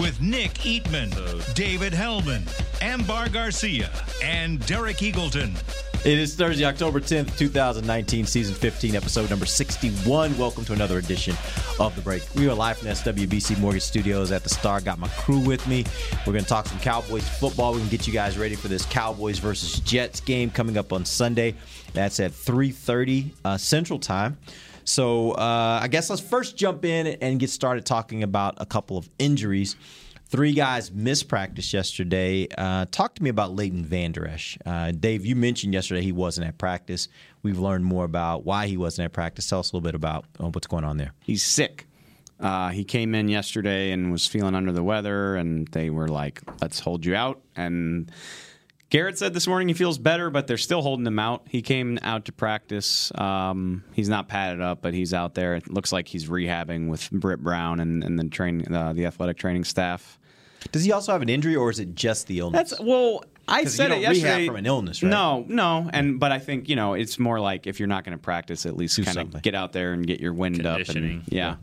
With 0.00 0.18
Nick 0.22 0.54
Eatman, 0.54 1.12
David 1.54 1.92
Helman, 1.92 2.42
Ambar 2.80 3.28
Garcia, 3.28 3.90
and 4.22 4.64
Derek 4.64 4.96
Eagleton. 4.96 5.54
It 6.06 6.18
is 6.18 6.34
Thursday, 6.34 6.64
October 6.64 7.00
10th, 7.00 7.36
2019, 7.36 8.24
season 8.24 8.54
15, 8.54 8.96
episode 8.96 9.28
number 9.28 9.44
61. 9.44 10.38
Welcome 10.38 10.64
to 10.64 10.72
another 10.72 10.96
edition 10.96 11.36
of 11.78 11.94
The 11.96 12.00
Break. 12.00 12.22
We 12.34 12.48
are 12.48 12.54
live 12.54 12.78
from 12.78 12.88
SWBC 12.88 13.58
Mortgage 13.58 13.82
Studios 13.82 14.32
at 14.32 14.42
the 14.42 14.48
Star. 14.48 14.80
Got 14.80 14.98
my 14.98 15.08
crew 15.08 15.40
with 15.40 15.66
me. 15.68 15.84
We're 16.26 16.32
going 16.32 16.44
to 16.44 16.48
talk 16.48 16.66
some 16.66 16.78
Cowboys 16.78 17.28
football. 17.28 17.74
We 17.74 17.80
can 17.80 17.90
get 17.90 18.06
you 18.06 18.14
guys 18.14 18.38
ready 18.38 18.54
for 18.54 18.68
this 18.68 18.86
Cowboys 18.86 19.38
versus 19.38 19.80
Jets 19.80 20.20
game 20.20 20.50
coming 20.50 20.78
up 20.78 20.94
on 20.94 21.04
Sunday. 21.04 21.56
That's 21.92 22.20
at 22.20 22.32
3.30 22.32 23.32
uh, 23.44 23.58
Central 23.58 23.98
Time. 23.98 24.38
So 24.84 25.32
uh, 25.32 25.80
I 25.82 25.88
guess 25.88 26.10
let's 26.10 26.22
first 26.22 26.56
jump 26.56 26.84
in 26.84 27.06
and 27.06 27.38
get 27.38 27.50
started 27.50 27.84
talking 27.84 28.22
about 28.22 28.54
a 28.58 28.66
couple 28.66 28.96
of 28.98 29.08
injuries. 29.18 29.76
Three 30.26 30.52
guys 30.52 30.92
missed 30.92 31.26
practice 31.26 31.72
yesterday. 31.72 32.46
Uh, 32.56 32.86
talk 32.90 33.16
to 33.16 33.22
me 33.22 33.30
about 33.30 33.52
Leighton 33.52 33.84
Vander 33.84 34.28
Esch. 34.28 34.56
Uh, 34.64 34.92
Dave, 34.92 35.26
you 35.26 35.34
mentioned 35.34 35.74
yesterday 35.74 36.02
he 36.02 36.12
wasn't 36.12 36.46
at 36.46 36.56
practice. 36.56 37.08
We've 37.42 37.58
learned 37.58 37.84
more 37.84 38.04
about 38.04 38.44
why 38.44 38.68
he 38.68 38.76
wasn't 38.76 39.06
at 39.06 39.12
practice. 39.12 39.48
Tell 39.48 39.58
us 39.58 39.72
a 39.72 39.76
little 39.76 39.84
bit 39.84 39.96
about 39.96 40.26
uh, 40.38 40.48
what's 40.48 40.68
going 40.68 40.84
on 40.84 40.98
there. 40.98 41.12
he's 41.24 41.42
sick. 41.42 41.88
Uh, 42.38 42.68
he 42.70 42.84
came 42.84 43.14
in 43.14 43.28
yesterday 43.28 43.90
and 43.90 44.10
was 44.10 44.26
feeling 44.26 44.54
under 44.54 44.72
the 44.72 44.82
weather, 44.82 45.34
and 45.34 45.68
they 45.68 45.90
were 45.90 46.08
like, 46.08 46.40
"Let's 46.62 46.80
hold 46.80 47.04
you 47.04 47.14
out." 47.14 47.42
And 47.54 48.10
Garrett 48.90 49.16
said 49.18 49.32
this 49.34 49.46
morning 49.46 49.68
he 49.68 49.74
feels 49.74 49.98
better, 49.98 50.30
but 50.30 50.48
they're 50.48 50.58
still 50.58 50.82
holding 50.82 51.06
him 51.06 51.18
out. 51.20 51.46
He 51.48 51.62
came 51.62 51.98
out 52.02 52.24
to 52.24 52.32
practice. 52.32 53.12
Um, 53.14 53.84
he's 53.92 54.08
not 54.08 54.26
padded 54.26 54.60
up, 54.60 54.82
but 54.82 54.94
he's 54.94 55.14
out 55.14 55.34
there. 55.34 55.54
It 55.54 55.70
looks 55.70 55.92
like 55.92 56.08
he's 56.08 56.28
rehabbing 56.28 56.88
with 56.88 57.08
Britt 57.12 57.40
Brown 57.40 57.78
and, 57.78 58.02
and 58.02 58.18
the 58.18 58.28
train, 58.28 58.72
uh, 58.72 58.92
the 58.92 59.06
athletic 59.06 59.36
training 59.36 59.62
staff. 59.62 60.18
Does 60.72 60.84
he 60.84 60.92
also 60.92 61.12
have 61.12 61.22
an 61.22 61.28
injury, 61.28 61.54
or 61.54 61.70
is 61.70 61.78
it 61.78 61.94
just 61.94 62.26
the 62.26 62.40
illness? 62.40 62.70
That's 62.70 62.80
well. 62.80 63.24
I 63.48 63.64
said 63.64 63.88
you 63.88 63.96
it 63.96 64.02
don't 64.02 64.10
rehab 64.10 64.14
yesterday. 64.14 64.46
from 64.46 64.56
an 64.56 64.66
illness, 64.66 65.02
right? 65.02 65.08
No, 65.08 65.44
no, 65.48 65.88
and 65.92 66.20
but 66.20 66.32
I 66.32 66.38
think 66.38 66.68
you 66.68 66.76
know 66.76 66.94
it's 66.94 67.18
more 67.18 67.40
like 67.40 67.66
if 67.66 67.80
you're 67.80 67.88
not 67.88 68.04
going 68.04 68.16
to 68.16 68.22
practice, 68.22 68.66
at 68.66 68.76
least 68.76 69.02
kind 69.04 69.18
of 69.18 69.42
get 69.42 69.54
out 69.54 69.72
there 69.72 69.92
and 69.92 70.06
get 70.06 70.20
your 70.20 70.34
wind 70.34 70.66
up. 70.66 70.76
Conditioning. 70.76 71.22
And, 71.24 71.32
yeah. 71.32 71.56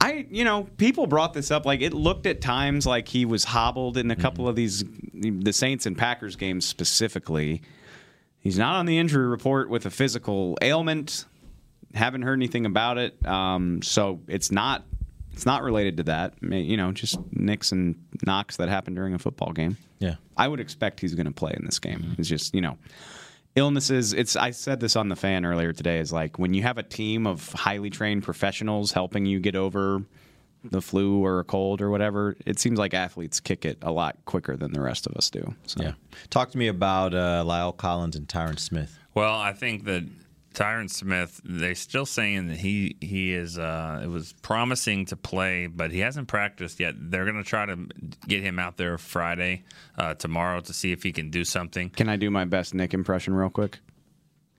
I, 0.00 0.26
you 0.30 0.44
know, 0.44 0.64
people 0.76 1.06
brought 1.06 1.34
this 1.34 1.50
up. 1.50 1.66
Like 1.66 1.80
it 1.80 1.92
looked 1.92 2.26
at 2.26 2.40
times 2.40 2.86
like 2.86 3.08
he 3.08 3.24
was 3.24 3.44
hobbled 3.44 3.96
in 3.96 4.10
a 4.10 4.14
Mm-hmm. 4.14 4.22
couple 4.22 4.48
of 4.48 4.56
these, 4.56 4.84
the 5.14 5.52
Saints 5.52 5.86
and 5.86 5.96
Packers 5.96 6.36
games 6.36 6.64
specifically. 6.66 7.62
He's 8.40 8.58
not 8.58 8.76
on 8.76 8.86
the 8.86 8.98
injury 8.98 9.26
report 9.26 9.68
with 9.68 9.84
a 9.86 9.90
physical 9.90 10.56
ailment. 10.62 11.24
Haven't 11.94 12.22
heard 12.22 12.34
anything 12.38 12.66
about 12.66 12.98
it. 12.98 13.26
Um, 13.26 13.82
so 13.82 14.20
it's 14.28 14.50
not, 14.52 14.84
it's 15.32 15.46
not 15.46 15.62
related 15.62 15.96
to 15.98 16.02
that. 16.04 16.34
You 16.42 16.76
know, 16.76 16.92
just 16.92 17.18
nicks 17.32 17.72
and 17.72 17.96
knocks 18.26 18.56
that 18.58 18.68
happen 18.68 18.94
during 18.94 19.14
a 19.14 19.18
football 19.18 19.52
game. 19.52 19.76
Yeah. 19.98 20.16
I 20.36 20.46
would 20.48 20.60
expect 20.60 21.00
he's 21.00 21.14
going 21.14 21.26
to 21.26 21.32
play 21.32 21.52
in 21.56 21.64
this 21.64 21.78
game. 21.78 22.14
It's 22.18 22.28
just 22.28 22.54
you 22.54 22.60
know, 22.60 22.76
illnesses. 23.58 24.12
It's 24.12 24.36
I 24.36 24.52
said 24.52 24.80
this 24.80 24.96
on 24.96 25.08
the 25.08 25.16
fan 25.16 25.44
earlier 25.44 25.72
today. 25.72 25.98
Is 25.98 26.12
like 26.12 26.38
when 26.38 26.54
you 26.54 26.62
have 26.62 26.78
a 26.78 26.82
team 26.82 27.26
of 27.26 27.52
highly 27.52 27.90
trained 27.90 28.22
professionals 28.22 28.92
helping 28.92 29.26
you 29.26 29.40
get 29.40 29.56
over 29.56 30.02
the 30.64 30.82
flu 30.82 31.24
or 31.24 31.40
a 31.40 31.44
cold 31.44 31.80
or 31.80 31.90
whatever. 31.90 32.36
It 32.46 32.58
seems 32.58 32.78
like 32.78 32.94
athletes 32.94 33.40
kick 33.40 33.64
it 33.64 33.78
a 33.82 33.92
lot 33.92 34.16
quicker 34.24 34.56
than 34.56 34.72
the 34.72 34.80
rest 34.80 35.06
of 35.06 35.14
us 35.14 35.30
do. 35.30 35.54
So. 35.66 35.82
Yeah. 35.82 35.92
Talk 36.30 36.50
to 36.50 36.58
me 36.58 36.68
about 36.68 37.14
uh, 37.14 37.44
La'el 37.46 37.76
Collins 37.76 38.16
and 38.16 38.26
Tyron 38.26 38.58
Smith. 38.58 38.98
Well, 39.14 39.34
I 39.34 39.52
think 39.52 39.84
that 39.84 40.04
Tyron 40.54 40.90
Smith, 40.90 41.40
they're 41.44 41.74
still 41.74 42.06
saying 42.06 42.48
that 42.48 42.58
he 42.58 42.96
he 43.00 43.32
is 43.32 43.58
uh, 43.58 44.00
it 44.02 44.08
was 44.08 44.32
promising 44.42 45.06
to 45.06 45.16
play, 45.16 45.66
but 45.66 45.90
he 45.90 46.00
hasn't 46.00 46.28
practiced 46.28 46.80
yet. 46.80 46.94
They're 46.98 47.24
going 47.24 47.36
to 47.36 47.48
try 47.48 47.66
to 47.66 47.76
get 48.26 48.42
him 48.42 48.58
out 48.58 48.76
there 48.76 48.98
Friday, 48.98 49.64
uh, 49.96 50.14
tomorrow, 50.14 50.60
to 50.60 50.72
see 50.72 50.92
if 50.92 51.02
he 51.02 51.12
can 51.12 51.30
do 51.30 51.44
something. 51.44 51.90
Can 51.90 52.08
I 52.08 52.16
do 52.16 52.30
my 52.30 52.44
best 52.44 52.74
Nick 52.74 52.94
impression 52.94 53.34
real 53.34 53.50
quick? 53.50 53.78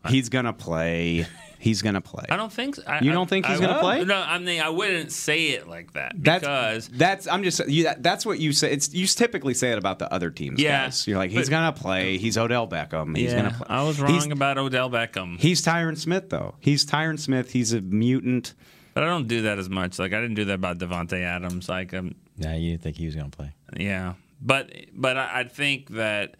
He's 0.07 0.29
gonna 0.29 0.53
play. 0.53 1.27
He's 1.61 1.81
gonna 1.81 1.99
play. 2.01 2.23
I 2.29 2.37
don't 2.37 2.51
think. 2.51 2.75
So. 2.75 2.83
I, 2.87 3.01
You 3.01 3.11
don't 3.11 3.27
I- 3.27 3.29
think 3.29 3.45
he's 3.45 3.59
gonna 3.59 3.79
play? 3.79 4.05
No, 4.05 4.15
I 4.15 4.39
mean 4.39 4.61
I 4.61 4.69
wouldn't 4.69 5.11
say 5.11 5.47
it 5.49 5.67
like 5.67 5.91
that 5.93 6.13
That's 6.15 6.41
because 6.41 6.87
that's 6.87 7.27
I'm 7.27 7.43
just 7.43 7.67
you, 7.67 7.83
that, 7.83 8.01
that's 8.01 8.25
what 8.25 8.39
you 8.39 8.53
say. 8.53 8.71
It's 8.71 8.93
you 8.93 9.05
typically 9.07 9.53
say 9.53 9.71
it 9.71 9.77
about 9.77 9.99
the 9.99 10.11
other 10.13 10.29
teams. 10.29 10.61
Yeah, 10.61 10.85
guys. 10.85 11.05
you're 11.05 11.17
like 11.17 11.31
he's 11.31 11.49
gonna 11.49 11.73
play. 11.73 12.17
He's 12.17 12.37
Odell 12.37 12.67
Beckham. 12.67 13.15
He's 13.17 13.31
yeah, 13.33 13.41
gonna 13.43 13.55
play. 13.57 13.67
I 13.69 13.83
was 13.83 13.99
wrong 13.99 14.11
He's- 14.13 14.25
about 14.31 14.57
Odell 14.57 14.89
Beckham, 14.89 15.37
He's 15.37 15.61
Tyron 15.61 15.97
Smith, 15.97 16.29
though. 16.29 16.55
He's 16.59 16.85
Tyron 16.85 17.19
Smith. 17.19 17.51
He's 17.51 17.73
a 17.73 17.81
mutant. 17.81 18.53
but 18.93 19.03
I 19.03 19.07
don't 19.07 19.27
do 19.27 19.41
that 19.43 19.59
as 19.59 19.69
much. 19.69 19.99
Like 19.99 20.13
I 20.13 20.21
didn't 20.21 20.35
do 20.35 20.45
that 20.45 20.53
about 20.55 20.77
Davante 20.79 21.21
Adams. 21.21 21.67
Like 21.67 21.93
um, 21.93 22.15
Nah, 22.37 22.53
you 22.53 22.71
didn't 22.71 22.83
think 22.83 22.95
he 22.95 23.05
was 23.05 23.15
going 23.15 23.29
to 23.29 23.35
play. 23.37 23.51
Yeah, 23.77 24.13
but 24.41 24.71
but 24.93 25.17
I, 25.17 25.41
I 25.41 25.43
think 25.43 25.89
that 25.89 26.35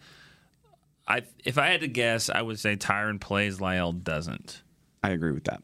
I 1.06 1.22
if 1.44 1.58
I 1.58 1.66
had 1.66 1.80
to 1.80 1.88
guess, 1.88 2.30
I 2.30 2.40
would 2.40 2.58
say 2.58 2.76
Tyron 2.76 3.20
plays, 3.20 3.58
La'el 3.58 4.02
doesn't. 4.02 4.62
I 5.02 5.10
agree 5.10 5.32
with 5.32 5.44
that. 5.44 5.62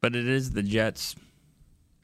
But 0.00 0.16
it 0.16 0.26
is 0.26 0.50
the 0.50 0.62
Jets, 0.62 1.14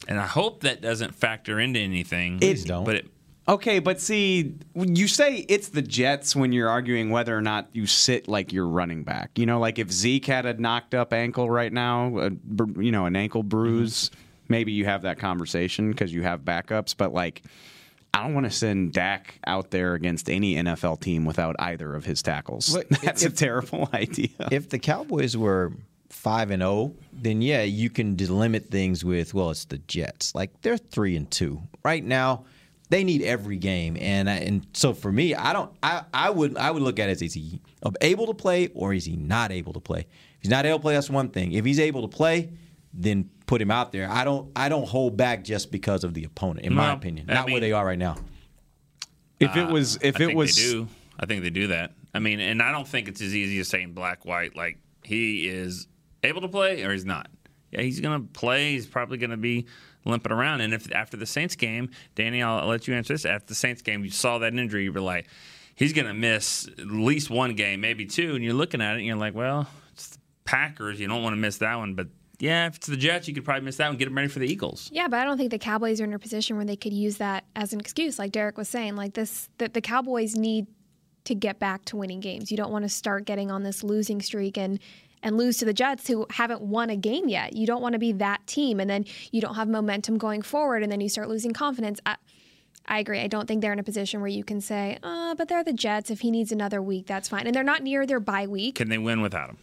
and 0.07 0.19
I 0.19 0.27
hope 0.27 0.63
that 0.63 0.81
doesn't 0.81 1.15
factor 1.15 1.59
into 1.59 1.81
anything. 1.81 2.39
Please 2.39 2.65
don't. 2.65 2.85
But 2.85 2.97
it, 2.97 3.09
Okay, 3.49 3.79
but 3.79 3.99
see, 3.99 4.57
when 4.75 4.95
you 4.95 5.09
say 5.09 5.39
it's 5.49 5.71
the 5.71 5.81
Jets 5.81 6.37
when 6.37 6.53
you're 6.53 6.69
arguing 6.69 7.09
whether 7.09 7.37
or 7.37 7.41
not 7.41 7.71
you 7.73 7.87
sit 7.87 8.29
like 8.29 8.53
your 8.53 8.67
running 8.69 9.05
back. 9.05 9.39
You 9.39 9.47
know, 9.47 9.59
like 9.59 9.79
if 9.79 9.91
Zeke 9.91 10.27
had 10.27 10.45
a 10.45 10.53
knocked 10.53 10.95
up 10.95 11.15
ankle 11.15 11.49
right 11.49 11.73
now, 11.73 12.19
a, 12.19 12.31
you 12.77 12.93
know, 12.93 13.07
an 13.07 13.17
ankle 13.17 13.43
bruise, 13.43 14.11
mm-hmm. 14.11 14.21
maybe 14.51 14.73
you 14.73 14.85
have 14.85 15.03
that 15.03 15.19
conversation 15.19 15.91
because 15.91 16.13
you 16.13 16.23
have 16.23 16.43
backups. 16.43 16.95
But 16.95 17.15
like, 17.15 17.43
I 18.13 18.23
don't 18.23 18.35
want 18.35 18.45
to 18.45 18.51
send 18.51 18.93
Dak 18.93 19.39
out 19.47 19.71
there 19.71 19.95
against 19.95 20.29
any 20.29 20.57
NFL 20.57 21.01
team 21.01 21.25
without 21.25 21.57
either 21.59 21.95
of 21.95 22.05
his 22.05 22.23
tackles. 22.23 22.75
But 22.75 22.91
That's 23.03 23.25
a 23.25 23.31
terrible 23.31 23.89
idea. 23.95 24.29
if 24.53 24.69
the 24.69 24.79
Cowboys 24.79 25.39
were 25.39 25.73
five 26.19 26.51
and 26.51 26.61
zero, 26.63 26.95
then 27.13 27.41
yeah, 27.41 27.63
you 27.63 27.91
can 27.91 28.17
delimit 28.17 28.69
things 28.71 29.05
with 29.05 29.35
well, 29.35 29.51
it's 29.51 29.65
the 29.65 29.79
Jets. 29.79 30.35
Like 30.35 30.61
they're 30.63 30.77
three 30.77 31.17
and 31.17 31.31
two 31.31 31.63
right 31.85 32.05
now. 32.05 32.45
They 32.91 33.05
need 33.05 33.21
every 33.23 33.59
game, 33.59 33.99
and 34.01 34.31
I- 34.31 34.37
and 34.39 34.67
so 34.73 34.95
for 34.95 35.13
me, 35.13 35.35
I 35.35 35.53
don't. 35.53 35.71
I, 35.83 36.05
I 36.15 36.31
would 36.31 36.57
I 36.57 36.71
would 36.71 36.83
look 36.83 36.99
at 36.99 37.09
it 37.09 37.13
as 37.13 37.23
is 37.23 37.35
he 37.35 37.61
able 38.01 38.27
to 38.27 38.35
play 38.35 38.69
or 38.75 38.95
is 38.95 39.05
he 39.05 39.17
not 39.17 39.53
able 39.53 39.75
to 39.75 39.81
play? 39.81 40.01
If 40.01 40.43
he's 40.43 40.51
not 40.51 40.65
able 40.67 40.79
to 40.79 40.83
play, 40.83 40.95
that's 40.95 41.11
one 41.11 41.29
thing. 41.29 41.53
If 41.53 41.65
he's 41.67 41.81
able 41.81 42.03
to 42.03 42.09
play, 42.09 42.51
then 42.95 43.29
put 43.47 43.61
him 43.61 43.71
out 43.71 43.93
there. 43.93 44.09
I 44.11 44.25
don't 44.25 44.51
I 44.57 44.69
don't 44.71 44.89
hold 44.89 45.17
back 45.19 45.45
just 45.45 45.71
because 45.71 46.03
of 46.03 46.15
the 46.15 46.25
opponent, 46.25 46.65
in 46.67 46.73
my 46.75 46.89
Well, 46.89 46.97
opinion. 46.97 47.27
I 47.29 47.35
Not 47.35 47.51
where 47.51 47.61
they 47.61 47.73
are 47.73 47.85
right 47.85 47.99
now. 47.99 48.17
If 49.39 49.55
it 49.55 49.69
uh, 49.69 49.73
was, 49.73 49.97
if 49.97 50.03
I 50.03 50.25
it 50.25 50.27
think 50.27 50.37
was, 50.39 50.57
they 50.57 50.63
do. 50.63 50.89
I 51.21 51.27
think 51.27 51.43
they 51.43 51.51
do 51.51 51.69
that. 51.69 51.93
I 52.15 52.19
mean, 52.21 52.41
and 52.41 52.63
I 52.63 52.73
don't 52.73 52.89
think 52.89 53.07
it's 53.09 53.21
as 53.21 53.35
easy 53.37 53.59
as 53.61 53.69
saying 53.69 53.93
black 53.93 54.25
white. 54.25 54.57
Like 54.57 54.79
he 55.05 55.47
is 55.47 55.87
able 56.29 56.43
to 56.43 56.49
play 56.49 56.85
or 56.85 56.93
he's 56.93 57.05
not. 57.05 57.29
Yeah, 57.71 57.83
he's 57.83 58.01
going 58.01 58.21
to 58.21 58.27
play. 58.29 58.73
He's 58.73 58.87
probably 58.87 59.19
going 59.19 59.31
to 59.31 59.37
be 59.37 59.67
limping 60.05 60.33
around. 60.33 60.63
And 60.63 60.73
if 60.73 60.91
after 60.93 61.17
the 61.17 61.27
Saints 61.27 61.55
game, 61.55 61.91
Danny, 62.15 62.43
I'll 62.43 62.67
let 62.67 62.89
you 62.89 62.95
answer 62.95 63.15
this. 63.15 63.27
After 63.27 63.49
the 63.49 63.55
Saints 63.55 63.83
game, 63.83 64.05
you 64.05 64.11
saw 64.11 64.39
that 64.39 64.55
injury, 64.55 64.85
you 64.85 64.93
were 64.93 65.01
like, 65.01 65.27
he's 65.75 65.93
going 65.93 66.07
to 66.07 66.15
miss 66.15 66.67
at 66.79 66.87
least 66.87 67.31
one 67.31 67.55
game, 67.55 67.81
maybe 67.81 68.07
two. 68.07 68.35
And 68.35 68.45
you're 68.45 68.55
looking 68.55 68.81
at 68.81 68.95
it 68.95 68.99
and 68.99 69.07
you're 69.07 69.17
like, 69.17 69.35
well, 69.35 69.69
it's 69.93 70.09
the 70.09 70.19
Packers. 70.45 70.99
You 70.99 71.09
don't 71.09 71.23
want 71.23 71.35
to 71.35 71.41
miss 71.41 71.59
that 71.59 71.77
one. 71.77 71.95
But 71.95 72.09
yeah, 72.39 72.69
if 72.69 72.77
it's 72.77 72.87
the 72.87 72.97
Jets, 72.97 73.29
you 73.29 73.35
could 73.35 73.45
probably 73.45 73.65
miss 73.65 73.77
that 73.77 73.89
one. 73.89 73.97
Get 73.97 74.07
them 74.07 74.17
ready 74.17 74.29
for 74.29 74.39
the 74.39 74.51
Eagles. 74.51 74.89
Yeah, 74.93 75.09
but 75.09 75.21
I 75.21 75.25
don't 75.25 75.37
think 75.37 75.51
the 75.51 75.59
Cowboys 75.59 76.01
are 76.01 76.05
in 76.05 76.15
a 76.15 76.19
position 76.19 76.57
where 76.57 76.65
they 76.65 76.77
could 76.77 76.93
use 76.93 77.19
that 77.19 77.45
as 77.55 77.73
an 77.73 77.81
excuse, 77.81 78.19
like 78.19 78.33
Derek 78.33 78.57
was 78.57 78.69
saying. 78.69 78.97
Like 78.97 79.15
this, 79.15 79.49
that 79.59 79.75
the 79.75 79.81
Cowboys 79.81 80.37
need 80.37 80.69
to 81.25 81.35
get 81.35 81.59
back 81.59 81.85
to 81.87 81.97
winning 81.97 82.21
games. 82.21 82.51
You 82.51 82.57
don't 82.57 82.73
want 82.73 82.85
to 82.85 82.89
start 82.89 83.27
getting 83.27 83.51
on 83.51 83.63
this 83.63 83.85
losing 83.85 84.23
streak 84.23 84.57
and 84.57 84.79
and 85.23 85.37
lose 85.37 85.59
to 85.59 85.65
the 85.65 85.73
Jets 85.73 86.07
who 86.09 86.27
haven't 86.31 86.61
won 86.61 86.91
a 86.91 86.97
game 86.97 87.29
yet. 87.29 87.55
You 87.55 87.67
don't 87.67 87.83
want 87.83 87.95
to 87.95 87.99
be 87.99 88.13
that 88.13 88.47
team, 88.47 88.81
and 88.81 88.89
then 88.89 89.05
you 89.33 89.41
don't 89.41 89.55
have 89.55 89.69
momentum 89.69 90.19
going 90.19 90.43
forward, 90.43 90.83
and 90.83 90.91
then 90.91 91.01
you 91.01 91.09
start 91.09 91.29
losing 91.29 91.53
confidence. 91.53 92.01
I, 92.07 92.17
I 92.87 92.99
agree. 93.01 93.21
I 93.21 93.27
don't 93.27 93.47
think 93.47 93.61
they're 93.61 93.73
in 93.73 93.79
a 93.79 93.85
position 93.85 94.21
where 94.21 94.29
you 94.29 94.45
can 94.45 94.61
say, 94.61 94.99
uh, 95.03 95.35
but 95.35 95.49
they're 95.49 95.65
the 95.65 95.73
Jets. 95.73 96.11
If 96.11 96.21
he 96.21 96.31
needs 96.31 96.53
another 96.53 96.81
week, 96.81 97.07
that's 97.07 97.29
fine. 97.29 97.47
And 97.47 97.55
they're 97.55 97.63
not 97.63 97.83
near 97.83 98.07
their 98.07 98.21
bye 98.21 98.47
week. 98.47 98.77
Can 98.77 98.89
they 98.89 98.99
win 98.99 99.21
without 99.21 99.51
him? 99.51 99.59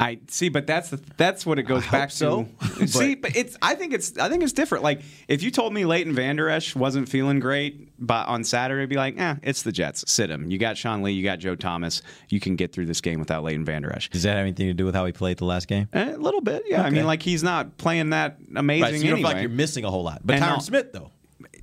I 0.00 0.20
see, 0.28 0.48
but 0.48 0.68
that's 0.68 0.90
the, 0.90 1.00
that's 1.16 1.44
what 1.44 1.58
it 1.58 1.64
goes 1.64 1.84
back 1.88 2.12
so, 2.12 2.46
to. 2.76 2.86
see, 2.86 3.16
but 3.16 3.34
it's 3.36 3.56
I 3.60 3.74
think 3.74 3.92
it's 3.92 4.16
I 4.16 4.28
think 4.28 4.44
it's 4.44 4.52
different. 4.52 4.84
Like 4.84 5.02
if 5.26 5.42
you 5.42 5.50
told 5.50 5.72
me 5.72 5.84
Leighton 5.84 6.14
Vander 6.14 6.48
Esch 6.48 6.76
wasn't 6.76 7.08
feeling 7.08 7.40
great, 7.40 7.88
but 7.98 8.28
on 8.28 8.44
Saturday, 8.44 8.84
I'd 8.84 8.88
be 8.88 8.94
like, 8.94 9.18
eh, 9.18 9.34
it's 9.42 9.62
the 9.62 9.72
Jets. 9.72 10.04
Sit 10.10 10.30
him. 10.30 10.50
You 10.52 10.58
got 10.58 10.76
Sean 10.76 11.02
Lee, 11.02 11.12
you 11.12 11.24
got 11.24 11.40
Joe 11.40 11.56
Thomas. 11.56 12.02
You 12.28 12.38
can 12.38 12.54
get 12.54 12.72
through 12.72 12.86
this 12.86 13.00
game 13.00 13.18
without 13.18 13.42
Leighton 13.42 13.64
Vander 13.64 13.92
Esch. 13.92 14.08
Does 14.08 14.22
that 14.22 14.36
have 14.36 14.42
anything 14.42 14.68
to 14.68 14.74
do 14.74 14.84
with 14.84 14.94
how 14.94 15.04
he 15.04 15.10
played 15.10 15.38
the 15.38 15.46
last 15.46 15.66
game? 15.66 15.88
Eh, 15.92 16.14
a 16.14 16.16
little 16.16 16.42
bit, 16.42 16.62
yeah. 16.66 16.82
I 16.82 16.90
mean, 16.90 17.04
like 17.04 17.22
he's 17.22 17.42
not 17.42 17.76
playing 17.76 18.10
that 18.10 18.38
amazing 18.54 18.82
Right, 18.82 18.90
so 18.90 18.96
you 18.98 19.02
don't 19.10 19.14
anyway. 19.14 19.30
feel 19.30 19.36
like 19.36 19.42
you're 19.42 19.50
missing 19.50 19.84
a 19.84 19.90
whole 19.90 20.04
lot. 20.04 20.20
But 20.24 20.36
And 20.36 20.44
Tyron 20.44 20.62
Smith, 20.62 20.92
though, 20.92 21.10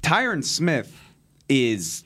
Tyron 0.01 0.43
Smith 0.43 0.93
is 1.47 2.03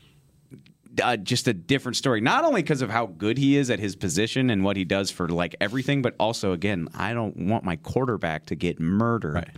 uh, 1.02 1.18
just 1.18 1.48
a 1.48 1.54
different 1.54 1.96
story. 1.96 2.22
Not 2.22 2.44
only 2.44 2.62
because 2.62 2.82
of 2.82 2.90
how 2.90 3.08
good 3.08 3.38
he 3.38 3.58
is 3.58 3.70
at 3.70 3.80
his 3.80 3.96
position 3.96 4.50
and 4.50 4.64
what 4.64 4.78
he 4.78 4.86
does 4.86 5.12
for 5.12 5.28
like 5.30 5.56
everything, 5.60 6.02
but 6.02 6.16
also 6.20 6.54
again, 6.54 6.88
I 6.94 7.14
don't 7.14 7.36
want 7.36 7.64
my 7.64 7.76
quarterback 7.76 8.46
to 8.48 8.56
get 8.56 8.80
murdered. 8.80 9.36
Right. 9.36 9.50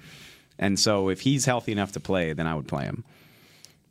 And 0.59 0.79
so 0.79 1.09
if 1.09 1.21
he's 1.21 1.45
healthy 1.45 1.71
enough 1.71 1.91
to 1.93 1.99
play, 1.99 2.33
then 2.33 2.47
I 2.47 2.55
would 2.55 2.67
play 2.67 2.83
him. 2.85 3.03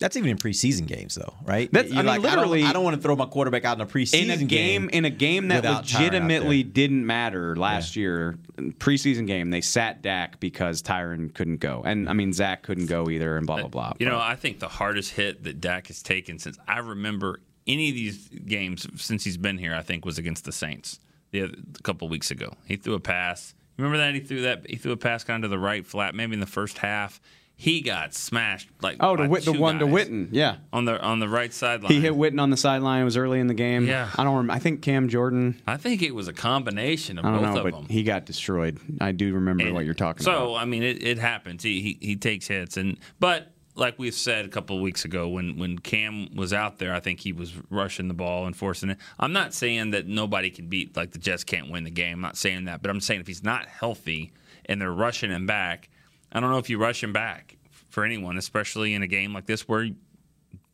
That's 0.00 0.16
even 0.16 0.30
in 0.30 0.38
preseason 0.38 0.86
games, 0.86 1.14
though, 1.14 1.34
right? 1.44 1.70
That's- 1.70 1.92
I 1.92 1.96
You're 1.96 2.04
mean, 2.04 2.06
like, 2.06 2.22
literally- 2.22 2.60
I 2.60 2.62
don't, 2.62 2.70
I 2.70 2.72
don't 2.72 2.84
want 2.84 2.96
to 2.96 3.02
throw 3.02 3.16
my 3.16 3.26
quarterback 3.26 3.66
out 3.66 3.76
in 3.76 3.82
a 3.82 3.86
preseason 3.86 4.22
In 4.24 4.30
a 4.30 4.44
game, 4.44 4.88
in 4.88 5.04
a 5.04 5.10
game 5.10 5.48
that 5.48 5.56
without 5.56 5.84
Tyron 5.84 5.96
out 5.98 6.00
legitimately 6.00 6.62
didn't 6.62 7.06
matter 7.06 7.54
last 7.54 7.96
year, 7.96 8.38
preseason 8.78 9.26
game, 9.26 9.50
they 9.50 9.60
sat 9.60 10.00
Dak 10.00 10.40
because 10.40 10.82
Tyron 10.82 11.32
couldn't 11.34 11.58
go, 11.60 11.82
and 11.84 12.08
I 12.08 12.14
mean 12.14 12.32
Zack 12.32 12.62
couldn't 12.62 12.86
go 12.86 13.10
either, 13.10 13.36
and 13.36 13.46
blah 13.46 13.58
blah 13.60 13.68
blah. 13.68 13.92
You 13.98 14.06
know, 14.06 14.18
I 14.18 14.36
think 14.36 14.58
the 14.58 14.68
hardest 14.68 15.12
hit 15.12 15.44
that 15.44 15.60
Dak 15.60 15.88
has 15.88 16.02
taken 16.02 16.38
since 16.38 16.58
I 16.66 16.78
remember 16.78 17.40
any 17.66 17.90
of 17.90 17.94
these 17.94 18.28
games 18.28 18.86
since 18.96 19.22
he's 19.22 19.36
been 19.36 19.58
here, 19.58 19.74
I 19.74 19.82
think, 19.82 20.06
was 20.06 20.16
against 20.18 20.46
the 20.46 20.52
Saints 20.52 20.98
the 21.30 21.42
other, 21.42 21.54
a 21.78 21.82
couple 21.82 22.08
weeks 22.08 22.30
ago. 22.30 22.54
He 22.66 22.76
threw 22.76 22.94
a 22.94 23.00
pass. 23.00 23.54
Remember 23.76 23.98
that 23.98 24.14
he 24.14 24.20
threw 24.20 24.40
that 24.42 24.68
he 24.68 24.76
threw 24.76 24.92
a 24.92 24.96
pass 24.96 25.24
kind 25.24 25.44
of 25.44 25.50
to 25.50 25.54
the 25.54 25.58
right 25.58 25.86
flat, 25.86 26.14
maybe 26.14 26.32
in 26.34 26.40
the 26.40 26.46
first 26.46 26.78
half. 26.78 27.20
He 27.60 27.82
got 27.82 28.14
smashed 28.14 28.70
like 28.80 28.96
oh, 29.00 29.18
the, 29.18 29.28
Whit- 29.28 29.44
the 29.44 29.52
two 29.52 29.60
one 29.60 29.80
to 29.80 29.84
Witten, 29.84 30.28
yeah. 30.32 30.56
on 30.72 30.86
the 30.86 30.98
on 30.98 31.20
the 31.20 31.28
right 31.28 31.52
sideline. 31.52 31.92
He 31.92 32.00
hit 32.00 32.14
Witten 32.14 32.40
on 32.40 32.48
the 32.48 32.56
sideline. 32.56 33.02
It 33.02 33.04
was 33.04 33.18
early 33.18 33.38
in 33.38 33.48
the 33.48 33.54
game. 33.54 33.86
Yeah. 33.86 34.08
I 34.16 34.24
don't. 34.24 34.34
Rem- 34.34 34.50
I 34.50 34.58
think 34.58 34.80
Cam 34.80 35.10
Jordan. 35.10 35.60
I 35.66 35.76
think 35.76 36.00
it 36.00 36.14
was 36.14 36.26
a 36.26 36.32
combination 36.32 37.18
of 37.18 37.26
I 37.26 37.32
don't 37.32 37.42
both 37.42 37.54
know, 37.54 37.58
of 37.58 37.64
but 37.64 37.72
them. 37.74 37.86
he 37.90 38.02
got 38.02 38.24
destroyed. 38.24 38.78
I 38.98 39.12
do 39.12 39.34
remember 39.34 39.64
And 39.64 39.74
what 39.74 39.84
you're 39.84 39.92
talking 39.92 40.22
so, 40.22 40.30
about. 40.32 40.46
So 40.46 40.54
I 40.54 40.64
mean, 40.64 40.82
it, 40.82 41.02
it 41.02 41.18
happens. 41.18 41.62
He, 41.62 41.82
he 41.82 41.98
he 42.00 42.16
takes 42.16 42.46
hits, 42.48 42.78
and 42.78 42.96
but 43.18 43.52
like 43.74 43.98
we've 43.98 44.14
said 44.14 44.46
a 44.46 44.48
couple 44.48 44.76
of 44.76 44.80
weeks 44.80 45.04
ago, 45.04 45.28
when 45.28 45.58
when 45.58 45.78
Cam 45.78 46.34
was 46.34 46.54
out 46.54 46.78
there, 46.78 46.94
I 46.94 47.00
think 47.00 47.20
he 47.20 47.34
was 47.34 47.52
rushing 47.68 48.08
the 48.08 48.14
ball 48.14 48.46
and 48.46 48.56
forcing 48.56 48.88
it. 48.88 48.96
I'm 49.18 49.34
not 49.34 49.52
saying 49.52 49.90
that 49.90 50.06
nobody 50.06 50.48
can 50.48 50.68
beat 50.68 50.96
like 50.96 51.10
the 51.10 51.18
Jets 51.18 51.44
can't 51.44 51.70
win 51.70 51.84
the 51.84 51.90
game. 51.90 52.14
I'm 52.14 52.20
not 52.22 52.38
saying 52.38 52.64
that, 52.64 52.80
but 52.80 52.90
I'm 52.90 53.02
saying 53.02 53.20
if 53.20 53.26
he's 53.26 53.44
not 53.44 53.66
healthy 53.66 54.32
and 54.64 54.80
they're 54.80 54.90
rushing 54.90 55.30
him 55.30 55.44
back, 55.44 55.90
I 56.32 56.40
don't 56.40 56.50
know 56.50 56.58
if 56.58 56.70
you 56.70 56.78
rush 56.78 57.02
him 57.02 57.12
back 57.12 57.56
for 57.88 58.04
anyone, 58.04 58.38
especially 58.38 58.94
in 58.94 59.02
a 59.02 59.06
game 59.06 59.32
like 59.32 59.46
this 59.46 59.68
where 59.68 59.88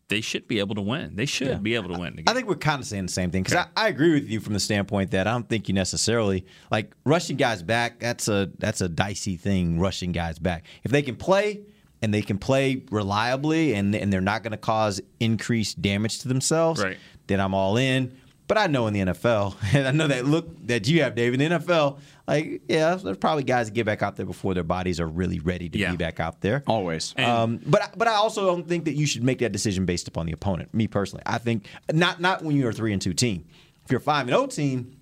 they 0.09 0.21
should 0.21 0.47
be 0.47 0.61
able 0.61 0.75
to 0.77 0.83
win. 0.83 1.17
They 1.17 1.27
should 1.27 1.63
be 1.63 1.75
able 1.75 1.93
to 1.95 2.01
win. 2.01 2.23
I 2.27 2.35
think 2.35 2.47
we're 2.47 2.55
kind 2.55 2.81
of 2.81 2.87
saying 2.87 3.07
the 3.07 3.13
same 3.13 3.31
thing 3.31 3.43
because 3.43 3.57
I, 3.57 3.67
I 3.85 3.89
agree 3.89 4.13
with 4.13 4.29
you 4.29 4.41
from 4.41 4.53
the 4.53 4.61
standpoint 4.61 5.11
that 5.11 5.27
I 5.27 5.33
don't 5.33 5.49
think 5.49 5.69
you 5.69 5.75
necessarily 5.75 6.47
like 6.71 6.95
rushing 7.05 7.37
guys 7.37 7.63
back. 7.63 7.99
That's 7.99 8.29
a 8.29 8.51
that's 8.59 8.81
a 8.81 8.89
dicey 8.89 9.37
thing. 9.37 9.81
Rushing 9.81 10.13
guys 10.13 10.39
back 10.39 10.65
if 10.85 10.93
they 10.93 11.03
can 11.03 11.17
play 11.17 11.63
and 12.03 12.15
they 12.15 12.23
can 12.23 12.39
play 12.39 12.85
reliably 12.91 13.75
and 13.75 13.95
and 13.95 14.13
they're 14.13 14.21
not 14.21 14.43
going 14.43 14.53
to 14.53 14.59
cause 14.59 15.01
increased 15.19 15.83
damage 15.83 16.21
to 16.21 16.29
themselves. 16.29 16.83
Right. 16.83 16.99
Then 17.27 17.41
I'm 17.41 17.55
all 17.55 17.77
in. 17.77 18.17
But 18.49 18.59
I 18.59 18.69
know 18.69 18.87
in 18.87 18.95
the 18.95 19.01
NFL, 19.01 19.57
and 19.75 19.89
I 19.89 19.91
know 19.91 20.07
that 20.07 20.25
look 20.27 20.47
that 20.69 20.87
you 20.87 21.03
have, 21.03 21.15
David. 21.17 21.41
In 21.41 21.51
the 21.51 21.59
NFL, 21.59 21.99
like 22.29 22.63
yeah, 22.69 22.95
there's 22.95 23.17
probably 23.19 23.43
guys 23.43 23.67
that 23.67 23.75
get 23.75 23.87
back 23.87 24.03
out 24.03 24.17
there 24.17 24.27
before 24.27 24.55
their 24.55 24.63
bodies 24.63 25.01
are 25.01 25.07
really 25.09 25.41
ready 25.41 25.69
to 25.69 25.79
Yeah. 25.79 25.91
be 25.91 25.97
back 25.97 26.21
out 26.21 26.41
there. 26.41 26.63
Always. 26.67 27.15
Um, 27.19 27.61
but 27.67 27.93
but 27.97 28.07
I 28.09 28.15
also 28.15 28.47
don't 28.47 28.69
think 28.69 28.85
that 28.85 28.95
you 28.95 29.07
should 29.07 29.25
make 29.25 29.41
that 29.41 29.53
decision 29.53 29.85
based 29.85 30.07
upon 30.07 30.27
the 30.27 30.33
opponent. 30.33 30.73
Me 30.75 30.87
personally, 30.87 31.23
I 31.27 31.39
think 31.39 31.67
not 31.93 32.21
not 32.21 32.43
when 32.45 32.57
you're 32.57 32.71
a 32.71 32.73
three 32.75 32.93
and 32.93 33.03
two 33.03 33.15
team. 33.15 33.45
If 33.85 33.91
you're 33.91 34.01
a 34.01 34.03
five 34.03 34.23
and 34.29 34.31
zero 34.31 34.47
team, 34.47 34.97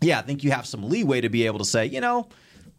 yeah, 0.00 0.18
I 0.18 0.22
think 0.22 0.44
you 0.44 0.50
have 0.50 0.66
some 0.66 0.88
leeway 0.88 1.20
to 1.22 1.28
be 1.28 1.46
able 1.46 1.58
to 1.60 1.64
say, 1.64 1.86
you 1.86 2.00
know, 2.00 2.28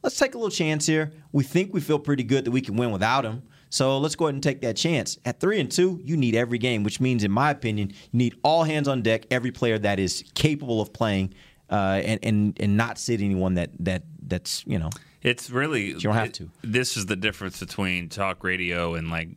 let's 0.04 0.18
take 0.18 0.36
a 0.36 0.38
little 0.38 0.52
chance 0.52 0.86
here. 0.86 1.12
We 1.32 1.44
think 1.44 1.74
we 1.74 1.80
feel 1.82 1.98
pretty 2.00 2.24
good 2.24 2.46
that 2.46 2.52
we 2.52 2.62
can 2.62 2.76
win 2.76 2.92
without 2.92 3.24
him. 3.26 3.44
So 3.74 3.98
let's 3.98 4.16
go 4.16 4.26
ahead 4.26 4.36
and 4.36 4.44
take 4.44 4.62
that 4.62 4.78
chance. 4.78 5.18
At 5.26 5.40
three 5.40 5.60
and 5.60 5.72
two, 5.72 6.00
you 6.04 6.16
need 6.16 6.36
every 6.36 6.60
game, 6.60 6.84
which 6.84 7.00
means, 7.00 7.24
in 7.24 7.32
my 7.32 7.50
opinion, 7.50 7.90
you 7.90 8.18
need 8.20 8.36
all 8.44 8.64
hands 8.64 8.88
on 8.88 9.02
deck. 9.02 9.26
Every 9.32 9.50
player 9.50 9.80
that 9.80 10.00
is 10.00 10.24
capable 10.36 10.80
of 10.80 10.94
playing, 10.94 11.34
uh, 11.72 12.00
and 12.06 12.20
and 12.22 12.56
and 12.60 12.78
not 12.78 13.00
sit 13.00 13.20
anyone 13.20 13.56
that 13.56 13.72
that 13.80 14.04
that's 14.22 14.64
you 14.68 14.78
know 14.78 14.92
It's 15.24 15.50
really 15.50 15.86
you 15.86 16.00
don't 16.00 16.14
have 16.14 16.34
to. 16.34 16.52
This 16.62 16.98
is 16.98 17.08
the 17.08 17.16
difference 17.16 17.60
between 17.60 18.10
talk 18.10 18.44
radio 18.44 18.94
and 18.94 19.10
like 19.10 19.30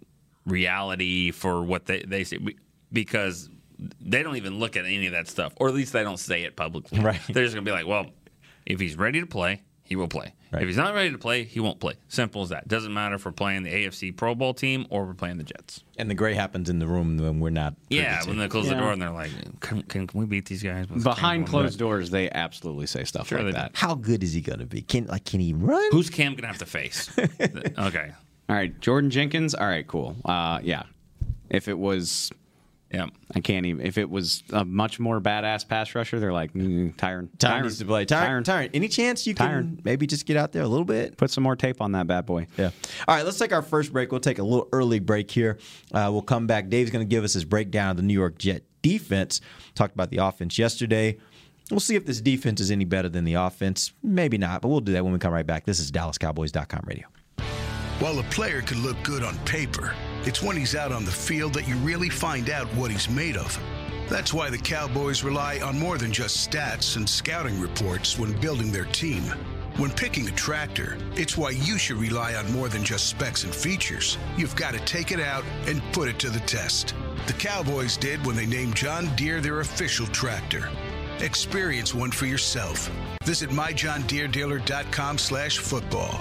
reality 0.45 1.31
for 1.31 1.63
what 1.63 1.87
they 1.87 2.03
they 2.07 2.23
say 2.23 2.39
because 2.93 3.49
they 4.03 4.23
don't 4.23 4.37
even 4.37 4.59
look 4.59 4.77
at 4.77 4.85
any 4.85 5.07
of 5.07 5.13
that 5.13 5.29
stuff, 5.29 5.55
or 5.57 5.69
at 5.69 5.75
least 5.75 5.95
they 5.95 6.03
don't 6.03 6.21
say 6.21 6.43
it 6.43 6.57
publicly. 6.57 7.01
Right. 7.03 7.23
They're 7.31 7.45
just 7.45 7.55
gonna 7.55 7.65
be 7.65 7.73
like, 7.73 7.87
well, 7.87 8.05
if 8.67 8.81
he's 8.81 8.97
ready 8.97 9.21
to 9.21 9.27
play, 9.27 9.63
he 9.87 9.97
will 9.97 10.09
play. 10.09 10.35
Right. 10.53 10.63
If 10.63 10.69
he's 10.69 10.77
not 10.77 10.95
ready 10.95 11.11
to 11.11 11.19
play, 11.19 11.45
he 11.45 11.59
won't 11.61 11.81
play. 11.81 11.95
Simple 12.09 12.43
as 12.43 12.51
that. 12.51 12.69
Doesn't 12.69 12.93
matter 12.93 13.15
if 13.17 13.25
we're 13.25 13.33
playing 13.33 13.63
the 13.63 13.71
AFC 13.73 14.15
Pro 14.17 14.35
Bowl 14.35 14.53
team 14.55 14.87
or 14.91 15.05
we're 15.07 15.15
playing 15.15 15.39
the 15.39 15.45
Jets. 15.45 15.83
and 15.99 16.09
the 16.11 16.15
gray 16.15 16.35
happens 16.35 16.69
in 16.69 16.79
the 16.79 16.87
room 16.87 17.17
when 17.17 17.41
we're 17.41 17.51
not. 17.51 17.75
Yeah, 17.89 18.21
to. 18.21 18.29
when 18.29 18.39
they 18.39 18.49
close 18.49 18.69
the 18.69 18.75
door 18.75 18.93
and 18.93 19.01
they're 19.01 19.11
like, 19.11 19.31
can, 19.61 19.83
can, 19.83 20.07
can 20.07 20.21
we 20.21 20.27
beat 20.27 20.47
these 20.47 20.63
guys? 20.63 20.89
with 20.89 21.03
Behind 21.03 21.47
closed 21.47 21.79
Jordan? 21.79 21.99
doors, 21.99 22.11
they 22.11 22.31
absolutely 22.31 22.87
say 22.87 23.05
stuff 23.05 23.29
Sure 23.29 23.39
like 23.39 23.47
they 23.47 23.53
do. 23.53 23.57
that. 23.59 23.73
How 23.75 23.95
good 23.95 24.23
is 24.23 24.33
he 24.33 24.41
going 24.41 24.59
to 24.61 24.67
be? 24.67 24.83
Can 24.83 25.07
like 25.07 25.25
can 25.25 25.41
he 25.41 25.53
run? 25.53 25.83
Who's 25.91 26.11
Cam 26.11 26.35
gonna 26.35 26.47
have 26.47 26.59
to 26.59 26.67
face? 26.67 27.11
okay. 27.79 28.13
All 28.49 28.55
right, 28.57 28.79
Jordan 28.81 29.11
Jenkins. 29.11 29.55
All 29.55 29.67
right, 29.67 29.87
cool. 29.87 30.17
Uh, 30.25 30.61
yeah. 30.63 30.85
If 31.51 31.67
it 31.69 31.79
was, 31.79 32.31
Yeah. 32.93 33.07
I 33.35 33.41
can't 33.41 33.67
even. 33.67 33.85
If 33.85 33.99
it 33.99 34.09
was 34.09 34.45
a 34.53 34.65
much 34.65 35.01
more 35.01 35.21
badass 35.21 35.67
pass 35.67 35.95
rusher, 35.95 36.21
they're 36.21 36.33
like 36.33 36.53
mm, 36.55 36.95
Tyron. 36.95 37.29
Tyron 37.37 37.63
needs 37.63 37.79
to 37.79 37.85
play. 37.85 38.07
Tyron, 38.07 38.43
Tyron. 38.43 38.45
Tyron, 38.45 38.71
any 38.75 38.89
chance 38.89 39.27
you 39.27 39.35
can 39.35 39.81
maybe 39.85 40.07
just 40.07 40.25
get 40.27 40.37
out 40.37 40.53
there 40.53 40.63
a 40.63 40.69
little 40.69 40.85
bit? 40.85 41.17
Put 41.17 41.31
some 41.31 41.43
more 41.43 41.57
tape 41.57 41.81
on 41.81 41.93
that 41.93 42.07
bad 42.07 42.27
boy. 42.27 42.47
Yeah. 42.57 42.71
All 43.09 43.17
right, 43.17 43.25
let's 43.25 43.39
take 43.39 43.53
our 43.53 43.63
first 43.63 43.93
break. 43.93 44.13
We'll 44.13 44.21
take 44.21 44.39
a 44.39 44.45
little 44.45 44.69
early 44.73 45.01
break 45.01 45.31
here. 45.31 45.59
Uh, 45.93 46.11
we'll 46.13 46.23
come 46.23 46.47
back. 46.47 46.69
Dave's 46.69 46.91
going 46.91 47.05
to 47.07 47.09
give 47.09 47.25
us 47.25 47.33
his 47.33 47.45
breakdown 47.45 47.91
of 47.91 47.97
the 47.97 48.03
New 48.03 48.15
York 48.15 48.39
Jet 48.39 48.63
defense. 48.83 49.41
Talked 49.75 49.95
about 49.95 50.11
the 50.11 50.19
offense 50.19 50.59
yesterday. 50.59 51.19
We'll 51.71 51.81
see 51.81 51.97
if 51.97 52.07
this 52.07 52.21
defense 52.21 52.61
is 52.61 52.71
any 52.71 52.85
better 52.85 53.09
than 53.09 53.25
the 53.25 53.35
offense. 53.35 53.93
Maybe 54.03 54.39
not, 54.39 54.63
but 54.63 54.69
we'll 54.69 54.81
do 54.81 54.93
that 54.93 55.03
when 55.03 55.13
we 55.13 55.19
come 55.19 55.33
right 55.33 55.47
back. 55.47 55.65
This 55.65 55.81
is 55.81 55.91
DallasCowboys.com 55.91 56.85
radio. 56.87 57.09
While 57.99 58.19
a 58.21 58.23
player 58.25 58.61
could 58.61 58.77
look 58.77 59.03
good 59.03 59.25
on 59.25 59.37
paper, 59.41 59.95
it's 60.27 60.43
when 60.43 60.57
he's 60.57 60.75
out 60.75 60.93
on 60.93 61.05
the 61.05 61.11
field 61.11 61.55
that 61.55 61.69
you 61.69 61.77
really 61.77 62.09
find 62.09 62.51
out 62.51 62.67
what 62.75 62.91
he's 62.91 63.09
made 63.09 63.37
of. 63.37 63.59
That's 64.09 64.35
why 64.35 64.51
the 64.51 64.59
Cowboys 64.59 65.23
rely 65.23 65.61
on 65.61 65.79
more 65.79 65.99
than 65.99 66.13
just 66.13 66.51
stats 66.51 66.97
and 66.97 67.09
scouting 67.09 67.61
reports 67.61 68.19
when 68.19 68.39
building 68.41 68.73
their 68.73 68.85
team. 68.87 69.23
When 69.77 69.91
picking 69.91 70.27
a 70.27 70.33
tractor, 70.33 70.97
it's 71.15 71.37
why 71.37 71.51
you 71.51 71.79
should 71.79 71.99
rely 71.99 72.35
on 72.35 72.51
more 72.53 72.69
than 72.69 72.83
just 72.83 73.09
specs 73.09 73.45
and 73.45 73.55
features. 73.55 74.19
You've 74.37 74.57
got 74.57 74.75
to 74.75 74.81
take 74.81 75.13
it 75.13 75.21
out 75.21 75.45
and 75.67 75.83
put 75.93 76.09
it 76.09 76.19
to 76.21 76.31
the 76.31 76.41
test. 76.41 76.95
The 77.27 77.33
Cowboys 77.35 77.97
did 77.97 78.25
when 78.25 78.37
they 78.37 78.47
named 78.47 78.75
John 78.75 79.15
Deere 79.17 79.41
their 79.41 79.61
official 79.61 80.07
tractor. 80.07 80.71
Experience 81.21 81.95
one 81.95 82.11
for 82.11 82.27
yourself. 82.27 82.91
Visit 83.25 83.51
myjohndeerdealer.com 83.51 85.19
slash 85.19 85.59
football. 85.59 86.21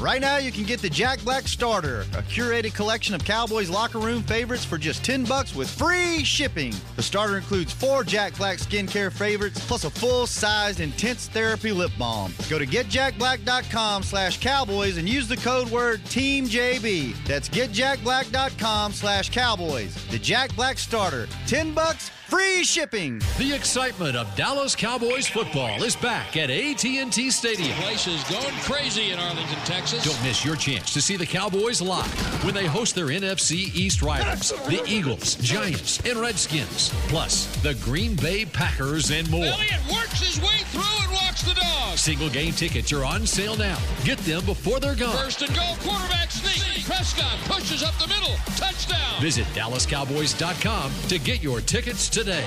Right 0.00 0.20
now, 0.20 0.36
you 0.36 0.52
can 0.52 0.62
get 0.62 0.80
the 0.80 0.88
Jack 0.88 1.20
Black 1.24 1.48
Starter, 1.48 2.02
a 2.12 2.22
curated 2.22 2.72
collection 2.72 3.16
of 3.16 3.24
Cowboys 3.24 3.68
locker 3.68 3.98
room 3.98 4.22
favorites 4.22 4.64
for 4.64 4.78
just 4.78 5.04
10 5.04 5.24
bucks 5.24 5.56
with 5.56 5.68
free 5.68 6.22
shipping. 6.22 6.72
The 6.94 7.02
starter 7.02 7.36
includes 7.36 7.72
four 7.72 8.04
Jack 8.04 8.36
Black 8.36 8.58
skincare 8.58 9.10
favorites 9.10 9.58
plus 9.66 9.82
a 9.82 9.90
full-sized 9.90 10.78
intense 10.78 11.26
therapy 11.26 11.72
lip 11.72 11.90
balm. 11.98 12.32
Go 12.48 12.60
to 12.60 12.66
getjackblack.com 12.66 14.04
slash 14.04 14.38
cowboys 14.38 14.98
and 14.98 15.08
use 15.08 15.26
the 15.26 15.36
code 15.38 15.68
word 15.68 16.00
TEAMJB. 16.04 17.16
That's 17.26 17.48
getjackblack.com 17.48 18.92
slash 18.92 19.30
cowboys. 19.30 19.96
The 20.10 20.18
Jack 20.20 20.54
Black 20.54 20.78
Starter, 20.78 21.26
10 21.48 21.74
bucks, 21.74 22.08
free 22.28 22.62
shipping. 22.62 23.20
The 23.36 23.52
excitement 23.52 24.14
of 24.14 24.32
Dallas 24.36 24.76
Cowboys 24.76 25.26
football 25.26 25.82
is 25.82 25.96
back 25.96 26.36
at 26.36 26.50
AT&T 26.50 27.30
Stadium. 27.30 27.68
The 27.68 27.74
Place 27.82 28.06
is 28.06 28.22
going 28.24 28.54
crazy 28.60 29.10
in 29.10 29.18
Arlington, 29.18 29.58
Texas. 29.64 29.87
Don't 29.90 30.22
miss 30.22 30.44
your 30.44 30.54
chance 30.54 30.92
to 30.92 31.00
see 31.00 31.16
the 31.16 31.24
Cowboys 31.24 31.80
live 31.80 32.44
when 32.44 32.52
they 32.52 32.66
host 32.66 32.94
their 32.94 33.06
NFC 33.06 33.74
East 33.74 34.02
rivals, 34.02 34.50
the 34.66 34.82
Eagles, 34.86 35.36
Giants, 35.36 35.98
and 36.04 36.18
Redskins, 36.18 36.90
plus 37.08 37.46
the 37.62 37.74
Green 37.76 38.14
Bay 38.14 38.44
Packers 38.44 39.10
and 39.10 39.30
more. 39.30 39.46
Elliott 39.46 39.80
works 39.90 40.20
his 40.20 40.38
way 40.42 40.58
through 40.66 40.82
and 41.04 41.12
walks 41.12 41.42
the 41.42 41.54
dog. 41.54 41.96
Single 41.96 42.28
game 42.28 42.52
tickets 42.52 42.92
are 42.92 43.02
on 43.02 43.26
sale 43.26 43.56
now. 43.56 43.78
Get 44.04 44.18
them 44.18 44.44
before 44.44 44.78
they're 44.78 44.94
gone. 44.94 45.16
First 45.16 45.40
and 45.40 45.54
goal, 45.56 45.76
quarterback 45.80 46.30
sneak. 46.30 46.84
Prescott 46.84 47.38
pushes 47.44 47.82
up 47.82 47.96
the 47.98 48.08
middle. 48.08 48.34
Touchdown. 48.56 49.22
Visit 49.22 49.46
DallasCowboys.com 49.54 50.92
to 51.08 51.18
get 51.18 51.42
your 51.42 51.62
tickets 51.62 52.10
today. 52.10 52.44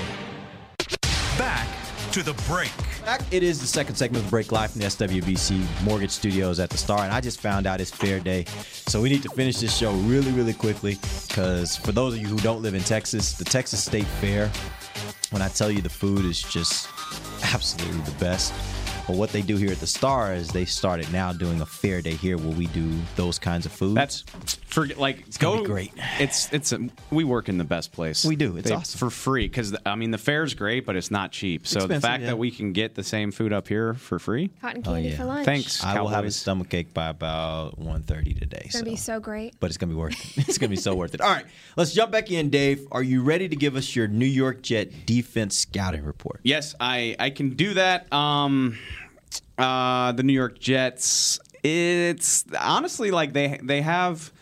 Back 1.36 1.66
to 2.12 2.22
the 2.22 2.34
break. 2.46 2.70
Back, 3.04 3.22
it 3.32 3.42
is 3.42 3.60
the 3.60 3.66
second 3.66 3.96
segment 3.96 4.24
of 4.24 4.30
break 4.30 4.52
live 4.52 4.70
from 4.70 4.80
the 4.80 4.86
SWBC 4.86 5.82
Mortgage 5.82 6.12
Studios 6.12 6.60
at 6.60 6.70
the 6.70 6.78
Star, 6.78 7.00
and 7.00 7.12
I 7.12 7.20
just 7.20 7.40
found 7.40 7.66
out 7.66 7.80
it's 7.80 7.90
fair 7.90 8.20
day. 8.20 8.44
So 8.86 9.02
we 9.02 9.08
need 9.08 9.24
to 9.24 9.28
finish 9.30 9.56
this 9.56 9.76
show 9.76 9.92
really, 9.92 10.30
really 10.30 10.52
quickly 10.52 10.98
because 11.26 11.76
for 11.76 11.90
those 11.90 12.14
of 12.14 12.20
you 12.20 12.28
who 12.28 12.38
don't 12.38 12.62
live 12.62 12.74
in 12.74 12.82
Texas, 12.82 13.32
the 13.32 13.44
Texas 13.44 13.82
State 13.82 14.04
Fair, 14.04 14.52
when 15.30 15.42
I 15.42 15.48
tell 15.48 15.68
you 15.68 15.82
the 15.82 15.90
food 15.90 16.24
is 16.24 16.40
just 16.42 16.88
absolutely 17.52 18.02
the 18.02 18.16
best. 18.18 18.54
But 19.08 19.16
what 19.16 19.30
they 19.30 19.42
do 19.42 19.56
here 19.56 19.72
at 19.72 19.80
the 19.80 19.86
Star 19.86 20.32
is 20.32 20.48
they 20.48 20.64
started 20.64 21.12
now 21.12 21.32
doing 21.32 21.60
a 21.60 21.66
fair 21.66 22.02
day 22.02 22.14
here 22.14 22.38
where 22.38 22.54
we 22.56 22.68
do 22.68 22.88
those 23.16 23.36
kinds 23.36 23.66
of 23.66 23.72
foods. 23.72 23.94
That's 23.94 24.54
for 24.72 24.86
like 24.86 25.20
it's 25.26 25.36
gonna 25.36 25.60
be 25.62 25.66
great. 25.66 25.92
It's 26.18 26.52
it's 26.52 26.72
a, 26.72 26.88
we 27.10 27.24
work 27.24 27.48
in 27.48 27.58
the 27.58 27.64
best 27.64 27.92
place. 27.92 28.24
We 28.24 28.36
do. 28.36 28.56
It's 28.56 28.68
They- 28.68 28.74
awesome. 28.74 28.98
for 28.98 29.10
free 29.10 29.46
because 29.46 29.76
I 29.84 29.94
mean 29.96 30.10
the 30.10 30.18
fair's 30.18 30.54
great, 30.54 30.86
but 30.86 30.96
it's 30.96 31.10
not 31.10 31.30
cheap. 31.30 31.66
So 31.66 31.86
the 31.86 32.00
fact 32.00 32.22
yeah. 32.22 32.28
that 32.28 32.38
we 32.38 32.50
can 32.50 32.72
get 32.72 32.94
the 32.94 33.02
same 33.04 33.32
food 33.32 33.52
up 33.52 33.68
here 33.68 33.94
for 33.94 34.18
free, 34.18 34.50
Cotton 34.60 34.82
Oh, 34.86 34.92
candy 34.94 35.10
yeah. 35.10 35.16
for 35.16 35.24
lunch. 35.26 35.44
thanks. 35.44 35.84
I 35.84 36.00
will 36.00 36.08
have 36.08 36.20
a 36.20 36.22
Cowboys. 36.22 36.36
stomach 36.36 36.72
ache 36.74 36.94
by 36.94 37.08
about 37.08 37.78
1.30 37.78 38.38
today. 38.38 38.62
It's 38.64 38.74
gonna 38.74 38.84
so. 38.86 38.90
be 38.90 38.96
so 38.96 39.20
great. 39.20 39.54
but 39.60 39.66
it's 39.68 39.76
gonna 39.76 39.92
be 39.92 39.98
worth 39.98 40.38
it. 40.38 40.48
It's 40.48 40.58
gonna 40.58 40.70
be 40.70 40.76
so 40.76 40.94
worth 40.94 41.14
it. 41.14 41.20
All 41.20 41.30
right, 41.30 41.44
let's 41.76 41.92
jump 41.92 42.10
back 42.10 42.30
in, 42.30 42.48
Dave. 42.48 42.86
Are 42.92 43.02
you 43.02 43.22
ready 43.22 43.48
to 43.48 43.56
give 43.56 43.76
us 43.76 43.94
your 43.94 44.08
New 44.08 44.24
York 44.26 44.62
Jet 44.62 45.04
defense 45.06 45.56
scouting 45.56 46.04
report? 46.04 46.40
Yes, 46.44 46.74
I 46.80 47.14
I 47.18 47.28
can 47.30 47.50
do 47.50 47.74
that. 47.74 48.10
Um, 48.12 48.78
uh, 49.58 50.12
the 50.12 50.22
New 50.22 50.32
York 50.32 50.58
Jets. 50.58 51.38
It's 51.62 52.44
honestly 52.58 53.10
like 53.10 53.32
they 53.34 53.58
they 53.62 53.82
have. 53.82 54.32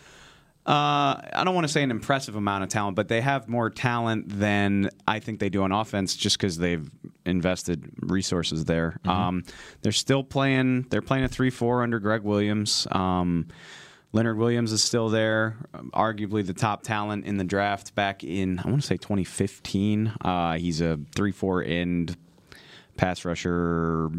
Uh, 0.65 1.17
I 1.33 1.41
don't 1.43 1.55
want 1.55 1.65
to 1.65 1.73
say 1.73 1.81
an 1.81 1.89
impressive 1.89 2.35
amount 2.35 2.63
of 2.63 2.69
talent, 2.69 2.95
but 2.95 3.07
they 3.07 3.21
have 3.21 3.49
more 3.49 3.71
talent 3.71 4.25
than 4.29 4.89
I 5.07 5.19
think 5.19 5.39
they 5.39 5.49
do 5.49 5.63
on 5.63 5.71
offense, 5.71 6.15
just 6.15 6.37
because 6.37 6.57
they've 6.57 6.87
invested 7.25 7.91
resources 7.99 8.65
there. 8.65 8.99
Um, 9.05 9.43
they're 9.81 9.91
still 9.91 10.23
playing. 10.23 10.83
They're 10.89 11.01
playing 11.01 11.23
a 11.23 11.27
three-four 11.27 11.81
under 11.81 11.99
Gregg 11.99 12.21
Williams. 12.21 12.87
Um, 12.91 13.47
Leonard 14.13 14.37
Williams 14.37 14.71
is 14.71 14.83
still 14.83 15.09
there, 15.09 15.55
arguably 15.93 16.45
the 16.45 16.53
top 16.53 16.83
talent 16.83 17.25
in 17.25 17.37
the 17.37 17.43
draft 17.45 17.95
back 17.95 18.23
in 18.23 18.59
I 18.59 18.69
want 18.69 18.81
to 18.81 18.87
say 18.87 18.97
2015. 18.97 20.13
Uh, 20.21 20.57
he's 20.57 20.81
a 20.81 20.99
three-four 21.15 21.63
end 21.63 22.17
pass 22.97 23.23
rusher, 23.25 24.11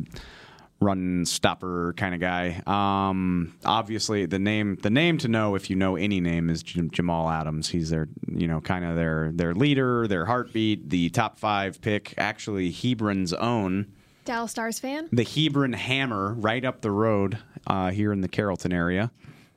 run 0.83 1.25
stopper 1.25 1.95
kind 1.97 2.15
of 2.15 2.21
guy. 2.21 2.63
Um, 2.67 3.55
obviously, 3.65 4.27
the 4.27 4.39
name 4.39 4.77
the 4.83 4.91
name 4.91 5.19
to 5.19 5.29
know 5.29 5.55
if 5.55 5.71
you 5.71 5.77
know 5.77 5.97
any 5.97 6.21
name 6.21 6.51
is 6.51 6.63
Jam- 6.63 6.91
Jamal 6.91 7.31
Adams. 7.31 7.69
He's 7.69 7.91
their 7.91 8.09
you 8.31 8.47
know 8.49 8.61
kind 8.61 8.85
of 8.85 8.97
their 8.97 9.31
their 9.33 9.55
leader, 9.55 10.07
their 10.07 10.27
heartbeat, 10.27 10.91
the 10.91 11.11
top 11.11 11.39
five 11.39 11.81
pick. 11.81 12.15
Actually, 12.19 12.71
Hebron's 12.71 13.33
own 13.33 13.93
Dallas 14.25 14.51
Stars 14.51 14.79
fan. 14.79 15.09
the 15.13 15.25
Hebron 15.25 15.73
Hammer 15.73 16.35
right 16.35 16.65
up 16.65 16.81
the 16.81 16.91
road 16.91 17.39
uh, 17.67 17.91
here 17.91 18.13
in 18.13 18.21
the 18.21 18.29
Carrollton 18.29 18.73
area. 18.73 19.11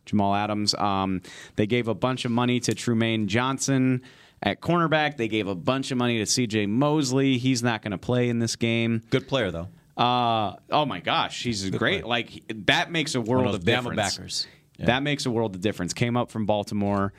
Jamal 0.05 0.35
Adams. 0.35 0.75
Um, 0.75 1.21
they 1.55 1.65
gave 1.65 1.87
a 1.87 1.95
bunch 1.95 2.25
of 2.25 2.31
money 2.31 2.59
to 2.61 2.73
Trumaine 2.73 3.25
Johnson 3.25 4.03
at 4.43 4.61
cornerback. 4.61 5.17
They 5.17 5.27
gave 5.27 5.47
a 5.47 5.55
bunch 5.55 5.89
of 5.89 5.97
money 5.97 6.19
to 6.19 6.27
C.J. 6.27 6.67
Mosley. 6.67 7.39
He's 7.39 7.63
not 7.63 7.81
going 7.81 7.91
to 7.91 7.97
play 7.97 8.29
in 8.29 8.37
this 8.37 8.55
game. 8.55 9.01
Good 9.09 9.27
player 9.27 9.49
though. 9.49 9.69
Uh, 9.97 10.55
oh 10.71 10.85
my 10.85 10.99
gosh, 10.99 11.43
he's 11.43 11.69
great. 11.69 12.01
player. 12.01 12.05
Like 12.09 12.43
that 12.67 12.91
makes 12.91 13.15
a 13.15 13.21
world 13.21 13.55
of 13.55 13.61
Bama 13.61 13.65
difference. 13.65 13.95
backers. 13.97 14.47
Yeah. 14.77 14.85
That 14.87 15.03
makes 15.03 15.25
a 15.25 15.31
world 15.31 15.55
of 15.55 15.61
difference. 15.61 15.93
Came 15.93 16.17
up 16.17 16.31
from 16.31 16.45
Baltimore. 16.45 17.13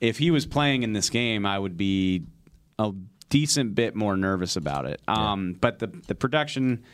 if 0.00 0.18
he 0.18 0.30
was 0.30 0.46
playing 0.46 0.84
in 0.84 0.92
this 0.92 1.10
game, 1.10 1.44
I 1.44 1.58
would 1.58 1.76
be 1.76 2.22
a 2.78 2.92
decent 3.30 3.74
bit 3.74 3.96
more 3.96 4.16
nervous 4.16 4.54
about 4.56 4.86
it. 4.86 5.00
Um, 5.08 5.54
But 5.60 5.80
the 5.80 5.88
the 5.88 6.14
production 6.14 6.84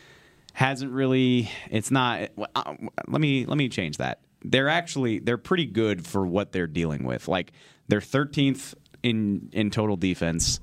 hasn't 0.54 0.90
really. 0.92 1.50
It's 1.70 1.90
not. 1.90 2.30
uh, 2.56 2.74
Let 3.06 3.20
me 3.20 3.44
let 3.44 3.58
me 3.58 3.68
change 3.68 3.98
that. 3.98 4.20
They're 4.42 4.68
actually 4.70 5.18
they're 5.18 5.36
pretty 5.36 5.66
good 5.66 6.06
for 6.06 6.26
what 6.26 6.52
they're 6.52 6.66
dealing 6.66 7.04
with. 7.04 7.28
Like 7.28 7.52
they're 7.88 8.00
13th 8.00 8.74
in 9.02 9.50
in 9.52 9.70
total 9.70 9.96
defense. 9.96 10.60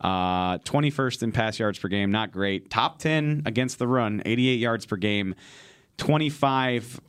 Uh, 0.00 0.58
21st 0.58 1.24
in 1.24 1.32
pass 1.32 1.58
yards 1.58 1.78
per 1.78 1.88
game, 1.88 2.10
not 2.10 2.30
great. 2.30 2.70
Top 2.70 2.98
10 2.98 3.42
against 3.46 3.78
the 3.78 3.88
run, 3.88 4.22
88 4.24 4.54
yards 4.54 4.86
per 4.86 4.96
game. 4.96 5.34
25, 5.96 7.00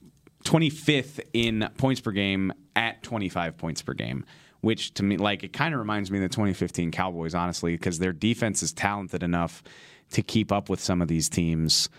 25th 0.43 1.19
in 1.33 1.69
points 1.77 2.01
per 2.01 2.11
game 2.11 2.51
at 2.75 3.03
25 3.03 3.57
points 3.57 3.81
per 3.81 3.93
game, 3.93 4.25
which 4.61 4.93
to 4.95 5.03
me, 5.03 5.17
like, 5.17 5.43
it 5.43 5.53
kind 5.53 5.73
of 5.73 5.79
reminds 5.79 6.09
me 6.09 6.17
of 6.17 6.23
the 6.23 6.29
2015 6.29 6.91
Cowboys, 6.91 7.35
honestly, 7.35 7.73
because 7.73 7.99
their 7.99 8.13
defense 8.13 8.63
is 8.63 8.73
talented 8.73 9.21
enough 9.21 9.63
to 10.11 10.23
keep 10.23 10.51
up 10.51 10.69
with 10.69 10.79
some 10.79 11.01
of 11.01 11.07
these 11.07 11.29
teams. 11.29 11.89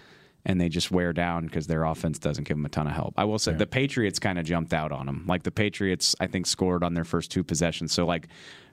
And 0.47 0.59
they 0.59 0.71
just 0.71 0.91
wear 0.91 1.13
down 1.13 1.45
because 1.45 1.67
their 1.67 1.85
offense 1.85 2.19
doesn't 2.19 2.45
give 2.45 2.57
them 2.57 2.65
a 2.65 2.71
ton 2.71 2.87
of 2.87 2.95
help. 2.95 3.13
I 3.19 3.25
will 3.25 3.39
say 3.39 3.53
the 3.53 3.67
Patriots 3.67 4.19
kind 4.19 4.39
of 4.39 4.47
jumped 4.47 4.73
out 4.73 4.91
on 4.91 5.05
them. 5.05 5.27
Like 5.29 5.43
the 5.43 5.51
Patriots, 5.51 6.17
I 6.19 6.29
think 6.29 6.47
scored 6.47 6.83
on 6.83 6.95
their 6.95 7.05
first 7.05 7.31
two 7.31 7.45
possessions. 7.45 7.93
So 7.93 8.07
like 8.07 8.27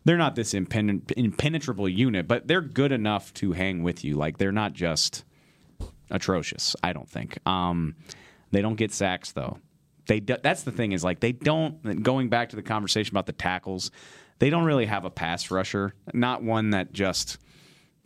they're 0.07 0.17
not 0.17 0.35
this 0.35 0.53
impen- 0.53 1.11
impenetrable 1.17 1.89
unit, 1.89 2.29
but 2.29 2.47
they're 2.47 2.61
good 2.61 2.93
enough 2.93 3.33
to 3.33 3.51
hang 3.51 3.83
with 3.83 4.05
you. 4.05 4.15
Like 4.15 4.37
they're 4.37 4.53
not 4.53 4.71
just 4.71 5.25
atrocious. 6.09 6.77
I 6.81 6.93
don't 6.93 7.09
think. 7.09 7.37
Um, 7.45 7.95
they 8.51 8.61
don't 8.61 8.77
get 8.77 8.93
sacks 8.93 9.33
though. 9.33 9.59
They 10.07 10.21
do, 10.21 10.37
that's 10.41 10.63
the 10.63 10.71
thing 10.71 10.93
is 10.93 11.03
like 11.03 11.19
they 11.19 11.33
don't. 11.33 12.01
Going 12.03 12.29
back 12.29 12.49
to 12.49 12.55
the 12.55 12.61
conversation 12.61 13.11
about 13.11 13.25
the 13.25 13.33
tackles, 13.33 13.91
they 14.39 14.49
don't 14.49 14.63
really 14.63 14.85
have 14.85 15.03
a 15.03 15.09
pass 15.09 15.51
rusher. 15.51 15.93
Not 16.13 16.41
one 16.41 16.69
that 16.69 16.93
just 16.93 17.37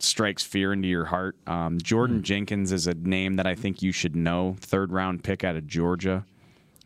strikes 0.00 0.42
fear 0.42 0.72
into 0.72 0.88
your 0.88 1.04
heart. 1.04 1.36
Um, 1.46 1.78
Jordan 1.80 2.24
Jenkins 2.24 2.72
is 2.72 2.88
a 2.88 2.94
name 2.94 3.36
that 3.36 3.46
I 3.46 3.54
think 3.54 3.80
you 3.80 3.92
should 3.92 4.16
know. 4.16 4.56
Third 4.58 4.92
round 4.92 5.22
pick 5.22 5.44
out 5.44 5.54
of 5.54 5.68
Georgia. 5.68 6.24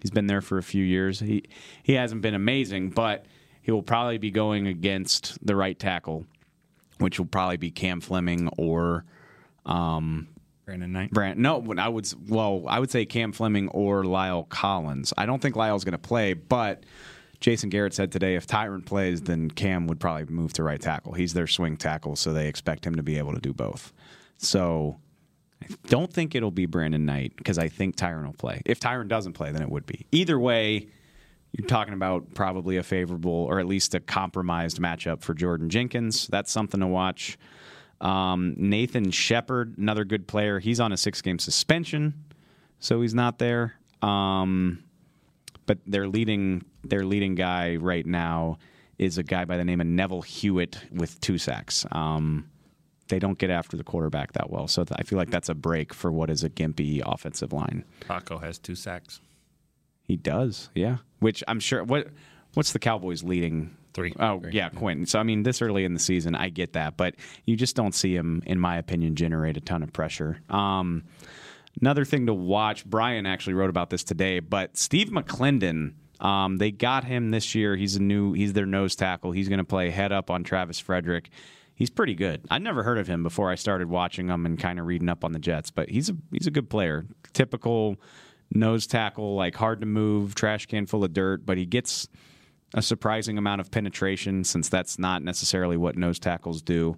He's 0.02 0.10
been 0.10 0.26
there 0.26 0.42
for 0.42 0.58
a 0.58 0.62
few 0.62 0.84
years. 0.84 1.20
He 1.20 1.44
he 1.82 1.94
hasn't 1.94 2.20
been 2.20 2.34
amazing, 2.34 2.90
but 2.90 3.24
he 3.66 3.72
will 3.72 3.82
probably 3.82 4.16
be 4.16 4.30
going 4.30 4.68
against 4.68 5.44
the 5.44 5.56
right 5.56 5.76
tackle, 5.76 6.24
which 6.98 7.18
will 7.18 7.26
probably 7.26 7.56
be 7.56 7.72
Cam 7.72 8.00
Fleming 8.00 8.48
or 8.56 9.04
um, 9.64 10.28
Brandon 10.64 10.92
Knight. 10.92 11.10
Brand, 11.10 11.40
no, 11.40 11.74
I 11.76 11.88
would 11.88 12.06
well, 12.28 12.62
I 12.68 12.78
would 12.78 12.92
say 12.92 13.04
Cam 13.06 13.32
Fleming 13.32 13.66
or 13.70 14.04
La'el 14.04 14.48
Collins. 14.48 15.12
I 15.18 15.26
don't 15.26 15.42
think 15.42 15.56
La'el's 15.56 15.82
going 15.82 15.94
to 15.94 15.98
play, 15.98 16.32
but 16.34 16.84
Jason 17.40 17.68
Garrett 17.68 17.92
said 17.92 18.12
today 18.12 18.36
if 18.36 18.46
Tyron 18.46 18.86
plays, 18.86 19.22
then 19.22 19.50
Cam 19.50 19.88
would 19.88 19.98
probably 19.98 20.26
move 20.26 20.52
to 20.52 20.62
right 20.62 20.80
tackle. 20.80 21.14
He's 21.14 21.34
their 21.34 21.48
swing 21.48 21.76
tackle, 21.76 22.14
so 22.14 22.32
they 22.32 22.46
expect 22.46 22.86
him 22.86 22.94
to 22.94 23.02
be 23.02 23.18
able 23.18 23.34
to 23.34 23.40
do 23.40 23.52
both. 23.52 23.92
So 24.38 24.96
I 25.60 25.66
don't 25.88 26.12
think 26.12 26.36
it'll 26.36 26.52
be 26.52 26.66
Brandon 26.66 27.04
Knight 27.04 27.32
because 27.36 27.58
I 27.58 27.66
think 27.66 27.96
Tyron 27.96 28.26
will 28.26 28.32
play. 28.32 28.62
If 28.64 28.78
Tyron 28.78 29.08
doesn't 29.08 29.32
play, 29.32 29.50
then 29.50 29.62
it 29.62 29.68
would 29.68 29.86
be. 29.86 30.06
Either 30.12 30.38
way, 30.38 30.86
you're 31.56 31.66
talking 31.66 31.94
about 31.94 32.34
probably 32.34 32.76
a 32.76 32.82
favorable 32.82 33.32
or 33.32 33.58
at 33.58 33.66
least 33.66 33.94
a 33.94 34.00
compromised 34.00 34.78
matchup 34.78 35.22
for 35.22 35.32
Jordan 35.32 35.70
Jenkins. 35.70 36.26
That's 36.26 36.52
something 36.52 36.80
to 36.80 36.86
watch. 36.86 37.38
Um, 38.02 38.54
Nathan 38.58 39.10
Shepherd, 39.10 39.78
another 39.78 40.04
good 40.04 40.28
player. 40.28 40.58
He's 40.58 40.80
on 40.80 40.92
a 40.92 40.98
six 40.98 41.22
game 41.22 41.38
suspension, 41.38 42.12
so 42.78 43.00
he's 43.00 43.14
not 43.14 43.38
there. 43.38 43.74
Um, 44.02 44.84
but 45.64 45.78
their 45.86 46.06
leading 46.06 46.62
their 46.84 47.06
leading 47.06 47.34
guy 47.34 47.76
right 47.76 48.04
now 48.04 48.58
is 48.98 49.16
a 49.16 49.22
guy 49.22 49.46
by 49.46 49.56
the 49.56 49.64
name 49.64 49.80
of 49.80 49.86
Neville 49.86 50.22
Hewitt 50.22 50.78
with 50.92 51.18
two 51.22 51.38
sacks. 51.38 51.86
Um, 51.90 52.50
they 53.08 53.18
don't 53.18 53.38
get 53.38 53.48
after 53.48 53.78
the 53.78 53.84
quarterback 53.84 54.32
that 54.32 54.50
well, 54.50 54.68
so 54.68 54.84
I 54.92 55.04
feel 55.04 55.16
like 55.16 55.30
that's 55.30 55.48
a 55.48 55.54
break 55.54 55.94
for 55.94 56.12
what 56.12 56.28
is 56.28 56.44
a 56.44 56.50
gimpy 56.50 57.00
offensive 57.04 57.54
line. 57.54 57.84
Paco 58.00 58.36
has 58.38 58.58
two 58.58 58.74
sacks. 58.74 59.20
He 60.06 60.16
does, 60.16 60.70
yeah. 60.74 60.98
Which 61.18 61.42
I'm 61.48 61.60
sure. 61.60 61.82
What 61.84 62.08
What's 62.54 62.72
the 62.72 62.78
Cowboys 62.78 63.22
leading? 63.22 63.76
Three. 63.92 64.14
Oh, 64.20 64.42
yeah, 64.50 64.68
Quentin. 64.68 65.06
So 65.06 65.18
I 65.18 65.22
mean, 65.22 65.42
this 65.42 65.62
early 65.62 65.84
in 65.84 65.94
the 65.94 66.00
season, 66.00 66.34
I 66.34 66.50
get 66.50 66.74
that, 66.74 66.96
but 66.96 67.14
you 67.46 67.56
just 67.56 67.76
don't 67.76 67.94
see 67.94 68.14
him, 68.14 68.42
in 68.46 68.60
my 68.60 68.76
opinion, 68.76 69.16
generate 69.16 69.56
a 69.56 69.60
ton 69.60 69.82
of 69.82 69.92
pressure. 69.92 70.38
Um, 70.50 71.04
another 71.80 72.04
thing 72.04 72.26
to 72.26 72.34
watch. 72.34 72.84
Brian 72.84 73.26
actually 73.26 73.54
wrote 73.54 73.70
about 73.70 73.90
this 73.90 74.04
today, 74.04 74.40
but 74.40 74.76
Steve 74.76 75.08
McLendon. 75.08 75.94
Um, 76.18 76.56
they 76.56 76.70
got 76.70 77.04
him 77.04 77.30
this 77.30 77.54
year. 77.54 77.76
He's 77.76 77.96
a 77.96 78.02
new. 78.02 78.32
He's 78.32 78.54
their 78.54 78.64
nose 78.64 78.96
tackle. 78.96 79.32
He's 79.32 79.48
going 79.50 79.58
to 79.58 79.64
play 79.64 79.90
head 79.90 80.12
up 80.12 80.30
on 80.30 80.44
Travis 80.44 80.78
Frederick. 80.78 81.28
He's 81.74 81.90
pretty 81.90 82.14
good. 82.14 82.42
I'd 82.50 82.62
never 82.62 82.82
heard 82.82 82.96
of 82.96 83.06
him 83.06 83.22
before 83.22 83.50
I 83.50 83.54
started 83.54 83.90
watching 83.90 84.28
him 84.28 84.46
and 84.46 84.58
kind 84.58 84.80
of 84.80 84.86
reading 84.86 85.10
up 85.10 85.24
on 85.24 85.32
the 85.32 85.38
Jets, 85.38 85.70
but 85.70 85.90
he's 85.90 86.08
a 86.08 86.16
he's 86.32 86.46
a 86.46 86.50
good 86.50 86.70
player. 86.70 87.04
Typical 87.34 87.98
nose 88.52 88.86
tackle, 88.86 89.34
like 89.34 89.54
hard 89.56 89.80
to 89.80 89.86
move, 89.86 90.34
trash 90.34 90.66
can 90.66 90.86
full 90.86 91.04
of 91.04 91.12
dirt, 91.12 91.44
but 91.44 91.58
he 91.58 91.66
gets 91.66 92.08
a 92.74 92.82
surprising 92.82 93.38
amount 93.38 93.60
of 93.60 93.70
penetration 93.70 94.44
since 94.44 94.68
that's 94.68 94.98
not 94.98 95.22
necessarily 95.22 95.76
what 95.76 95.96
nose 95.96 96.18
tackles 96.18 96.62
do. 96.62 96.96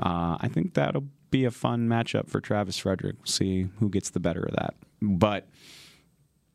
Uh, 0.00 0.36
I 0.40 0.48
think 0.48 0.74
that'll 0.74 1.06
be 1.30 1.44
a 1.44 1.50
fun 1.50 1.88
matchup 1.88 2.28
for 2.28 2.40
Travis 2.40 2.78
Frederick. 2.78 3.16
We'll 3.18 3.26
see 3.26 3.68
who 3.78 3.88
gets 3.88 4.10
the 4.10 4.20
better 4.20 4.42
of 4.42 4.54
that. 4.56 4.74
But 5.02 5.48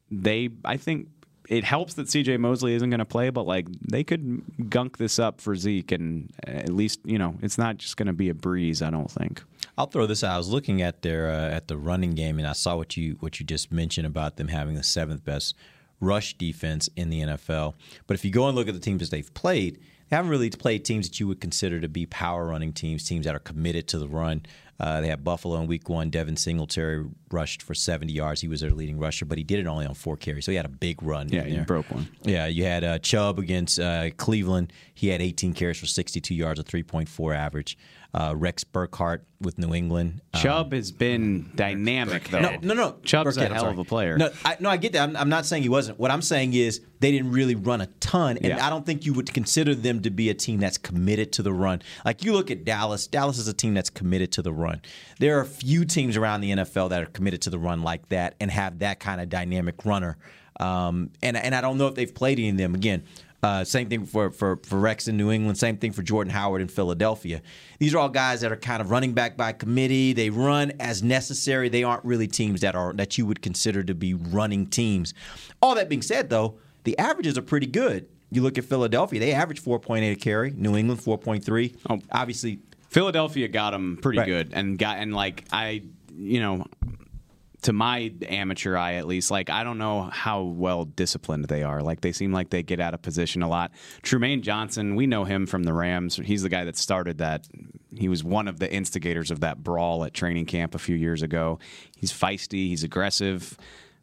they, 0.10 0.50
I 0.66 0.78
think 0.78 1.10
it 1.50 1.64
helps 1.64 1.96
that 1.96 2.06
CJ 2.06 2.40
Mosley 2.40 2.76
isn't 2.76 2.92
going 2.92 3.00
to 3.00 3.06
play, 3.06 3.32
but 3.32 3.48
like 3.48 3.68
they 3.82 4.04
could 4.04 4.70
gunk 4.70 4.98
this 4.98 5.18
up 5.18 5.42
for 5.42 5.56
Zeke, 5.56 5.92
and 5.92 6.32
at 6.46 6.70
least 6.70 7.00
you 7.04 7.18
know 7.18 7.36
it's 7.42 7.58
not 7.58 7.78
just 7.78 7.98
going 7.98 8.08
to 8.08 8.14
be 8.14 8.30
a 8.30 8.36
breeze. 8.36 8.82
I 8.84 8.92
don't 8.92 9.10
think. 9.10 9.44
I'll 9.76 9.88
throw 9.88 10.06
this 10.06 10.24
out. 10.24 10.36
I 10.36 10.38
was 10.38 10.50
looking 10.50 10.84
at 10.84 11.02
their 11.02 11.30
uh, 11.30 11.50
at 11.50 11.68
the 11.68 11.76
running 11.76 12.12
game, 12.12 12.38
and 12.38 12.48
I 12.48 12.54
saw 12.54 12.78
what 12.78 12.96
you 12.96 13.18
what 13.20 13.40
you 13.40 13.46
just 13.46 13.72
mentioned 13.72 14.06
about 14.06 14.38
them 14.38 14.48
having 14.48 14.76
the 14.76 14.84
seventh 14.84 15.26
best 15.26 15.56
rush 16.00 16.36
defense 16.36 16.88
in 16.96 17.10
the 17.10 17.22
NFL. 17.22 17.74
But 18.06 18.14
if 18.14 18.24
you 18.24 18.32
go 18.32 18.48
and 18.48 18.56
look 18.56 18.68
at 18.68 18.76
the 18.76 18.80
teams 18.80 19.02
that 19.02 19.10
they've 19.10 19.34
played, 19.34 19.80
they 20.10 20.16
haven't 20.16 20.30
really 20.30 20.52
played 20.52 20.86
teams 20.86 21.10
that 21.10 21.20
you 21.20 21.28
would 21.28 21.42
consider 21.42 21.80
to 21.82 21.90
be 21.90 22.06
power 22.06 22.46
running 22.46 22.74
teams, 22.74 23.04
teams 23.04 23.26
that 23.26 23.36
are 23.36 23.40
committed 23.40 23.88
to 23.88 23.98
the 23.98 24.08
run. 24.08 24.44
Uh, 24.80 25.02
they 25.02 25.08
had 25.08 25.24
Buffalo 25.24 25.60
in 25.60 25.68
week 25.68 25.90
one. 25.90 26.10
Devin 26.10 26.38
Singletary 26.38 27.06
rushed 27.32 27.62
for 27.62 27.74
70 27.74 28.14
yards. 28.14 28.40
He 28.42 28.48
was 28.48 28.62
their 28.62 28.72
leading 28.72 28.98
rusher, 28.98 29.26
but 29.26 29.38
he 29.38 29.44
did 29.44 29.60
it 29.60 29.68
only 29.68 29.86
on 29.86 29.94
four 29.94 30.16
carries. 30.16 30.46
So 30.46 30.52
he 30.52 30.56
had 30.56 30.66
a 30.66 30.70
big 30.70 31.04
run. 31.04 31.28
Yeah, 31.30 31.44
he 31.44 31.56
there. 31.56 31.66
broke 31.66 31.92
one. 31.92 32.08
Yeah, 32.24 32.46
you 32.46 32.64
had 32.64 32.84
uh, 32.84 33.00
Chubb 33.00 33.40
against 33.40 33.80
uh, 33.80 34.12
Cleveland. 34.12 34.72
He 34.94 35.10
had 35.10 35.22
18 35.22 35.54
carries 35.54 35.78
for 35.78 35.86
62 35.86 36.34
yards, 36.34 36.60
a 36.60 36.64
3.4 36.64 37.36
average. 37.36 37.78
Uh, 38.12 38.34
Rex 38.36 38.64
Burkhead 38.64 39.20
with 39.40 39.60
New 39.60 39.72
England. 39.76 40.22
Um, 40.34 40.42
Chubb 40.42 40.74
has 40.74 40.92
been 40.92 41.52
dynamic 41.54 42.28
though. 42.30 42.40
no, 42.40 42.58
no, 42.64 42.74
no. 42.74 42.96
Chubb's 43.04 43.38
Burkhead, 43.38 43.42
a 43.42 43.46
I'm 43.46 43.52
hell 43.52 43.62
sorry. 43.62 43.74
of 43.74 43.80
a 43.80 43.84
player. 43.84 44.18
No, 44.18 44.32
I, 44.44 44.58
no, 44.60 44.68
I 44.68 44.78
get 44.78 44.94
that. 44.94 45.08
I'm, 45.08 45.16
I'm 45.16 45.30
not 45.30 45.46
saying 45.46 45.62
he 45.62 45.70
wasn't. 45.70 46.00
What 46.00 46.10
I'm 46.10 46.24
saying 46.24 46.56
is 46.56 46.82
they 47.02 47.12
didn't 47.12 47.32
really 47.32 47.54
run 47.54 47.82
a 47.82 47.86
ton, 48.00 48.38
and 48.38 48.48
Yeah. 48.48 48.66
I 48.66 48.72
don't 48.72 48.84
think 48.84 49.06
you 49.06 49.14
would 49.14 49.32
consider 49.32 49.76
them 49.76 50.02
to 50.02 50.10
be 50.10 50.30
a 50.32 50.34
team 50.34 50.60
that's 50.60 50.80
committed 50.80 51.32
to 51.34 51.44
the 51.44 51.54
run. 51.54 51.84
Like 52.04 52.24
you 52.24 52.34
look 52.34 52.50
at 52.50 52.66
Dallas. 52.66 53.06
Dallas 53.06 53.38
is 53.38 53.48
a 53.48 53.54
team 53.54 53.76
that's 53.76 53.92
committed 53.92 54.32
to 54.34 54.42
the 54.42 54.52
run. 54.52 54.82
There 55.20 55.38
are 55.38 55.42
a 55.42 55.46
few 55.46 55.86
teams 55.86 56.18
around 56.18 56.42
the 56.42 56.50
NFL 56.50 56.90
that 56.90 57.04
are 57.04 57.12
committed 57.12 57.44
to 57.44 57.52
the 57.52 57.60
run 57.60 57.84
like 57.84 58.10
that 58.10 58.34
and 58.40 58.50
have 58.50 58.80
that 58.80 59.00
kind 59.00 59.22
of 59.22 59.30
dynamic 59.30 59.86
runner. 59.86 60.18
Um, 60.60 61.12
and 61.22 61.38
and 61.38 61.54
I 61.56 61.62
don't 61.62 61.78
know 61.78 61.88
if 61.88 61.96
they've 61.96 62.14
played 62.14 62.40
any 62.40 62.50
of 62.50 62.58
them 62.58 62.74
again. 62.76 63.04
Uh, 63.42 63.64
same 63.64 63.88
thing 63.88 64.06
for, 64.06 64.32
for, 64.32 64.58
for 64.64 64.78
Rex 64.80 65.08
in 65.08 65.16
New 65.16 65.32
England. 65.32 65.58
Same 65.58 65.78
thing 65.78 65.94
for 65.94 66.02
Jordan 66.04 66.32
Howard 66.34 66.62
in 66.62 66.68
Philadelphia. 66.68 67.42
These 67.80 67.94
are 67.94 67.98
all 68.00 68.10
guys 68.10 68.42
that 68.42 68.52
are 68.52 68.58
kind 68.58 68.82
of 68.82 68.92
running 68.92 69.14
back 69.14 69.38
by 69.38 69.54
committee. 69.54 70.12
They 70.12 70.30
run 70.30 70.74
as 70.80 71.02
necessary. 71.02 71.70
They 71.70 71.84
aren't 71.84 72.04
really 72.04 72.28
teams 72.28 72.60
that 72.62 72.76
are 72.76 72.92
that 72.94 73.18
you 73.18 73.26
would 73.26 73.42
consider 73.42 73.82
to 73.84 73.96
be 73.96 74.14
running 74.14 74.68
teams. 74.68 75.14
All 75.62 75.76
that 75.76 75.88
being 75.88 76.02
said, 76.02 76.30
though, 76.30 76.60
the 76.84 76.98
averages 77.00 77.38
are 77.38 77.42
pretty 77.42 77.68
good. 77.68 78.08
You 78.32 78.42
look 78.44 78.58
at 78.58 78.66
Philadelphia; 78.66 79.20
they 79.22 79.32
average 79.32 79.64
4.8 79.64 80.12
a 80.12 80.16
carry. 80.16 80.52
New 80.52 80.76
England 80.76 81.00
4.3. 81.02 81.76
Oh. 81.90 82.00
Obviously, 82.12 82.60
Philadelphia 82.90 83.48
got 83.48 83.72
them 83.72 83.98
pretty 84.02 84.20
Right. 84.20 84.28
good, 84.28 84.50
and 84.54 84.78
got 84.78 84.98
and 84.98 85.14
like 85.16 85.46
I, 85.52 85.84
you 86.16 86.40
know, 86.42 86.66
to 87.62 87.74
my 87.74 88.14
amateur 88.28 88.78
eye 88.78 88.94
at 88.94 89.08
least, 89.08 89.32
like 89.32 89.50
I 89.50 89.64
don't 89.64 89.78
know 89.78 90.04
how 90.04 90.44
well 90.44 90.86
disciplined 90.86 91.46
they 91.46 91.64
are. 91.64 91.82
Like 91.82 92.02
they 92.02 92.12
seem 92.12 92.32
like 92.32 92.50
they 92.50 92.64
get 92.64 92.80
out 92.80 92.94
of 92.94 93.02
position 93.02 93.42
a 93.42 93.50
lot. 93.50 93.72
Trumaine 94.02 94.42
Johnson, 94.42 94.96
we 94.96 95.08
know 95.08 95.26
him 95.26 95.46
from 95.46 95.64
the 95.64 95.74
Rams. 95.74 96.16
He's 96.16 96.44
the 96.44 96.50
guy 96.50 96.64
that 96.66 96.78
started 96.78 97.18
that. 97.18 97.48
He 97.96 98.08
was 98.08 98.24
one 98.24 98.48
of 98.48 98.60
the 98.60 98.72
instigators 98.72 99.32
of 99.32 99.42
that 99.42 99.64
brawl 99.64 100.04
at 100.06 100.14
training 100.14 100.46
camp 100.46 100.76
a 100.76 100.80
few 100.80 100.96
years 100.96 101.22
ago. 101.22 101.60
He's 101.98 102.14
feisty. 102.14 102.68
He's 102.68 102.84
aggressive. 102.84 103.58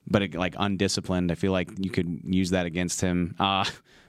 But 0.08 0.34
like 0.34 0.54
undisciplined, 0.58 1.32
I 1.32 1.34
feel 1.34 1.52
like 1.52 1.70
you 1.78 1.90
could 1.90 2.20
use 2.24 2.50
that 2.50 2.66
against 2.66 3.00
him. 3.00 3.34
Uh, 3.38 3.64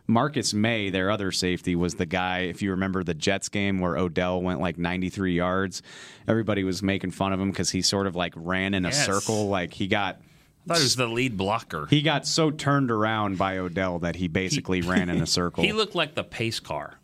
Marcus 0.07 0.53
Maye, 0.53 0.89
their 0.89 1.11
other 1.11 1.31
safety, 1.31 1.75
was 1.75 1.95
the 1.95 2.05
guy. 2.05 2.39
If 2.41 2.61
you 2.61 2.71
remember 2.71 3.03
the 3.03 3.13
Jets 3.13 3.49
game 3.49 3.79
where 3.79 3.97
Odell 3.97 4.41
went 4.41 4.61
like 4.61 4.77
93 4.77 5.35
yards, 5.35 5.81
everybody 6.27 6.63
was 6.63 6.81
making 6.81 7.11
fun 7.11 7.33
of 7.33 7.39
him 7.41 7.51
because 7.51 7.69
he 7.71 7.81
sort 7.81 8.07
of 8.07 8.15
like 8.15 8.33
ran 8.35 8.73
in 8.73 8.85
a 8.85 8.89
Yes. 8.89 9.05
circle. 9.05 9.49
Like 9.49 9.73
he 9.73 9.87
got 9.87 10.21
I 10.65 10.67
thought 10.69 10.77
he 10.77 10.83
was 10.83 10.95
the 10.95 11.07
lead 11.07 11.37
blocker. 11.37 11.87
he 11.89 12.01
got 12.01 12.25
so 12.27 12.51
turned 12.51 12.91
around 12.91 13.37
by 13.37 13.57
Odell 13.57 13.99
that 13.99 14.15
he 14.17 14.27
basically 14.27 14.81
ran 14.81 15.09
in 15.09 15.21
a 15.21 15.25
circle. 15.39 15.63
He 15.63 15.71
looked 15.73 15.95
like 15.95 16.15
the 16.15 16.23
pace 16.23 16.59
car. 16.59 16.95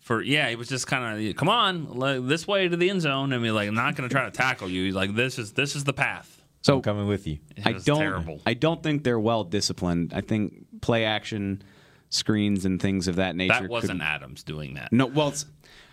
For 0.00 0.20
yeah, 0.20 0.48
he 0.50 0.56
was 0.56 0.68
just 0.68 0.86
kind 0.88 1.28
of 1.28 1.36
come 1.36 1.48
on 1.48 1.92
like, 1.94 2.26
this 2.26 2.46
way 2.46 2.66
to 2.68 2.76
the 2.76 2.90
end 2.90 3.02
zone, 3.02 3.32
and 3.32 3.40
be 3.42 3.52
like, 3.52 3.68
I'm 3.68 3.74
not 3.74 3.94
going 3.94 4.08
to 4.08 4.12
try 4.12 4.24
to 4.24 4.32
tackle 4.32 4.68
you. 4.68 4.84
He's 4.84 4.94
like, 4.96 5.14
this 5.14 5.38
is 5.38 5.52
this 5.52 5.76
is 5.76 5.84
the 5.84 5.92
path. 5.92 6.42
so 6.62 6.76
I'm 6.76 6.82
coming 6.82 7.06
with 7.06 7.26
you. 7.28 7.38
It 7.56 7.64
I 7.66 7.72
don't. 7.74 7.98
terrible. 7.98 8.40
I 8.44 8.54
don't 8.54 8.82
think 8.82 9.04
they're 9.04 9.20
well 9.20 9.44
disciplined. 9.44 10.12
I 10.12 10.20
think 10.20 10.80
play 10.80 11.04
action 11.04 11.62
screens 12.12 12.64
and 12.64 12.80
things 12.80 13.08
of 13.08 13.16
that 13.16 13.34
nature. 13.34 13.54
That 13.62 13.68
wasn't 13.70 14.00
could, 14.00 14.06
Adams 14.06 14.42
doing 14.42 14.74
that. 14.74 14.92
No, 14.92 15.06
well, 15.06 15.28
it's, 15.28 15.46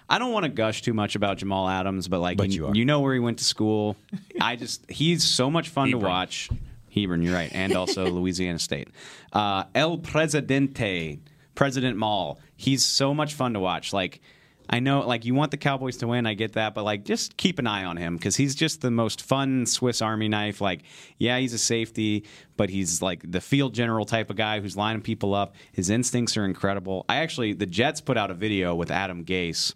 I 0.10 0.20
don't 0.20 0.32
want 0.34 0.44
to 0.44 0.50
gush 0.50 0.82
too 0.82 0.94
much 0.94 1.16
about 1.16 1.38
Jamal 1.38 1.68
Adams, 1.68 2.08
but 2.08 2.20
like 2.20 2.38
But 2.38 2.50
you, 2.50 2.74
you 2.74 2.82
are. 2.84 2.86
know 2.86 3.00
where 3.00 3.14
he 3.14 3.20
went 3.20 3.40
to 3.40 3.46
school. 3.46 3.96
I 4.42 4.56
just 4.56 4.90
he's 4.90 5.24
so 5.24 5.50
much 5.50 5.70
fun 5.70 5.92
to 5.92 5.98
watch. 5.98 6.50
Hebron, 6.94 7.22
you're 7.22 7.34
right, 7.34 7.52
and 7.54 7.76
also 7.76 8.06
Louisiana 8.12 8.60
State. 8.60 8.90
Uh, 9.32 9.64
El 9.76 9.98
Presidente, 10.00 11.20
President 11.56 11.98
Mall. 11.98 12.40
He's 12.56 12.84
so 12.84 13.14
much 13.14 13.34
fun 13.34 13.54
to 13.54 13.60
watch. 13.60 13.94
Like. 13.94 14.22
I 14.72 14.80
know, 14.80 15.00
like 15.02 15.26
you 15.26 15.34
want 15.34 15.50
the 15.50 15.58
Cowboys 15.58 15.98
to 15.98 16.08
win. 16.08 16.28
I 16.28 16.36
get 16.36 16.54
that, 16.54 16.76
but 16.76 16.84
like 16.84 17.04
just 17.04 17.38
keep 17.38 17.58
an 17.58 17.66
eye 17.66 17.86
on 17.86 17.98
him 17.98 18.18
because 18.18 18.36
he's 18.36 18.54
just 18.54 18.82
the 18.82 18.92
most 18.92 19.24
fun 19.24 19.66
Swiss 19.66 20.00
Army 20.00 20.28
knife. 20.28 20.62
Like, 20.62 20.84
yeah, 21.18 21.40
he's 21.40 21.54
a 21.54 21.58
safety, 21.58 22.26
but 22.56 22.70
he's 22.70 23.02
like 23.02 23.30
the 23.30 23.42
field 23.42 23.74
general 23.74 24.06
type 24.06 24.30
of 24.30 24.36
guy 24.36 24.60
who's 24.60 24.78
lining 24.78 25.02
people 25.02 25.34
up. 25.34 25.56
His 25.72 25.90
instincts 25.90 26.38
are 26.38 26.46
incredible. 26.46 27.04
I 27.10 27.18
actually, 27.18 27.54
the 27.54 27.66
Jets 27.66 28.00
put 28.00 28.16
out 28.16 28.30
a 28.30 28.36
video 28.36 28.76
with 28.76 28.92
Adam 28.92 29.26
Gase. 29.26 29.74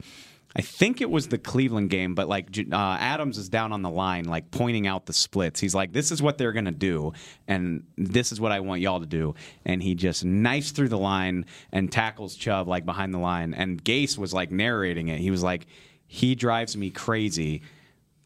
I 0.56 0.62
think 0.62 1.02
it 1.02 1.10
was 1.10 1.28
the 1.28 1.40
Cleveland 1.40 1.90
game, 1.90 2.14
but 2.14 2.28
like 2.28 2.48
uh, 2.72 2.76
Adams 3.00 3.38
is 3.38 3.50
down 3.50 3.72
on 3.72 3.82
the 3.82 3.90
line, 3.90 4.26
like 4.26 4.52
pointing 4.52 4.86
out 4.86 5.08
the 5.08 5.14
splits. 5.14 5.60
He's 5.60 5.74
like, 5.74 5.94
"This 5.94 6.12
is 6.12 6.22
what 6.22 6.38
they're 6.38 6.52
gonna 6.52 6.72
do, 6.72 7.14
and 7.48 7.86
this 7.98 8.32
is 8.32 8.40
what 8.40 8.52
I 8.52 8.60
want 8.60 8.82
y'all 8.82 9.00
to 9.00 9.06
do." 9.06 9.34
And 9.66 9.82
he 9.82 9.96
just 9.96 10.24
knifes 10.24 10.72
through 10.72 10.90
the 10.90 10.98
line 10.98 11.46
and 11.72 11.92
tackles 11.92 12.36
Chubb 12.36 12.68
like 12.68 12.86
behind 12.86 13.14
the 13.14 13.20
line. 13.20 13.54
And 13.56 13.84
Gase 13.84 14.18
was 14.18 14.34
like 14.34 14.52
narrating 14.52 15.08
it. 15.08 15.20
He 15.20 15.32
was 15.32 15.42
like, 15.42 15.66
"He 16.06 16.36
drives 16.36 16.78
me 16.78 16.92
crazy." 16.92 17.62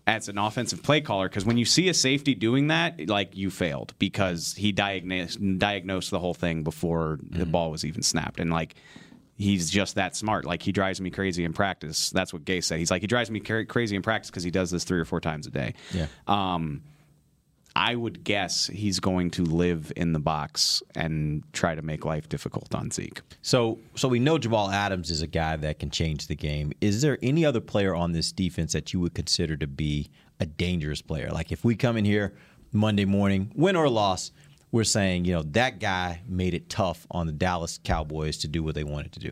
as 0.07 0.29
an 0.29 0.37
offensive 0.37 0.81
play 0.81 1.01
caller 1.01 1.27
because 1.27 1.43
when 1.43 1.57
you 1.57 1.65
see 1.65 1.89
a 1.89 1.93
safety 1.93 2.33
doing 2.33 2.67
that, 2.67 3.09
like 3.09 3.35
you 3.35 3.51
failed 3.51 3.93
because 3.99 4.53
he 4.53 4.71
diagnosed 4.71 5.37
diagnosed 5.59 6.11
the 6.11 6.19
whole 6.19 6.33
thing 6.33 6.63
before 6.63 7.19
the 7.21 7.45
ball 7.45 7.69
was 7.71 7.83
even 7.83 8.01
snapped, 8.01 8.39
and 8.39 8.49
like 8.49 8.75
he's 9.38 9.69
just 9.69 9.95
that 9.95 10.15
smart. 10.15 10.45
Like 10.45 10.62
he 10.62 10.71
drives 10.71 11.00
me 11.00 11.10
crazy 11.10 11.45
in 11.45 11.54
practice. 11.54 12.10
That's 12.10 12.34
what 12.34 12.43
Gay 12.43 12.62
said. 12.62 12.80
He's 12.80 12.91
like 12.91 13.02
he 13.02 13.08
drives 13.08 13.32
me 13.32 13.39
cra- 13.39 13.65
crazy 13.65 13.95
in 13.95 14.02
practice 14.02 14.30
because 14.30 14.43
he 14.43 14.52
does 14.52 14.71
this 14.71 14.84
three 14.84 15.00
or 15.00 15.06
four 15.06 15.21
times 15.21 15.47
a 15.47 15.52
day. 15.52 15.76
Yeah. 15.93 16.08
Um, 16.28 16.82
I 17.76 17.93
would 17.93 18.23
guess 18.23 18.65
he's 18.65 19.00
going 19.00 19.30
to 19.32 19.43
live 19.43 19.93
in 19.95 20.12
the 20.12 20.19
box 20.19 20.82
and 20.95 21.43
try 21.54 21.76
to 21.76 21.84
make 21.84 22.06
life 22.06 22.28
difficult 22.28 22.73
on 22.73 22.89
Zeke. 22.89 23.21
So, 23.43 23.78
so 23.93 24.08
we 24.08 24.19
know 24.19 24.39
Jamal 24.39 24.71
Adams 24.71 25.12
is 25.12 25.21
a 25.21 25.28
guy 25.28 25.58
that 25.58 25.78
can 25.78 25.91
change 25.91 26.26
the 26.26 26.34
game. 26.36 26.73
Is 26.82 27.04
there 27.04 27.19
any 27.21 27.45
other 27.45 27.62
player 27.62 27.93
on 27.93 28.13
this 28.13 28.32
defense 28.32 28.73
that 28.73 28.93
you 28.93 29.00
would 29.02 29.13
consider 29.13 29.56
to 29.58 29.67
be 29.67 30.10
a 30.39 30.47
dangerous 30.47 31.04
player? 31.04 31.30
Like 31.30 31.52
if 31.52 31.63
we 31.63 31.76
come 31.76 31.97
in 31.97 32.06
here 32.06 32.34
Monday 32.71 33.06
morning, 33.06 33.52
win 33.56 33.76
or 33.76 33.88
loss, 33.89 34.32
we're 34.71 34.84
saying, 34.84 35.25
you 35.25 35.34
know, 35.34 35.43
that 35.43 35.80
guy 35.80 36.21
made 36.27 36.53
it 36.53 36.69
tough 36.69 37.08
on 37.12 37.25
the 37.27 37.32
Dallas 37.34 37.80
Cowboys 37.84 38.38
to 38.39 38.47
do 38.47 38.63
what 38.63 38.75
they 38.75 38.84
wanted 38.84 39.12
to 39.13 39.19
do. 39.19 39.32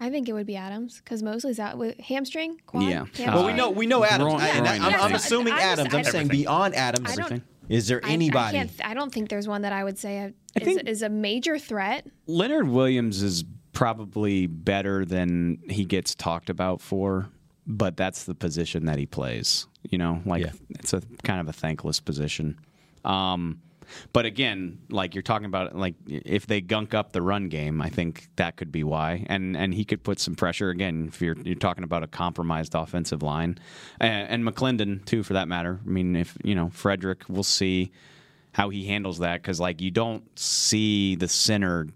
I 0.00 0.10
think 0.10 0.28
it 0.28 0.32
would 0.32 0.46
be 0.46 0.56
Adams 0.56 0.96
because 0.98 1.22
Mosley's 1.22 1.60
out 1.60 1.78
with 1.78 1.98
hamstring. 2.00 2.60
Quad, 2.66 2.82
Yeah. 2.84 2.98
hamstring. 3.04 3.28
well, 3.28 3.46
we 3.46 3.52
know 3.52 3.70
we 3.70 3.86
know 3.86 4.04
Adams. 4.04 4.30
groin- 4.32 4.40
I, 4.42 4.48
and 4.48 4.66
I- 4.66 4.78
groin 4.78 4.94
I'm, 4.94 5.00
I'm 5.00 5.14
assuming 5.14 5.52
I 5.52 5.56
just- 5.58 5.66
Adams. 5.66 5.94
I 5.94 5.96
I'm 5.98 6.02
just- 6.04 6.12
saying 6.12 6.28
beyond 6.28 6.74
Adams. 6.74 7.18
I 7.18 7.40
Is 7.68 7.86
there 7.86 8.04
anybody? 8.04 8.58
I, 8.58 8.66
can't, 8.66 8.84
I 8.84 8.94
don't 8.94 9.12
think 9.14 9.28
there's 9.28 9.46
one 9.46 9.62
that 9.62 9.72
I 9.72 9.84
would 9.84 9.96
say 9.98 10.18
uh, 10.24 10.30
is, 10.60 10.76
is 10.78 11.02
a 11.02 11.08
major 11.08 11.56
threat. 11.58 12.06
Leonard 12.26 12.66
Williams 12.68 13.22
is 13.22 13.44
probably 13.72 14.46
better 14.48 15.04
than 15.04 15.58
he 15.70 15.84
gets 15.84 16.14
talked 16.16 16.50
about 16.50 16.80
for, 16.80 17.28
but 17.66 17.96
that's 17.96 18.24
the 18.24 18.34
position 18.34 18.84
that 18.86 18.98
he 18.98 19.06
plays. 19.06 19.66
You 19.88 19.98
know, 19.98 20.20
like 20.26 20.42
Yeah. 20.44 20.52
it's 20.70 20.92
a 20.92 21.00
kind 21.22 21.40
of 21.40 21.48
a 21.48 21.52
thankless 21.52 22.00
position. 22.00 22.58
Um, 23.04 23.60
But 24.12 24.26
again, 24.26 24.78
like 24.90 25.14
you're 25.14 25.22
talking 25.22 25.46
about, 25.46 25.74
like 25.76 25.94
if 26.06 26.46
they 26.46 26.60
gunk 26.60 26.94
up 26.94 27.12
the 27.12 27.22
run 27.22 27.48
game, 27.48 27.80
I 27.80 27.88
think 27.88 28.28
that 28.36 28.56
could 28.56 28.72
be 28.72 28.84
why. 28.84 29.24
And 29.28 29.56
and 29.56 29.74
he 29.74 29.84
could 29.84 30.02
put 30.02 30.20
some 30.20 30.34
pressure 30.34 30.70
again. 30.70 31.06
If 31.08 31.20
you're 31.20 31.36
you're 31.42 31.54
talking 31.54 31.84
about 31.84 32.02
a 32.02 32.06
compromised 32.06 32.74
offensive 32.74 33.22
line, 33.22 33.58
and, 34.00 34.28
and 34.28 34.44
McLendon 34.44 35.04
too, 35.04 35.22
for 35.22 35.34
that 35.34 35.48
matter. 35.48 35.80
I 35.84 35.88
mean, 35.88 36.16
if 36.16 36.36
you 36.42 36.54
know 36.54 36.70
Frederick, 36.70 37.24
we'll 37.28 37.42
see 37.42 37.92
how 38.52 38.68
he 38.68 38.86
handles 38.86 39.18
that 39.18 39.42
because 39.42 39.60
like 39.60 39.80
you 39.80 39.90
don't 39.90 40.38
see 40.38 41.14
the 41.16 41.28
center. 41.28 41.88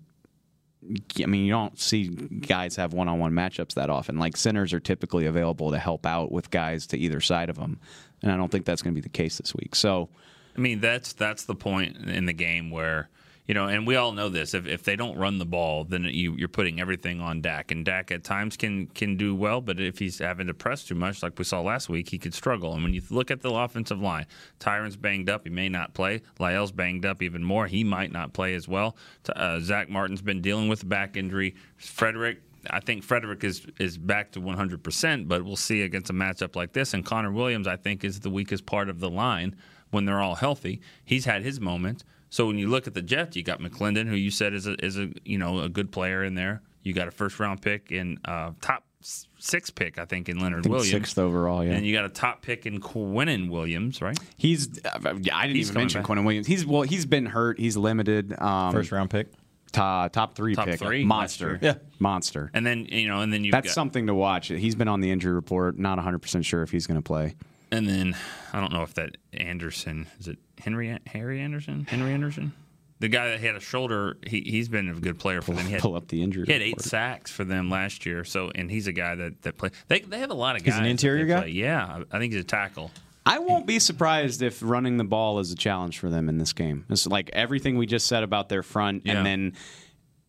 I 1.21 1.27
mean, 1.27 1.45
you 1.45 1.51
don't 1.51 1.79
see 1.81 2.09
guys 2.09 2.77
have 2.77 2.93
one-on-one 2.93 3.33
matchups 3.33 3.75
that 3.75 3.91
often. 3.91 4.19
Like 4.19 4.37
centers 4.37 4.73
are 4.73 4.81
typically 4.81 5.27
available 5.27 5.73
to 5.73 5.79
help 5.79 6.07
out 6.07 6.31
with 6.31 6.51
guys 6.51 6.87
to 6.89 6.99
either 6.99 7.21
side 7.21 7.51
of 7.51 7.57
them, 7.57 7.81
and 8.23 8.31
I 8.31 8.37
don't 8.37 8.51
think 8.51 8.65
that's 8.65 8.83
going 8.83 8.95
to 8.95 9.01
be 9.01 9.03
the 9.03 9.09
case 9.09 9.39
this 9.39 9.55
week. 9.55 9.75
So. 9.75 10.09
I 10.57 10.61
mean, 10.61 10.81
that's 10.81 11.13
that's 11.13 11.45
the 11.45 11.55
point 11.55 11.97
in 11.97 12.27
the 12.27 12.33
game 12.33 12.71
where 12.71 13.11
you 13.47 13.55
know, 13.55 13.69
and 13.69 13.87
we 13.87 13.95
all 13.95 14.11
know 14.11 14.29
this. 14.29 14.55
If, 14.55 14.67
if 14.67 14.83
they 14.83 14.97
don't 14.97 15.17
run 15.17 15.39
the 15.39 15.47
ball, 15.47 15.85
then 15.85 16.05
you, 16.05 16.33
you're 16.33 16.49
putting 16.49 16.81
everything 16.81 17.21
on 17.21 17.41
Dak, 17.41 17.71
and 17.71 17.85
Dak 17.85 18.11
at 18.11 18.25
times 18.25 18.57
can 18.57 18.87
can 18.89 19.17
do 19.17 19.37
well, 19.37 19.61
but 19.61 19.79
if 19.79 20.01
he's 20.01 20.19
having 20.19 20.49
to 20.49 20.55
press 20.55 20.83
too 20.83 20.97
much, 20.97 21.23
like 21.23 21.39
we 21.39 21.45
saw 21.45 21.61
last 21.61 21.89
week, 21.89 22.09
he 22.09 22.19
could 22.19 22.35
struggle. 22.35 22.75
And 22.75 22.83
when 22.83 22.93
you 22.93 23.03
look 23.09 23.31
at 23.31 23.43
the 23.43 23.53
offensive 23.53 24.01
line, 24.01 24.27
Tyron's 24.59 24.97
banged 24.97 25.31
up; 25.31 25.45
he 25.45 25.51
may 25.51 25.69
not 25.69 25.95
play. 25.95 26.23
La'el's 26.41 26.73
banged 26.73 27.07
up 27.07 27.23
even 27.23 27.45
more; 27.45 27.69
he 27.69 27.85
might 27.85 28.11
not 28.11 28.33
play 28.33 28.55
as 28.55 28.67
well. 28.67 28.97
Uh, 29.35 29.61
Zack 29.61 29.89
Martin's 29.89 30.23
been 30.23 30.41
dealing 30.41 30.69
with 30.69 30.83
a 30.83 30.87
back 30.87 31.17
injury. 31.17 31.55
Frederick 31.77 32.41
I 32.69 32.81
think 32.81 33.05
Frederick 33.05 33.45
is 33.45 33.65
is 33.79 33.97
back 33.97 34.33
to 34.33 34.41
100%, 34.41 35.29
but 35.29 35.45
we'll 35.45 35.55
see 35.55 35.83
against 35.83 36.11
a 36.11 36.13
matchup 36.13 36.57
like 36.57 36.73
this. 36.73 36.95
And 36.95 37.05
Connor 37.05 37.31
Williams, 37.31 37.69
I 37.69 37.77
think, 37.77 38.03
is 38.03 38.19
the 38.19 38.31
weakest 38.31 38.67
part 38.67 38.89
of 38.89 38.99
the 38.99 39.11
line 39.11 39.55
when 39.97 40.05
they're 40.05 40.21
all 40.21 40.35
healthy. 40.37 40.83
He's 41.05 41.25
had 41.25 41.43
his 41.43 41.59
moments. 41.59 42.05
So 42.29 42.47
when 42.47 42.59
you 42.59 42.69
look 42.69 42.87
at 42.87 42.93
the 42.93 43.01
Jets, 43.01 43.35
you 43.35 43.43
got 43.43 43.61
McLendon, 43.61 44.07
who 44.07 44.15
you 44.15 44.31
said 44.31 44.53
is 44.53 44.67
a, 44.67 44.75
is 44.85 44.99
a 44.99 45.09
you 45.25 45.39
know 45.39 45.61
a 45.61 45.71
good 45.71 45.91
player 45.91 46.23
in 46.23 46.35
there. 46.35 46.61
You 46.83 46.93
got 46.93 47.09
a 47.09 47.11
first 47.11 47.41
round 47.41 47.63
pick 47.63 47.91
in 47.91 48.19
uh, 48.27 48.53
top 48.61 48.85
six 49.01 49.71
pick, 49.71 49.99
I 49.99 50.05
think, 50.05 50.29
in 50.29 50.39
Leonard 50.39 50.65
think 50.65 50.75
Williams, 50.75 50.91
sixth 50.91 51.19
overall, 51.19 51.65
yeah. 51.65 51.73
and 51.73 51.87
you 51.87 51.95
got 51.95 52.05
a 52.05 52.11
top 52.11 52.43
pick 52.43 52.67
in 52.67 52.79
Quinnen 52.81 53.49
Williams, 53.49 54.03
right? 54.03 54.19
He's 54.37 54.81
I 54.85 54.99
didn't 55.47 55.57
He's 55.57 55.71
even 55.71 55.81
mention 55.81 56.03
back. 56.03 56.11
Quinnen 56.11 56.25
Williams. 56.25 56.47
He's 56.47 56.67
well, 56.67 56.83
he's 56.83 57.07
been 57.07 57.27
hurt. 57.27 57.59
He's 57.59 57.77
limited. 57.77 58.39
Um, 58.39 58.73
First 58.73 58.93
round 58.93 59.11
pick. 59.11 59.29
top 59.73 60.13
top 60.13 60.35
three 60.35 60.55
Top 60.55 60.67
pick, 60.67 60.79
three 60.79 61.05
monster. 61.05 61.59
Yeah. 61.63 61.75
monster. 61.99 62.51
And 62.53 62.67
then 62.67 62.85
you 62.87 63.09
know, 63.09 63.21
and 63.21 63.33
then 63.33 63.45
you 63.45 63.53
That's 63.53 63.69
got, 63.69 63.75
something 63.75 64.09
to 64.09 64.15
watch. 64.15 64.49
He's 64.49 64.75
been 64.75 64.89
on 64.89 65.01
the 65.01 65.11
injury 65.11 65.33
report. 65.33 65.79
Not 65.79 65.97
100 65.97 66.19
percent 66.19 66.45
sure 66.45 66.63
if 66.63 66.71
he's 66.71 66.87
going 66.87 66.99
to 66.99 67.07
play. 67.07 67.35
And 67.73 67.89
then 67.89 68.17
I 68.53 68.61
don't 68.61 68.73
know 68.73 68.83
if 68.83 68.95
that 68.95 69.17
Anderson 69.33 70.07
is 70.21 70.29
it 70.29 70.39
Henry 70.59 70.99
Harry 71.07 71.41
Anderson 71.41 71.85
Henry 71.89 72.13
Anderson, 72.13 72.53
the 73.01 73.09
guy 73.09 73.31
that 73.31 73.41
had 73.41 73.57
a 73.57 73.61
shoulder. 73.61 74.17
He 74.27 74.41
he's 74.43 74.69
been 74.69 74.89
a 74.89 74.95
good 74.95 75.19
player 75.19 75.43
for 75.43 75.53
them. 75.53 75.67
He 75.67 75.73
had, 75.73 75.81
Pull 75.83 75.97
up 75.97 76.09
the 76.09 76.23
injury. 76.23 76.47
he 76.47 76.53
had 76.53 76.63
eight 76.63 76.81
sacks 76.81 77.31
for 77.31 77.45
them 77.45 77.69
last 77.69 78.07
year. 78.07 78.25
So 78.25 78.51
and 78.55 78.71
he's 78.71 78.87
a 78.87 78.93
guy 78.93 79.15
that 79.17 79.43
that 79.43 79.59
play. 79.59 79.71
They 79.89 80.01
they 80.01 80.21
have 80.21 80.31
a 80.31 80.35
lot 80.35 80.57
of 80.57 80.63
guys. 80.65 80.75
He's 80.75 80.81
an 80.81 80.87
interior 80.87 81.27
guy? 81.27 81.41
play. 81.43 81.51
Yeah, 81.51 82.03
I 82.13 82.19
think 82.19 82.33
he's 82.33 82.43
a 82.43 82.45
tackle. 82.45 82.91
I 83.29 83.41
won't 83.41 83.67
be 83.67 83.81
surprised 83.81 84.41
if 84.43 84.61
running 84.63 84.99
the 84.99 85.05
ball 85.05 85.41
is 85.41 85.51
a 85.51 85.57
challenge 85.57 85.99
for 85.99 86.09
them 86.09 86.29
in 86.29 86.39
this 86.39 86.53
game. 86.53 86.85
It's 86.89 87.09
like 87.09 87.29
everything 87.33 87.77
we 87.77 87.87
just 87.87 88.07
said 88.07 88.23
about 88.23 88.49
their 88.49 88.63
front, 88.63 89.03
Yeah. 89.05 89.15
and 89.17 89.27
then 89.27 89.53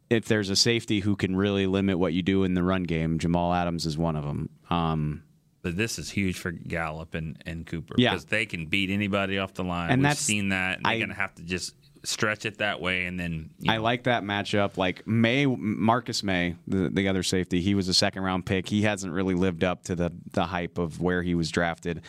if 0.09 0.25
there's 0.25 0.49
a 0.49 0.55
safety 0.55 0.99
who 1.01 1.15
can 1.15 1.35
really 1.35 1.67
limit 1.67 1.99
what 1.99 2.13
you 2.13 2.23
do 2.23 2.43
in 2.43 2.55
the 2.55 2.63
run 2.63 2.81
game, 2.83 3.19
Jamal 3.19 3.53
Adams 3.53 3.85
is 3.85 3.99
one 3.99 4.15
of 4.15 4.23
them. 4.23 4.49
Um, 4.71 5.21
But 5.67 5.77
this 5.77 5.99
is 5.99 6.09
huge 6.09 6.37
for 6.39 6.51
Gallup 6.51 7.13
and, 7.13 7.41
and 7.45 7.65
Cooper 7.65 7.95
Yeah. 7.97 8.11
because 8.11 8.25
they 8.25 8.45
can 8.45 8.67
beat 8.67 8.89
anybody 8.89 9.37
off 9.37 9.53
the 9.53 9.63
line. 9.63 9.89
And 9.89 9.99
We've 9.99 10.03
that's- 10.03 10.19
seen 10.19 10.49
that. 10.49 10.77
And 10.77 10.85
they're 10.85 10.97
going 10.97 11.09
to 11.09 11.15
have 11.15 11.35
to 11.35 11.43
just 11.43 11.75
stretch 12.03 12.45
it 12.45 12.59
that 12.59 12.79
way, 12.79 13.05
and 13.05 13.19
then 13.19 13.49
you 13.59 13.69
I 13.71 13.75
know, 13.77 13.81
like 13.81 14.03
that 14.03 14.23
matchup. 14.23 14.77
Like 14.77 15.05
Maye, 15.05 15.45
Marcus 15.45 16.23
Maye, 16.23 16.55
the, 16.67 16.89
the 16.89 17.09
other 17.09 17.21
safety, 17.23 17.59
he 17.59 17.75
was 17.75 17.89
a 17.89 17.93
second 17.93 18.21
round 18.23 18.45
pick. 18.45 18.69
He 18.69 18.83
hasn't 18.83 19.11
really 19.11 19.33
lived 19.35 19.63
up 19.65 19.83
to 19.85 19.95
the 19.95 20.13
the 20.31 20.45
hype 20.45 20.77
of 20.77 21.01
where 21.01 21.21
he 21.21 21.35
was 21.35 21.51
drafted. 21.51 22.01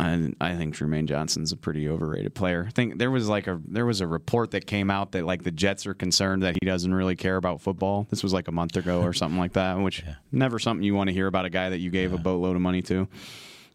And 0.00 0.34
I 0.40 0.56
think 0.56 0.74
Trumaine 0.74 1.06
Johnson's 1.06 1.52
a 1.52 1.56
pretty 1.56 1.88
overrated 1.88 2.34
player. 2.34 2.64
I 2.66 2.70
think 2.70 2.98
there 2.98 3.10
was 3.10 3.28
like 3.28 3.46
a 3.46 3.60
there 3.66 3.84
was 3.84 4.00
a 4.00 4.06
report 4.06 4.52
that 4.52 4.66
came 4.66 4.90
out 4.90 5.12
that 5.12 5.26
like 5.26 5.42
the 5.42 5.50
Jets 5.50 5.86
are 5.86 5.94
concerned 5.94 6.42
that 6.42 6.56
he 6.60 6.66
doesn't 6.66 6.92
really 6.92 7.16
care 7.16 7.36
about 7.36 7.60
football. 7.60 8.06
This 8.08 8.22
was 8.22 8.32
like 8.32 8.48
a 8.48 8.52
month 8.52 8.76
ago 8.76 9.02
or 9.02 9.12
something 9.12 9.38
like 9.38 9.52
that, 9.52 9.78
which 9.78 10.02
never 10.32 10.58
something 10.58 10.82
you 10.82 10.94
want 10.94 11.08
to 11.08 11.14
hear 11.14 11.26
about 11.26 11.44
a 11.44 11.50
guy 11.50 11.68
that 11.68 11.78
you 11.78 11.90
gave 11.90 12.12
a 12.12 12.18
boatload 12.18 12.56
of 12.56 12.62
money 12.62 12.82
to. 12.82 13.08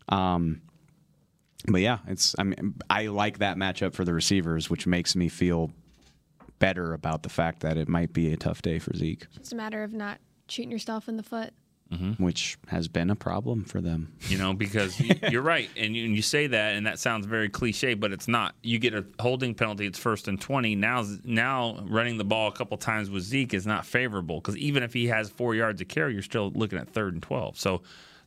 Um, 0.09 0.61
but 1.67 1.81
yeah, 1.81 1.99
it's 2.07 2.35
I 2.39 2.43
mean 2.43 2.75
I 2.89 3.07
like 3.07 3.39
that 3.39 3.57
matchup 3.57 3.93
for 3.93 4.03
the 4.03 4.13
receivers, 4.13 4.69
which 4.69 4.87
makes 4.87 5.15
me 5.15 5.29
feel 5.29 5.71
better 6.57 6.93
about 6.93 7.23
the 7.23 7.29
fact 7.29 7.59
that 7.61 7.77
it 7.77 7.87
might 7.87 8.13
be 8.13 8.33
a 8.33 8.37
tough 8.37 8.61
day 8.61 8.79
for 8.79 8.95
Zeke, 8.95 9.27
It's 9.35 9.51
a 9.51 9.55
matter 9.55 9.83
of 9.83 9.93
not 9.93 10.19
shooting 10.47 10.71
yourself 10.71 11.07
in 11.07 11.17
the 11.17 11.23
foot. 11.23 11.53
Which 12.17 12.57
has 12.67 12.87
been 12.87 13.09
a 13.09 13.15
problem 13.15 13.63
for 13.63 13.79
them. 13.79 14.11
you 14.27 14.37
know, 14.37 14.53
because 14.53 14.99
you- 14.99 15.15
you're 15.29 15.41
right, 15.41 15.69
and 15.77 15.95
you, 15.95 16.05
and 16.05 16.15
you 16.15 16.21
say 16.21 16.47
that, 16.47 16.75
and 16.75 16.85
that 16.87 16.99
sounds 16.99 17.25
very 17.25 17.47
cliche, 17.49 17.93
but 17.93 18.11
it's 18.11 18.27
not. 18.27 18.55
You 18.63 18.79
get 18.79 18.93
a 18.93 19.05
holding 19.19 19.55
penalty; 19.55 19.85
it's 19.85 19.99
first 19.99 20.27
and 20.27 20.39
twenty. 20.41 20.75
Now, 20.75 21.05
now 21.23 21.79
running 21.87 22.17
the 22.17 22.25
ball 22.25 22.49
a 22.49 22.51
couple 22.51 22.77
times 22.77 23.09
with 23.09 23.23
Zeke 23.23 23.53
is 23.53 23.65
not 23.65 23.85
favorable 23.85 24.39
because 24.41 24.57
even 24.57 24.83
if 24.83 24.93
he 24.93 25.07
has 25.07 25.29
four 25.29 25.55
yards 25.55 25.79
of 25.81 25.87
carry, 25.87 26.13
you're 26.13 26.21
still 26.21 26.51
looking 26.55 26.79
at 26.79 26.89
third 26.89 27.13
and 27.13 27.23
twelve. 27.23 27.57
So, 27.57 27.81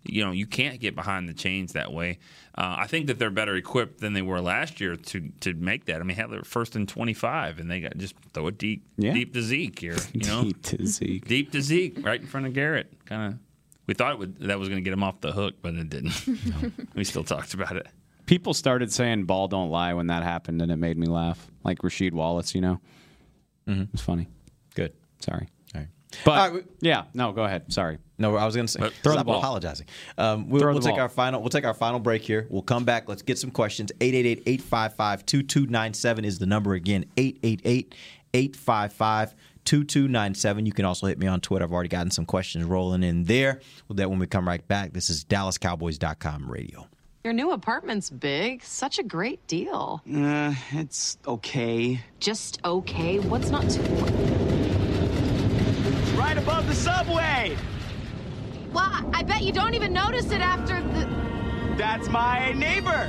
you 0.04 0.24
know, 0.24 0.30
you 0.32 0.46
can't 0.46 0.80
get 0.80 0.94
behind 0.94 1.28
the 1.28 1.34
chains 1.34 1.72
that 1.72 1.92
way. 1.92 2.18
Uh, 2.56 2.76
I 2.78 2.86
think 2.86 3.06
that 3.08 3.18
they're 3.18 3.30
better 3.30 3.54
equipped 3.56 4.00
than 4.00 4.14
they 4.14 4.22
were 4.22 4.40
last 4.40 4.80
year 4.80 4.96
to 4.96 5.28
to 5.40 5.54
make 5.54 5.84
that. 5.86 6.00
I 6.00 6.04
mean, 6.04 6.16
have 6.16 6.30
their 6.30 6.42
first 6.42 6.74
and 6.76 6.88
twenty 6.88 7.14
five, 7.14 7.58
and 7.58 7.70
they 7.70 7.80
got 7.80 7.96
just 7.98 8.14
throw 8.32 8.46
it 8.46 8.56
deep, 8.58 8.84
Yeah. 8.96 9.12
deep 9.12 9.34
to 9.34 9.42
Zeke 9.42 9.78
here. 9.78 9.96
You 10.12 10.20
know, 10.28 10.42
Deep 10.44 10.62
to 10.62 10.86
Zeke. 10.86 11.26
deep 11.28 11.52
to 11.52 11.60
Zeke, 11.60 12.04
right 12.06 12.20
in 12.20 12.26
front 12.26 12.46
of 12.46 12.54
Garrett. 12.54 12.92
Kind 13.04 13.34
of. 13.34 13.38
We 13.88 13.94
thought 13.94 14.12
it 14.12 14.18
would, 14.18 14.38
that 14.40 14.58
was 14.58 14.68
going 14.68 14.76
to 14.78 14.84
get 14.84 14.92
him 14.92 15.02
off 15.02 15.22
the 15.22 15.32
hook, 15.32 15.54
but 15.62 15.74
it 15.74 15.88
didn't. 15.88 16.12
we 16.94 17.04
still 17.04 17.24
talked 17.24 17.54
about 17.54 17.74
it. 17.76 17.86
People 18.26 18.52
started 18.52 18.92
saying 18.92 19.24
"ball 19.24 19.48
don't 19.48 19.70
lie" 19.70 19.94
when 19.94 20.08
that 20.08 20.22
happened, 20.22 20.60
and 20.60 20.70
it 20.70 20.76
made 20.76 20.98
me 20.98 21.06
laugh. 21.06 21.50
Like 21.64 21.78
Rasheed 21.78 22.12
Wallace, 22.12 22.54
you 22.54 22.60
know, 22.60 22.78
mm-hmm. 23.66 23.80
it 23.82 23.92
was 23.92 24.02
funny. 24.02 24.28
Good. 24.74 24.92
Sorry, 25.20 25.48
All 25.74 25.80
right. 25.80 25.88
but 26.24 26.38
All 26.38 26.50
right, 26.52 26.64
yeah, 26.80 27.04
no, 27.14 27.32
go 27.32 27.44
ahead. 27.44 27.72
Sorry. 27.72 27.96
No, 28.18 28.36
I 28.36 28.44
was 28.44 28.54
going 28.54 28.66
to 28.66 28.72
say 28.72 28.80
But- 28.80 28.92
Throw 29.02 29.16
the 29.16 29.24
ball. 29.24 29.38
apologizing. 29.38 29.86
Um, 30.18 30.50
we'll 30.50 30.60
Throw 30.60 30.72
we'll 30.72 30.80
the 30.80 30.86
take 30.86 30.96
ball. 30.96 31.02
our 31.02 31.08
final. 31.08 31.40
We'll 31.40 31.48
take 31.50 31.64
our 31.64 31.72
final 31.72 32.00
break 32.00 32.20
here. 32.22 32.46
We'll 32.50 32.60
come 32.62 32.84
back. 32.84 33.08
Let's 33.08 33.22
get 33.22 33.38
some 33.38 33.52
questions. 33.52 33.92
888-855-2297 34.00 36.26
is 36.26 36.38
the 36.38 36.46
number 36.46 36.74
again. 36.74 37.06
888-855-2297. 39.68 40.66
You 40.66 40.72
can 40.72 40.84
also 40.84 41.06
hit 41.06 41.18
me 41.18 41.26
on 41.26 41.40
Twitter. 41.40 41.64
I've 41.64 41.72
already 41.72 41.88
gotten 41.88 42.10
some 42.10 42.26
questions 42.26 42.64
rolling 42.64 43.02
in 43.02 43.24
there. 43.24 43.60
With 43.88 43.98
that, 43.98 44.10
when 44.10 44.18
we 44.18 44.26
come 44.26 44.46
right 44.46 44.66
back, 44.66 44.92
this 44.92 45.10
is 45.10 45.24
DallasCowboys.com 45.24 46.50
radio. 46.50 46.86
Your 47.24 47.32
new 47.32 47.50
apartment's 47.50 48.10
big. 48.10 48.62
Such 48.64 48.98
a 48.98 49.02
great 49.02 49.44
deal. 49.46 50.02
Uh, 50.12 50.54
it's 50.72 51.18
okay. 51.26 52.00
Just 52.20 52.60
okay. 52.64 53.18
What's 53.18 53.50
not 53.50 53.68
to. 53.68 53.82
Right 56.16 56.38
above 56.38 56.66
the 56.66 56.74
subway! 56.74 57.56
Well, 58.72 59.10
I 59.12 59.22
bet 59.22 59.42
you 59.42 59.52
don't 59.52 59.74
even 59.74 59.92
notice 59.92 60.30
it 60.30 60.40
after 60.40 60.80
the. 60.80 61.08
That's 61.76 62.08
my 62.08 62.52
neighbor, 62.52 63.08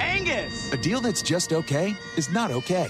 Angus! 0.00 0.72
A 0.72 0.76
deal 0.78 1.00
that's 1.00 1.20
just 1.22 1.52
okay 1.52 1.94
is 2.16 2.30
not 2.30 2.50
okay. 2.50 2.88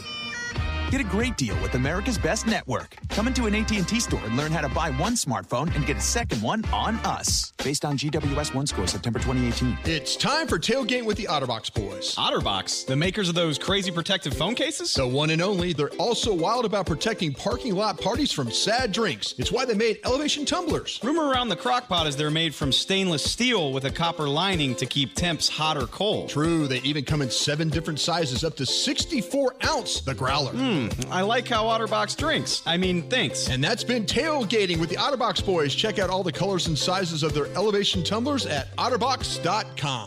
Get 0.90 1.00
a 1.00 1.04
great 1.04 1.36
deal 1.36 1.54
with 1.62 1.76
America's 1.76 2.18
Best 2.18 2.48
Network. 2.48 2.96
Come 3.10 3.28
into 3.28 3.46
an 3.46 3.54
AT&T 3.54 4.00
store 4.00 4.20
and 4.24 4.36
learn 4.36 4.50
how 4.50 4.60
to 4.60 4.68
buy 4.68 4.90
one 4.90 5.12
smartphone 5.12 5.72
and 5.76 5.86
get 5.86 5.96
a 5.96 6.00
second 6.00 6.42
one 6.42 6.64
on 6.72 6.96
us. 7.06 7.52
Based 7.62 7.84
on 7.84 7.96
GWS 7.96 8.50
OneScore 8.50 8.88
September 8.88 9.20
2018. 9.20 9.78
It's 9.84 10.16
time 10.16 10.48
for 10.48 10.58
tailgate 10.58 11.04
with 11.04 11.16
the 11.16 11.28
OtterBox 11.28 11.72
boys. 11.72 12.16
OtterBox, 12.16 12.86
the 12.86 12.96
makers 12.96 13.28
of 13.28 13.36
those 13.36 13.56
crazy 13.56 13.92
protective 13.92 14.34
phone 14.34 14.56
cases? 14.56 14.92
The 14.94 15.06
one 15.06 15.30
and 15.30 15.40
only. 15.40 15.72
They're 15.72 15.90
also 15.90 16.34
wild 16.34 16.64
about 16.64 16.86
protecting 16.86 17.34
parking 17.34 17.76
lot 17.76 18.00
parties 18.00 18.32
from 18.32 18.50
sad 18.50 18.90
drinks. 18.90 19.36
It's 19.38 19.52
why 19.52 19.66
they 19.66 19.74
made 19.74 20.00
elevation 20.04 20.44
tumblers. 20.44 20.98
Rumor 21.04 21.28
around 21.28 21.50
the 21.50 21.56
crockpot 21.56 22.06
is 22.06 22.16
they're 22.16 22.32
made 22.32 22.52
from 22.52 22.72
stainless 22.72 23.22
steel 23.22 23.72
with 23.72 23.84
a 23.84 23.92
copper 23.92 24.28
lining 24.28 24.74
to 24.74 24.86
keep 24.86 25.14
temps 25.14 25.48
hot 25.48 25.76
or 25.76 25.86
cold. 25.86 26.30
True, 26.30 26.66
they 26.66 26.78
even 26.78 27.04
come 27.04 27.22
in 27.22 27.30
seven 27.30 27.68
different 27.68 28.00
sizes, 28.00 28.42
up 28.42 28.56
to 28.56 28.66
64 28.66 29.54
ounce. 29.66 30.00
The 30.00 30.14
growler. 30.14 30.50
Hmm. 30.50 30.79
Hmm, 30.88 31.12
I 31.12 31.22
like 31.22 31.48
how 31.48 31.64
OtterBox 31.64 32.16
drinks. 32.16 32.62
I 32.64 32.76
mean, 32.76 33.02
thanks. 33.10 33.48
And 33.48 33.62
that's 33.62 33.84
been 33.84 34.06
tailgating 34.06 34.78
with 34.78 34.88
the 34.88 34.96
OtterBox 34.96 35.44
boys. 35.44 35.74
Check 35.74 35.98
out 35.98 36.10
all 36.10 36.22
the 36.22 36.32
colors 36.32 36.66
and 36.68 36.78
sizes 36.78 37.22
of 37.22 37.34
their 37.34 37.46
elevation 37.54 38.02
tumblers 38.02 38.46
at 38.46 38.74
OtterBox.com. 38.76 40.06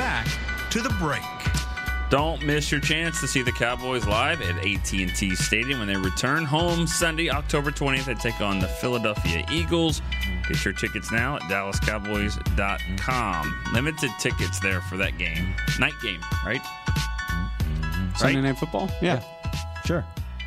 Back 0.00 0.26
to 0.70 0.80
the 0.80 0.88
break. 0.98 1.20
Don't 2.08 2.42
miss 2.46 2.72
your 2.72 2.80
chance 2.80 3.20
to 3.20 3.28
see 3.28 3.42
the 3.42 3.52
Cowboys 3.52 4.06
live 4.06 4.40
at 4.40 4.56
AT&T 4.66 5.34
Stadium 5.36 5.80
when 5.80 5.88
they 5.88 5.96
return 5.96 6.46
home 6.46 6.86
Sunday, 6.86 7.28
October 7.28 7.70
20th. 7.70 8.06
They 8.06 8.14
take 8.14 8.40
on 8.40 8.60
the 8.60 8.66
Philadelphia 8.66 9.44
Eagles. 9.52 10.00
Get 10.48 10.64
your 10.64 10.72
tickets 10.72 11.12
now 11.12 11.36
at 11.36 11.42
dallascowboys.com. 11.42 13.64
Limited 13.74 14.10
tickets 14.18 14.58
there 14.60 14.80
for 14.80 14.96
that 14.96 15.18
game. 15.18 15.54
Night 15.78 15.92
game, 16.02 16.20
right? 16.46 16.62
Sunday 18.16 18.36
Right? 18.36 18.44
Night 18.44 18.56
Football? 18.58 18.88
Yeah. 19.02 19.22
Sure. 19.84 20.02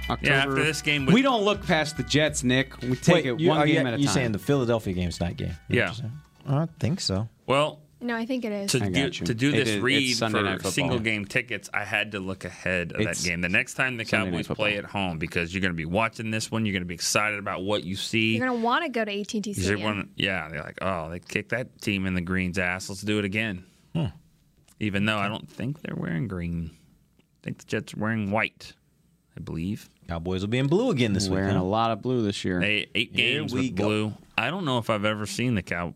October. 0.10 0.32
Yeah, 0.32 0.38
after 0.40 0.64
this 0.64 0.82
game, 0.82 1.06
we 1.06 1.22
don't 1.22 1.44
look 1.44 1.64
past 1.68 1.96
the 1.96 2.02
Jets, 2.04 2.44
Nick. 2.44 2.82
We 2.82 2.96
take 2.96 3.14
Wait, 3.14 3.26
it 3.28 3.40
you, 3.40 3.50
one 3.50 3.60
are 3.60 3.68
game 3.68 3.82
you, 3.84 3.88
at 3.88 3.94
a 3.94 4.00
you 4.00 4.08
time. 4.08 4.14
saying 4.16 4.32
the 4.32 4.40
Philadelphia 4.40 4.94
game's 4.96 5.22
night 5.22 5.38
game? 5.38 5.50
Is 5.70 5.78
that 5.78 5.90
what 5.90 6.00
Yeah. 6.00 6.06
I 6.48 6.52
don't 6.58 6.80
think 6.80 7.00
so. 7.00 7.30
Well, 7.46 7.83
No, 8.04 8.18
I 8.18 8.26
think 8.26 8.44
it 8.44 8.52
is. 8.52 8.72
to 8.74 8.84
I 8.84 8.90
do, 8.90 9.10
to 9.10 9.34
do 9.34 9.52
this 9.52 9.70
is- 9.70 9.82
read 9.82 10.14
for 10.18 10.70
single 10.70 11.00
game 11.00 11.26
tickets, 11.26 11.70
I 11.74 11.86
had 11.86 12.12
to 12.12 12.20
look 12.20 12.44
ahead 12.44 12.92
of 12.92 13.02
It's 13.02 13.24
that 13.24 13.28
game. 13.30 13.40
The 13.42 13.50
next 13.50 13.76
time 13.76 13.96
the 13.96 14.04
Sunday 14.04 14.32
Cowboys 14.32 14.48
play 14.48 14.78
at 14.78 14.84
home, 14.84 15.18
because 15.18 15.54
you're 15.54 15.62
going 15.62 15.72
to 15.72 15.78
be 15.78 15.86
watching 15.86 16.30
this 16.30 16.52
one, 16.52 16.66
you're 16.66 16.74
going 16.74 16.82
to 16.84 16.88
be 16.88 16.94
excited 16.94 17.40
about 17.40 17.64
what 17.64 17.84
you 17.86 17.96
see. 17.96 18.36
You're 18.36 18.46
gonna 18.48 18.60
want 18.60 18.84
to 18.84 18.90
go 18.90 19.06
to 19.06 19.12
AT&T 19.12 19.40
Because 19.40 19.64
Stadium. 19.64 19.88
everyone, 19.88 20.10
yeah, 20.18 20.50
they're 20.50 20.62
like, 20.62 20.80
oh, 20.82 21.10
they 21.10 21.20
kicked 21.20 21.50
that 21.52 21.82
team 21.82 22.06
in 22.06 22.14
the 22.14 22.22
green's 22.22 22.60
ass. 22.60 22.90
Let's 22.90 23.02
do 23.02 23.20
it 23.20 23.26
again. 23.26 23.64
Hmm. 23.96 24.08
Even 24.80 25.06
though 25.06 25.18
I 25.18 25.30
don't 25.30 25.50
think 25.50 25.82
they're 25.82 25.96
wearing 25.96 26.28
green. 26.28 26.72
I 27.20 27.24
think 27.44 27.60
the 27.60 27.66
Jets 27.66 27.94
are 27.94 27.98
wearing 28.00 28.32
white, 28.32 28.74
I 29.38 29.40
believe. 29.40 29.90
Cowboys 30.10 30.42
will 30.42 30.50
be 30.50 30.58
in 30.58 30.68
blue 30.68 30.92
again 30.92 31.14
this 31.14 31.30
week. 31.30 31.36
Wearing 31.38 31.56
huh? 31.56 31.62
a 31.62 31.64
lot 31.64 31.92
of 31.92 32.02
blue 32.02 32.24
this 32.24 32.44
year. 32.44 32.60
They 32.60 32.88
eight 32.96 33.14
games 33.14 33.54
we 33.54 33.68
with 33.70 33.76
go. 33.76 33.84
blue. 33.86 34.14
I 34.38 34.50
don't 34.50 34.66
know 34.66 34.78
if 34.78 34.90
I've 34.90 35.06
ever 35.06 35.26
seen 35.26 35.56
the 35.56 35.62
cow, 35.62 35.94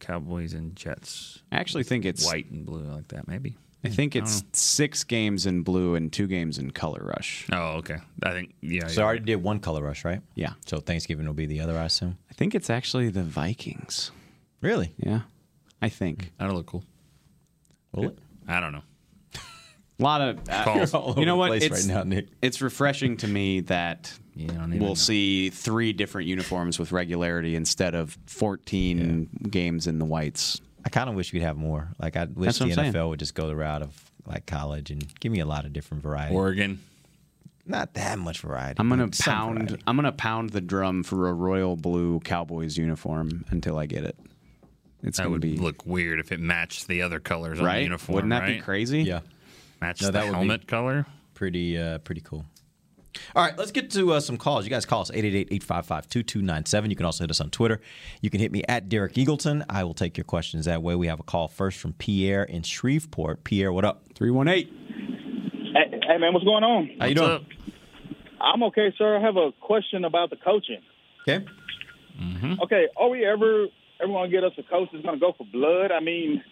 Cowboys 0.00 0.52
and 0.54 0.74
Jets 0.76 1.42
I 1.52 1.56
actually 1.56 1.84
think 1.84 2.04
it's 2.04 2.24
white 2.24 2.50
and 2.50 2.64
blue 2.64 2.82
like 2.82 3.08
that. 3.08 3.28
Maybe. 3.28 3.56
I 3.84 3.88
think 3.90 4.16
I 4.16 4.20
it's 4.20 4.42
six 4.52 5.04
games 5.04 5.46
in 5.46 5.62
blue 5.62 5.94
and 5.94 6.12
two 6.12 6.26
games 6.26 6.58
in 6.58 6.72
color 6.72 7.00
rush. 7.04 7.46
Oh, 7.52 7.76
okay. 7.78 7.98
I 8.22 8.32
think 8.32 8.54
yeah. 8.60 8.88
So 8.88 9.02
I 9.02 9.04
already 9.04 9.24
did 9.24 9.36
one 9.36 9.60
color 9.60 9.82
rush, 9.82 10.04
right? 10.04 10.20
Yeah. 10.34 10.54
So 10.66 10.78
Thanksgiving 10.78 11.26
will 11.26 11.34
be 11.34 11.46
the 11.46 11.60
other, 11.60 11.78
I 11.78 11.84
assume. 11.84 12.18
I 12.30 12.34
think 12.34 12.54
it's 12.54 12.70
actually 12.70 13.08
the 13.10 13.22
Vikings. 13.22 14.10
Really? 14.60 14.94
Yeah. 14.96 15.20
I 15.80 15.88
think. 15.88 16.32
That'll 16.38 16.56
look 16.56 16.66
cool. 16.66 16.84
Will 17.92 18.08
it? 18.08 18.18
I 18.48 18.58
don't 18.60 18.72
know. 18.72 18.82
A 20.00 20.02
lot 20.02 20.20
of 20.20 20.38
uh, 20.48 20.64
Calls. 20.64 20.92
You're 20.92 21.00
all 21.02 21.10
over 21.10 21.20
you 21.20 21.26
know 21.26 21.32
the 21.34 21.38
what? 21.38 21.48
place 21.48 21.62
It's, 21.64 21.86
right 21.86 21.94
now, 21.94 22.02
Nick. 22.04 22.28
it's 22.40 22.60
refreshing 22.60 23.16
to 23.18 23.26
me 23.28 23.60
that 23.60 24.16
Yeah, 24.38 24.52
I 24.52 24.54
don't 24.54 24.68
even 24.68 24.78
we'll 24.78 24.90
know. 24.90 24.94
see 24.94 25.50
three 25.50 25.92
different 25.92 26.28
uniforms 26.28 26.78
with 26.78 26.92
regularity 26.92 27.56
instead 27.56 27.94
of 27.96 28.16
14 28.26 29.48
games 29.50 29.86
in 29.88 29.98
the 29.98 30.04
whites. 30.04 30.60
I 30.84 30.90
kind 30.90 31.10
of 31.10 31.16
wish 31.16 31.32
we'd 31.32 31.42
have 31.42 31.56
more. 31.56 31.88
Like 31.98 32.16
I 32.16 32.24
wish 32.26 32.58
That's 32.58 32.76
the 32.76 32.80
NFL 32.80 32.92
saying. 32.92 33.08
would 33.08 33.18
just 33.18 33.34
go 33.34 33.48
the 33.48 33.56
route 33.56 33.82
of 33.82 34.10
like 34.26 34.46
college 34.46 34.90
and 34.92 35.04
give 35.20 35.32
me 35.32 35.40
a 35.40 35.46
lot 35.46 35.64
of 35.64 35.72
different 35.72 36.02
variety. 36.04 36.34
Oregon. 36.34 36.80
Not 37.66 37.94
that 37.94 38.18
much 38.18 38.40
variety. 38.40 38.76
I'm 38.78 38.88
gonna 38.88 39.08
pound. 39.08 39.70
variety. 39.70 39.82
I'm 39.86 39.96
gonna 39.96 40.12
pound 40.12 40.50
the 40.50 40.60
drum 40.60 41.02
for 41.02 41.28
a 41.28 41.32
royal 41.34 41.76
blue 41.76 42.20
Cowboys 42.20 42.76
uniform 42.78 43.44
until 43.50 43.76
I 43.76 43.86
get 43.86 44.04
it. 44.04 44.16
It's 45.02 45.16
That 45.18 45.24
gonna 45.24 45.32
would 45.32 45.40
be 45.42 45.56
look 45.56 45.84
weird 45.84 46.20
if 46.20 46.30
it 46.32 46.40
matched 46.40 46.86
the 46.88 47.02
other 47.02 47.18
colors 47.20 47.58
on 47.60 47.66
the 47.66 47.82
uniform. 47.82 48.14
Wouldn't 48.14 48.30
that 48.30 48.46
be 48.46 48.60
crazy? 48.60 49.02
Yeah. 49.02 49.20
Match 49.80 50.00
No, 50.00 50.08
the 50.08 50.12
that 50.12 50.24
would 50.26 50.30
be- 50.32 50.36
helmet 50.36 50.66
color. 50.68 51.06
Pretty, 51.34 51.76
uh, 51.78 51.98
pretty 51.98 52.20
cool. 52.22 52.44
All 53.34 53.44
right, 53.44 53.56
let's 53.58 53.70
get 53.72 53.90
to 53.92 54.12
uh, 54.12 54.20
some 54.20 54.36
calls. 54.36 54.64
You 54.64 54.70
guys 54.70 54.86
call 54.86 55.00
us 55.00 55.10
888-855-2297. 55.10 56.90
You 56.90 56.96
can 56.96 57.06
also 57.06 57.24
hit 57.24 57.30
us 57.30 57.40
on 57.40 57.50
Twitter. 57.50 57.80
You 58.20 58.30
can 58.30 58.40
hit 58.40 58.52
me 58.52 58.62
at 58.68 58.88
Derek 58.88 59.14
Eagleton. 59.14 59.64
I 59.68 59.84
will 59.84 59.94
take 59.94 60.16
your 60.16 60.24
questions 60.24 60.66
that 60.66 60.82
way. 60.82 60.94
We 60.94 61.06
have 61.08 61.20
a 61.20 61.24
call 61.24 61.48
first 61.48 61.78
from 61.78 61.94
Pierre 61.94 62.44
in 62.44 62.62
Shreveport. 62.62 63.44
Pierre, 63.44 63.72
what 63.72 63.84
up? 63.84 64.04
318. 64.14 65.72
Hey, 65.74 66.00
hey, 66.06 66.18
man, 66.18 66.32
what's 66.32 66.44
going 66.44 66.64
on? 66.64 66.90
How 67.00 67.06
you 67.06 67.14
doing? 67.14 67.30
up? 67.30 67.44
I'm 68.40 68.62
okay, 68.64 68.92
sir. 68.96 69.18
I 69.18 69.20
have 69.20 69.36
a 69.36 69.52
question 69.60 70.04
about 70.04 70.30
the 70.30 70.36
coaching. 70.36 70.80
Okay. 71.28 71.44
Okay, 72.62 72.88
are 72.96 73.08
we 73.08 73.24
ever 73.24 73.66
ever 74.00 74.12
going 74.12 74.30
to 74.30 74.36
get 74.36 74.44
us 74.44 74.52
a 74.58 74.62
coach 74.62 74.88
that's 74.92 75.04
going 75.04 75.16
to 75.16 75.20
go 75.20 75.32
for 75.36 75.46
blood? 75.52 75.92
I 75.92 76.00
mean, 76.00 76.42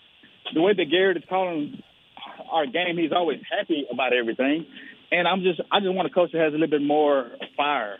the 0.54 0.60
way 0.60 0.74
that 0.74 0.84
Garrett 0.90 1.16
is 1.16 1.22
calling 1.28 1.82
our 2.50 2.66
game, 2.66 2.96
he's 2.96 3.12
always 3.12 3.40
happy 3.50 3.86
about 3.90 4.12
everything, 4.12 4.66
and 5.12 5.26
I'm 5.28 5.42
just 5.42 5.60
I 5.70 5.80
just 5.80 5.92
want 5.94 6.06
a 6.06 6.10
coach 6.10 6.32
that 6.32 6.40
has 6.40 6.50
a 6.52 6.56
little 6.56 6.68
bit 6.78 6.82
more 6.82 7.30
fire 7.56 7.98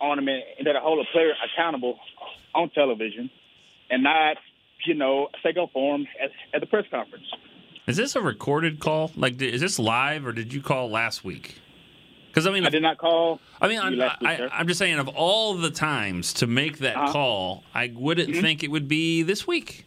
on 0.00 0.18
him 0.18 0.28
and, 0.28 0.42
that'll 0.66 0.82
hold 0.82 0.98
a 1.04 1.10
player 1.12 1.32
accountable 1.54 1.98
on 2.54 2.70
television, 2.70 3.30
and 3.90 4.02
not 4.02 4.36
you 4.84 4.94
know 4.94 5.28
take 5.42 5.56
up 5.56 5.70
for 5.72 5.94
him 5.96 6.06
at, 6.22 6.30
at 6.54 6.60
the 6.60 6.66
press 6.66 6.84
conference. 6.90 7.24
Is 7.86 7.96
this 7.96 8.16
a 8.16 8.20
recorded 8.20 8.80
call? 8.80 9.12
Like, 9.14 9.40
is 9.40 9.60
this 9.60 9.78
live 9.78 10.26
or 10.26 10.32
did 10.32 10.52
you 10.52 10.60
call 10.60 10.90
last 10.90 11.24
week? 11.24 11.54
Because 12.28 12.46
I 12.46 12.50
mean, 12.50 12.66
I 12.66 12.70
did 12.70 12.82
not 12.82 12.98
call. 12.98 13.40
I 13.60 13.68
mean, 13.68 13.78
I'm, 13.80 13.98
I. 14.02 14.48
I'm 14.52 14.66
just 14.68 14.78
saying, 14.78 14.98
of 14.98 15.08
all 15.08 15.54
the 15.54 15.70
times 15.70 16.34
to 16.34 16.46
make 16.46 16.78
that 16.78 16.96
Uh-huh. 16.96 17.12
call, 17.12 17.64
I 17.74 17.92
wouldn't 17.94 18.30
Mhm. 18.30 18.40
think 18.42 18.62
it 18.62 18.70
would 18.70 18.88
be 18.88 19.22
this 19.22 19.46
week. 19.46 19.86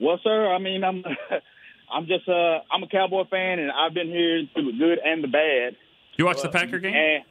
Well, 0.00 0.18
sir, 0.24 0.52
I 0.52 0.58
mean, 0.58 0.82
I'm 0.82 1.04
I'm 1.92 2.06
just 2.06 2.28
uh 2.28 2.60
I'm 2.72 2.82
a 2.82 2.88
Cowboy 2.88 3.24
fan, 3.30 3.58
and 3.58 3.70
I've 3.70 3.94
been 3.94 4.08
here 4.08 4.42
through 4.54 4.72
the 4.72 4.78
good 4.78 4.98
and 5.04 5.22
the 5.22 5.28
bad. 5.28 5.76
You 6.16 6.24
watched 6.24 6.42
the 6.42 6.48
Uh, 6.48 6.52
Packer 6.52 6.78
game? 6.78 6.94
And 6.94 7.24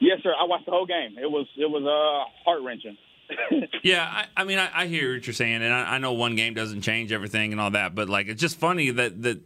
yes, 0.00 0.18
sir, 0.22 0.32
I 0.38 0.44
watched 0.44 0.66
the 0.66 0.72
whole 0.72 0.86
game. 0.86 1.16
It 1.20 1.30
was 1.30 1.46
it 1.56 1.68
was 1.70 1.82
uh 1.84 2.30
heart 2.44 2.62
wrenching. 2.62 2.96
Yeah, 3.82 4.04
I, 4.10 4.24
I 4.40 4.44
mean, 4.44 4.58
I, 4.58 4.70
I 4.74 4.86
hear 4.86 5.12
what 5.14 5.26
you're 5.26 5.34
saying, 5.34 5.62
and 5.62 5.72
I, 5.72 5.94
I 5.94 5.98
know 5.98 6.14
one 6.14 6.34
game 6.34 6.54
doesn't 6.54 6.80
change 6.82 7.12
everything 7.12 7.52
and 7.52 7.60
all 7.60 7.70
that, 7.72 7.94
but 7.94 8.08
like, 8.08 8.26
it's 8.26 8.40
just 8.40 8.56
funny 8.58 8.90
that 8.90 9.22
that 9.22 9.40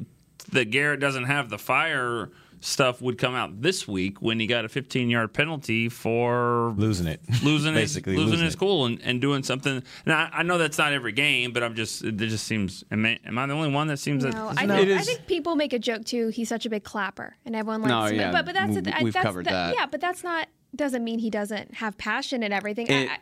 that 0.52 0.70
Garrett 0.70 1.00
doesn't 1.00 1.24
have 1.24 1.50
the 1.50 1.58
fire 1.58 2.30
stuff 2.64 3.02
would 3.02 3.18
come 3.18 3.34
out 3.34 3.60
this 3.60 3.88
week 3.88 4.22
when 4.22 4.38
he 4.38 4.46
got 4.46 4.64
a 4.64 4.68
15 4.68 5.10
yard 5.10 5.32
penalty 5.34 5.88
for 5.88 6.72
Losing 6.76 7.06
it. 7.06 7.20
losing 7.42 7.74
his 7.74 7.82
Basically 7.94 8.14
losing, 8.16 8.30
losing 8.30 8.44
his 8.46 8.56
cool 8.56 8.86
and, 8.86 9.00
and 9.02 9.20
doing 9.20 9.42
something. 9.42 9.82
Now 10.06 10.30
I, 10.32 10.38
I 10.38 10.42
know 10.42 10.58
that's 10.58 10.78
not 10.78 10.92
every 10.92 11.12
game, 11.12 11.52
but 11.52 11.62
I'm 11.62 11.74
just 11.74 12.02
it 12.04 12.16
just 12.16 12.46
seems. 12.46 12.84
Am 12.90 13.04
I, 13.04 13.18
am 13.26 13.36
I 13.38 13.46
the 13.46 13.52
only 13.54 13.70
one 13.70 13.88
that 13.88 13.98
seems 13.98 14.24
No, 14.24 14.30
that? 14.30 14.58
I, 14.58 14.66
think, 14.66 14.90
I 14.92 15.02
think 15.02 15.26
people 15.26 15.56
make 15.56 15.72
a 15.72 15.78
joke 15.78 16.04
too. 16.04 16.28
He's 16.28 16.48
such 16.48 16.64
a 16.66 16.70
big 16.70 16.84
clapper, 16.84 17.36
and 17.44 17.56
everyone 17.56 17.82
likes 17.82 17.90
No, 17.90 18.04
him. 18.04 18.14
yeah, 18.16 18.32
But 18.32 18.46
but 18.46 18.54
that's 18.54 18.74
w- 18.74 18.92
I- 18.96 19.02
we've 19.02 19.12
that's 19.12 19.24
covered 19.24 19.46
the- 19.46 19.50
that. 19.50 19.74
Yeah, 19.74 19.86
but 19.86 20.00
that's 20.00 20.22
not 20.22 20.48
doesn't 20.74 21.04
mean 21.04 21.18
he 21.18 21.30
doesn't 21.30 21.74
have 21.74 21.98
passion 21.98 22.42
and 22.42 22.54
everything. 22.54 22.90
I- 22.90 22.94
It- 22.94 23.10
I, 23.10 23.18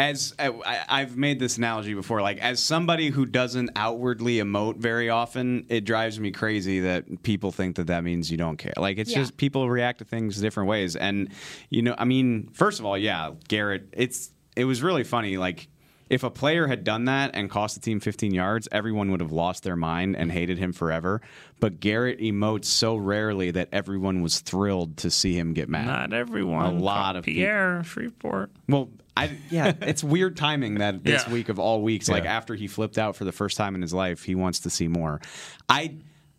as 0.00 0.34
uh, 0.38 0.50
I, 0.64 0.80
I've 0.88 1.16
made 1.16 1.38
this 1.38 1.58
analogy 1.58 1.94
before, 1.94 2.22
like 2.22 2.38
as 2.38 2.60
somebody 2.60 3.08
who 3.10 3.26
doesn't 3.26 3.70
outwardly 3.76 4.36
emote 4.36 4.76
very 4.78 5.10
often, 5.10 5.66
it 5.68 5.84
drives 5.84 6.18
me 6.18 6.30
crazy 6.30 6.80
that 6.80 7.22
people 7.22 7.52
think 7.52 7.76
that 7.76 7.86
that 7.88 8.02
means 8.02 8.30
you 8.30 8.36
don't 8.38 8.56
care. 8.56 8.72
Like 8.76 8.98
it's 8.98 9.10
Yeah. 9.10 9.18
just 9.18 9.36
people 9.36 9.68
react 9.68 9.98
to 9.98 10.04
things 10.04 10.40
different 10.40 10.68
ways, 10.68 10.96
and 10.96 11.28
you 11.68 11.82
know, 11.82 11.94
I 11.98 12.04
mean, 12.04 12.48
first 12.52 12.80
of 12.80 12.86
all, 12.86 12.96
yeah, 12.96 13.32
Garrett, 13.48 13.88
it's 13.92 14.30
it 14.56 14.64
was 14.64 14.82
really 14.82 15.04
funny, 15.04 15.36
like. 15.36 15.68
If 16.10 16.24
a 16.24 16.30
player 16.30 16.66
had 16.66 16.82
done 16.82 17.04
that 17.06 17.30
and 17.34 17.48
cost 17.48 17.76
the 17.76 17.80
team 17.80 18.00
15 18.00 18.34
yards, 18.34 18.68
everyone 18.72 19.12
would 19.12 19.20
have 19.20 19.30
lost 19.30 19.62
their 19.62 19.76
mind 19.76 20.16
and 20.16 20.30
hated 20.30 20.58
him 20.58 20.72
forever. 20.72 21.22
But 21.60 21.78
Garrett 21.78 22.18
emotes 22.18 22.64
so 22.64 22.96
rarely 22.96 23.52
that 23.52 23.68
everyone 23.72 24.20
was 24.20 24.40
thrilled 24.40 24.96
to 24.98 25.10
see 25.10 25.38
him 25.38 25.54
get 25.54 25.68
mad. 25.68 25.86
Not 25.86 26.12
everyone. 26.12 26.66
A 26.66 26.72
lot 26.72 27.14
of 27.14 27.24
people. 27.24 27.38
Pierre 27.42 27.84
Shreveport. 27.84 28.50
Well, 28.68 28.90
I 29.16 29.36
yeah, 29.50 29.72
it's 29.82 30.02
weird 30.02 30.36
timing 30.36 30.74
that 30.78 31.04
this 31.04 31.24
Yeah. 31.26 31.32
week 31.32 31.48
of 31.48 31.58
all 31.60 31.80
weeks, 31.82 32.08
like 32.08 32.24
after 32.24 32.54
he 32.56 32.66
flipped 32.66 32.98
out 32.98 33.14
for 33.14 33.24
the 33.24 33.32
first 33.32 33.56
time 33.56 33.74
in 33.76 33.82
his 33.82 33.94
life, 33.94 34.24
he 34.24 34.34
wants 34.34 34.60
to 34.60 34.70
see 34.70 34.88
more. 34.88 35.20
I 35.68 35.94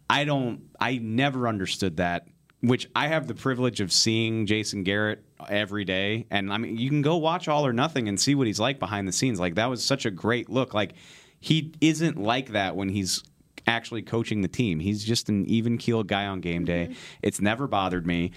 I 0.10 0.26
don't. 0.26 0.64
I 0.80 0.98
never 0.98 1.48
understood 1.48 1.98
that. 1.98 2.28
Which 2.62 2.88
I 2.96 3.08
have 3.08 3.28
the 3.28 3.34
privilege 3.34 3.82
of 3.82 3.92
seeing 3.92 4.46
Jason 4.46 4.84
Garrett 4.84 5.24
every 5.50 5.84
day, 5.84 6.28
and 6.30 6.54
I 6.54 6.58
mean, 6.58 6.78
you 6.78 6.90
can 6.90 7.02
go 7.02 7.18
watch 7.18 7.48
All 7.48 7.66
or 7.66 7.74
Nothing 7.74 8.08
and 8.08 8.20
see 8.20 8.36
what 8.36 8.46
he's 8.46 8.60
like 8.60 8.80
behind 8.80 9.08
the 9.08 9.12
scenes. 9.12 9.40
Like 9.40 9.56
that 9.56 9.70
was 9.70 9.84
such 9.84 10.06
a 10.06 10.12
great 10.12 10.48
look. 10.48 10.74
Like 10.74 10.94
he 11.40 11.74
isn't 11.82 12.18
like 12.18 12.52
that 12.52 12.76
when 12.76 12.90
he's 12.90 13.24
actually 13.68 14.02
coaching 14.04 14.42
the 14.42 14.48
team. 14.48 14.80
He's 14.80 15.04
just 15.04 15.30
an 15.30 15.46
even 15.48 15.78
keeled 15.78 16.08
guy 16.08 16.28
on 16.28 16.42
game 16.42 16.66
day. 16.66 16.86
Mm-hmm. 16.86 17.00
It's 17.24 17.42
never 17.42 17.68
bothered 17.68 18.06
me. 18.06 18.32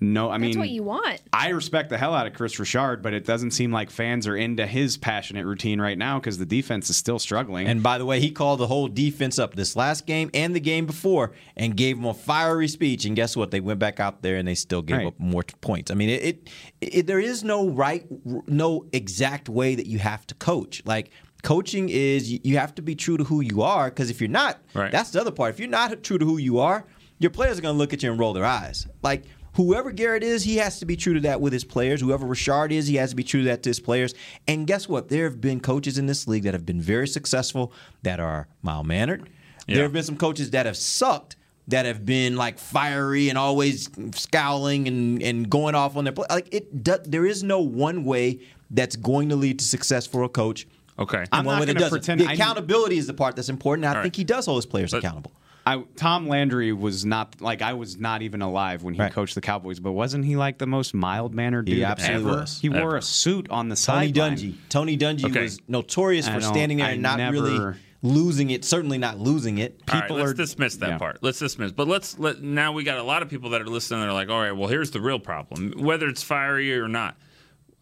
No, 0.00 0.28
I 0.30 0.38
That's 0.38 0.40
mean, 0.54 0.58
what 0.60 0.68
you 0.68 0.84
want. 0.84 1.20
I 1.32 1.48
respect 1.48 1.90
the 1.90 1.98
hell 1.98 2.14
out 2.14 2.26
of 2.28 2.32
Kris 2.34 2.58
Richard, 2.60 3.02
but 3.02 3.12
it 3.14 3.24
doesn't 3.24 3.50
seem 3.50 3.72
like 3.72 3.90
fans 3.90 4.28
are 4.28 4.36
into 4.36 4.64
his 4.66 4.96
passionate 4.96 5.44
routine 5.44 5.80
right 5.80 5.98
now 5.98 6.20
because 6.20 6.38
the 6.38 6.46
defense 6.46 6.88
is 6.88 6.96
still 6.96 7.18
struggling. 7.18 7.66
And 7.66 7.82
by 7.82 7.98
the 7.98 8.06
way, 8.06 8.20
he 8.20 8.30
called 8.30 8.60
the 8.60 8.68
whole 8.68 8.86
defense 8.86 9.38
up 9.40 9.56
this 9.56 9.74
last 9.74 10.06
game 10.06 10.30
and 10.34 10.54
the 10.54 10.60
game 10.60 10.86
before 10.86 11.32
and 11.56 11.76
gave 11.76 11.96
them 11.96 12.04
a 12.06 12.14
fiery 12.14 12.68
speech. 12.68 13.04
And 13.06 13.16
guess 13.16 13.36
what? 13.36 13.50
They 13.50 13.58
went 13.60 13.80
back 13.80 13.98
out 13.98 14.22
there 14.22 14.36
and 14.36 14.46
they 14.46 14.54
still 14.54 14.82
gave 14.82 14.98
Right. 14.98 15.06
up 15.08 15.18
more 15.18 15.42
points. 15.60 15.90
I 15.90 15.94
mean, 15.94 16.10
it, 16.10 16.22
it, 16.22 16.48
it 16.80 17.06
there 17.08 17.18
is 17.20 17.42
no 17.42 17.68
right, 17.68 18.06
no 18.46 18.86
exact 18.92 19.48
way 19.48 19.74
that 19.74 19.86
you 19.86 19.98
have 19.98 20.24
to 20.28 20.34
coach. 20.36 20.80
Like 20.84 21.10
coaching 21.42 21.88
is 21.88 22.30
you, 22.32 22.38
you 22.44 22.58
have 22.58 22.74
to 22.76 22.82
be 22.82 22.94
true 22.94 23.16
to 23.16 23.24
who 23.24 23.40
you 23.40 23.62
are 23.62 23.90
because 23.90 24.10
if 24.10 24.20
you're 24.20 24.28
not, 24.30 24.58
Right. 24.74 24.92
that's 24.92 25.10
the 25.10 25.20
other 25.20 25.32
part. 25.32 25.54
If 25.54 25.58
you're 25.60 25.68
not 25.68 26.04
true 26.04 26.18
to 26.18 26.24
who 26.24 26.36
you 26.38 26.60
are, 26.60 26.84
your 27.20 27.30
players 27.32 27.58
are 27.58 27.62
going 27.62 27.74
to 27.74 27.78
look 27.78 27.92
at 27.92 28.00
you 28.04 28.10
and 28.12 28.20
roll 28.20 28.32
their 28.32 28.44
eyes. 28.44 28.86
Like 29.02 29.24
whoever 29.58 29.90
Garrett 29.90 30.22
is, 30.22 30.44
he 30.44 30.56
has 30.56 30.78
to 30.78 30.86
be 30.86 30.96
true 30.96 31.12
to 31.14 31.20
that 31.20 31.40
with 31.42 31.52
his 31.52 31.64
players. 31.64 32.00
Whoever 32.00 32.24
Richard 32.26 32.72
is, 32.72 32.86
he 32.86 32.94
has 32.96 33.10
to 33.10 33.16
be 33.16 33.24
true 33.24 33.40
to 33.42 33.48
that 33.48 33.62
to 33.64 33.68
his 33.70 33.80
players. 33.80 34.14
And 34.46 34.66
guess 34.66 34.88
what? 34.88 35.08
There 35.10 35.24
have 35.24 35.40
been 35.40 35.60
coaches 35.60 35.98
in 35.98 36.06
this 36.06 36.26
league 36.26 36.44
that 36.44 36.54
have 36.54 36.64
been 36.64 36.80
very 36.80 37.08
successful 37.08 37.72
that 38.04 38.20
are 38.20 38.48
mild 38.62 38.86
mannered. 38.86 39.28
There 39.66 39.82
have 39.82 39.92
been 39.92 40.04
some 40.04 40.16
coaches 40.16 40.52
that 40.52 40.64
have 40.64 40.76
sucked. 40.78 41.36
That 41.66 41.84
have 41.84 42.06
been 42.06 42.34
like 42.36 42.58
fiery 42.58 43.28
and 43.28 43.36
always 43.36 43.90
scowling 44.14 44.88
and, 44.88 45.22
and 45.22 45.50
going 45.50 45.74
off 45.74 45.96
on 45.98 46.04
their 46.04 46.14
play. 46.14 46.24
Like 46.30 46.48
it, 46.50 46.82
do, 46.82 46.96
there 47.04 47.26
is 47.26 47.42
no 47.42 47.60
one 47.60 48.04
way 48.04 48.40
that's 48.70 48.96
going 48.96 49.28
to 49.28 49.36
lead 49.36 49.58
to 49.58 49.66
success 49.66 50.06
for 50.06 50.22
a 50.22 50.30
coach. 50.30 50.66
Okay, 50.98 51.24
I'm 51.30 51.44
one 51.44 51.58
not 51.58 51.66
gonna 51.76 51.90
pretend- 51.90 52.20
The 52.22 52.26
I- 52.26 52.32
accountability 52.32 52.96
is 52.96 53.06
the 53.06 53.12
part 53.12 53.36
that's 53.36 53.50
important. 53.50 53.84
I 53.84 53.88
All 53.88 53.94
think 53.96 54.04
right. 54.04 54.16
he 54.16 54.24
does 54.24 54.46
hold 54.46 54.56
his 54.56 54.64
players 54.66 54.94
accountable. 54.94 55.30
I, 55.68 55.84
Tom 55.96 56.28
Landry 56.28 56.72
was 56.72 57.04
not 57.04 57.40
like 57.40 57.60
I 57.62 57.74
was 57.74 57.98
not 57.98 58.22
even 58.22 58.40
alive 58.42 58.82
when 58.82 58.94
he 58.94 59.08
coached 59.10 59.34
the 59.34 59.40
Cowboys, 59.40 59.80
but 59.80 59.92
wasn't 59.92 60.24
he 60.24 60.36
like 60.36 60.58
the 60.58 60.66
most 60.66 60.94
mild 60.94 61.34
mannered 61.34 61.68
He 61.68 61.74
dude 61.74 61.84
absolutely 61.84 62.30
ever? 62.30 62.40
was. 62.40 62.60
He 62.60 62.68
wore 62.68 62.96
a 62.96 63.02
suit 63.02 63.50
on 63.50 63.68
the 63.68 63.76
side. 63.76 64.14
Tony 64.14 64.36
sideline. 64.36 64.36
Dungy. 64.38 64.54
Tony 64.68 64.96
Dungy 64.96 65.24
Okay. 65.30 65.42
was 65.42 65.60
notorious 65.68 66.26
I 66.26 66.34
for 66.34 66.40
standing 66.40 66.78
there 66.78 66.86
I 66.86 66.90
and 66.92 67.02
not 67.02 67.18
never- 67.18 67.32
really 67.42 67.74
losing 68.02 68.50
it. 68.50 68.64
Certainly 68.64 68.98
not 68.98 69.18
losing 69.18 69.58
it. 69.58 69.80
All 69.92 70.00
right, 70.00 70.10
let's 70.10 70.34
dismiss 70.34 70.76
that 70.76 70.88
yeah. 70.90 70.98
part. 70.98 71.18
Let's 71.22 71.38
dismiss. 71.38 71.72
But 71.72 71.88
let's 71.88 72.18
let 72.18 72.40
now 72.40 72.72
we 72.72 72.84
got 72.84 72.98
a 72.98 73.02
lot 73.02 73.22
of 73.22 73.28
people 73.28 73.50
that 73.50 73.60
are 73.60 73.66
listening. 73.66 74.00
They're 74.00 74.12
like, 74.12 74.30
all 74.30 74.40
right, 74.40 74.52
well, 74.52 74.68
here's 74.68 74.90
the 74.92 75.00
real 75.00 75.18
problem. 75.18 75.72
Whether 75.76 76.08
it's 76.08 76.22
fiery 76.22 76.78
or 76.78 76.88
not, 76.88 77.16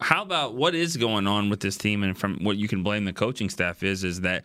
how 0.01 0.23
about 0.23 0.55
what 0.55 0.75
is 0.75 0.97
going 0.97 1.27
on 1.27 1.49
with 1.49 1.59
this 1.59 1.77
team? 1.77 2.03
And 2.03 2.17
from 2.17 2.43
what 2.43 2.57
you 2.57 2.67
can 2.67 2.83
blame 2.83 3.05
the 3.05 3.13
coaching 3.13 3.49
staff 3.49 3.83
is, 3.83 4.03
is 4.03 4.21
that 4.21 4.43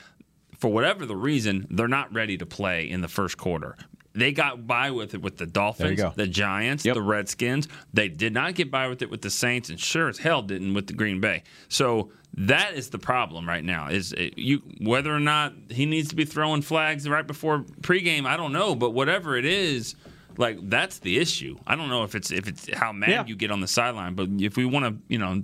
for 0.63 0.69
whatever 0.73 1.05
the 1.05 1.17
reason, 1.17 1.67
they're 1.71 1.89
not 1.89 2.15
ready 2.15 2.39
to 2.39 2.47
play 2.47 2.89
in 2.89 3.01
the 3.01 3.09
first 3.09 3.37
quarter. 3.37 3.75
They 4.13 4.31
got 4.31 4.65
by 4.65 4.93
with 4.93 5.13
it 5.13 5.21
with 5.21 5.37
the 5.37 5.45
Dolphins, 5.45 6.01
the 6.15 6.29
Giants, 6.29 6.85
the 6.85 7.03
Redskins. 7.03 7.67
They 7.93 8.09
did 8.09 8.33
not 8.33 8.55
get 8.55 8.71
by 8.71 8.87
with 8.87 9.03
it 9.03 9.11
with 9.11 9.23
the 9.23 9.31
Saints, 9.31 9.71
and 9.71 9.81
sure 9.81 10.09
as 10.09 10.19
hell 10.19 10.41
didn't 10.41 10.73
with 10.75 10.87
the 10.87 10.93
Green 10.93 11.21
Bay. 11.21 11.43
So 11.69 12.13
that 12.35 12.75
is 12.75 12.91
the 12.91 12.99
problem 13.01 13.49
right 13.49 13.65
now. 13.65 13.89
Is 13.89 14.13
it, 14.13 14.39
you 14.39 14.59
whether 14.81 15.13
or 15.13 15.19
not 15.19 15.53
he 15.69 15.85
needs 15.85 16.11
to 16.11 16.15
be 16.15 16.25
throwing 16.25 16.63
flags 16.63 17.09
right 17.09 17.27
before 17.27 17.65
pregame? 17.81 18.25
I 18.25 18.37
don't 18.37 18.53
know, 18.53 18.77
but 18.77 18.91
whatever 18.91 19.37
it 19.37 19.45
is, 19.45 19.97
like 20.37 20.59
that's 20.71 21.01
the 21.01 21.19
issue. 21.19 21.59
I 21.67 21.75
don't 21.75 21.89
know 21.89 22.05
if 22.05 22.15
it's 22.15 22.31
if 22.31 22.47
it's 22.47 22.73
how 22.73 22.93
mad 22.93 23.11
Yeah. 23.11 23.25
you 23.27 23.35
get 23.35 23.51
on 23.51 23.61
the 23.61 23.67
sideline, 23.69 24.15
but 24.15 24.29
if 24.39 24.57
we 24.57 24.65
want 24.65 24.85
to, 24.85 25.03
you 25.09 25.19
know, 25.19 25.43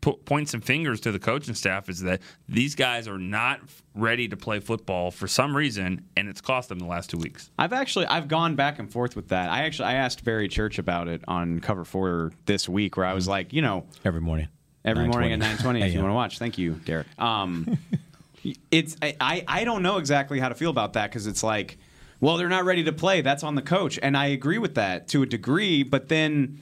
put, 0.00 0.24
point 0.24 0.48
some 0.48 0.60
fingers 0.60 1.00
to 1.02 1.12
the 1.12 1.18
coaching 1.18 1.54
staff, 1.54 1.88
is 1.88 2.00
that 2.00 2.20
these 2.48 2.74
guys 2.74 3.08
are 3.08 3.18
not 3.18 3.60
ready 3.94 4.28
to 4.28 4.36
play 4.36 4.60
football 4.60 5.10
for 5.10 5.26
some 5.26 5.56
reason, 5.56 6.04
and 6.16 6.28
it's 6.28 6.40
cost 6.40 6.68
them 6.68 6.78
the 6.78 6.84
last 6.86 7.10
two 7.10 7.18
weeks. 7.18 7.50
I've 7.58 7.72
actually 7.72 8.06
I've 8.06 8.28
gone 8.28 8.54
back 8.54 8.78
and 8.78 8.90
forth 8.90 9.16
with 9.16 9.28
that. 9.28 9.50
I 9.50 9.64
actually 9.64 9.86
I 9.86 9.94
asked 9.94 10.24
Barry 10.24 10.48
Church 10.48 10.78
about 10.78 11.08
it 11.08 11.22
on 11.28 11.60
Cover 11.60 11.84
Four 11.84 12.32
this 12.46 12.68
week, 12.68 12.96
where 12.96 13.06
I 13.06 13.14
was 13.14 13.26
like, 13.28 13.52
you 13.52 13.62
know, 13.62 13.86
Every 14.04 14.20
morning. 14.20 14.48
every 14.84 15.08
morning 15.08 15.32
at 15.32 15.40
9:20. 15.40 15.58
9:20 15.80 15.86
if 15.88 15.94
you 15.94 16.00
want 16.02 16.10
to 16.10 16.14
watch. 16.14 16.38
Thank 16.38 16.58
you, 16.58 16.74
Derek. 16.84 17.06
Um, 17.18 17.78
it's 18.70 18.96
I, 19.02 19.16
I 19.20 19.44
I 19.48 19.64
don't 19.64 19.82
know 19.82 19.98
exactly 19.98 20.38
how 20.40 20.48
to 20.48 20.54
feel 20.54 20.70
about 20.70 20.92
that 20.94 21.10
because 21.10 21.26
it's 21.26 21.42
like, 21.42 21.78
well, 22.20 22.36
they're 22.36 22.48
not 22.48 22.64
ready 22.64 22.84
to 22.84 22.92
play. 22.92 23.20
That's 23.20 23.42
on 23.42 23.54
the 23.56 23.62
coach, 23.62 23.98
and 24.02 24.16
I 24.16 24.26
agree 24.26 24.58
with 24.58 24.76
that 24.76 25.08
to 25.08 25.22
a 25.22 25.26
degree. 25.26 25.82
But 25.82 26.08
then 26.08 26.60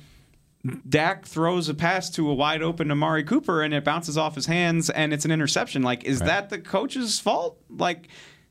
Dak 0.88 1.26
throws 1.26 1.68
a 1.68 1.74
pass 1.74 2.10
to 2.10 2.28
a 2.30 2.34
wide 2.34 2.62
open 2.62 2.90
Amari 2.90 3.24
Cooper, 3.24 3.62
and 3.62 3.72
it 3.74 3.84
bounces 3.84 4.16
off 4.18 4.34
his 4.34 4.46
hands, 4.46 4.90
and 4.90 5.12
it's 5.12 5.24
an 5.24 5.30
interception. 5.30 5.82
Like, 5.82 6.04
is 6.04 6.20
that 6.20 6.48
the 6.50 6.58
coach's 6.58 7.20
fault? 7.20 7.58
Like, 7.68 8.08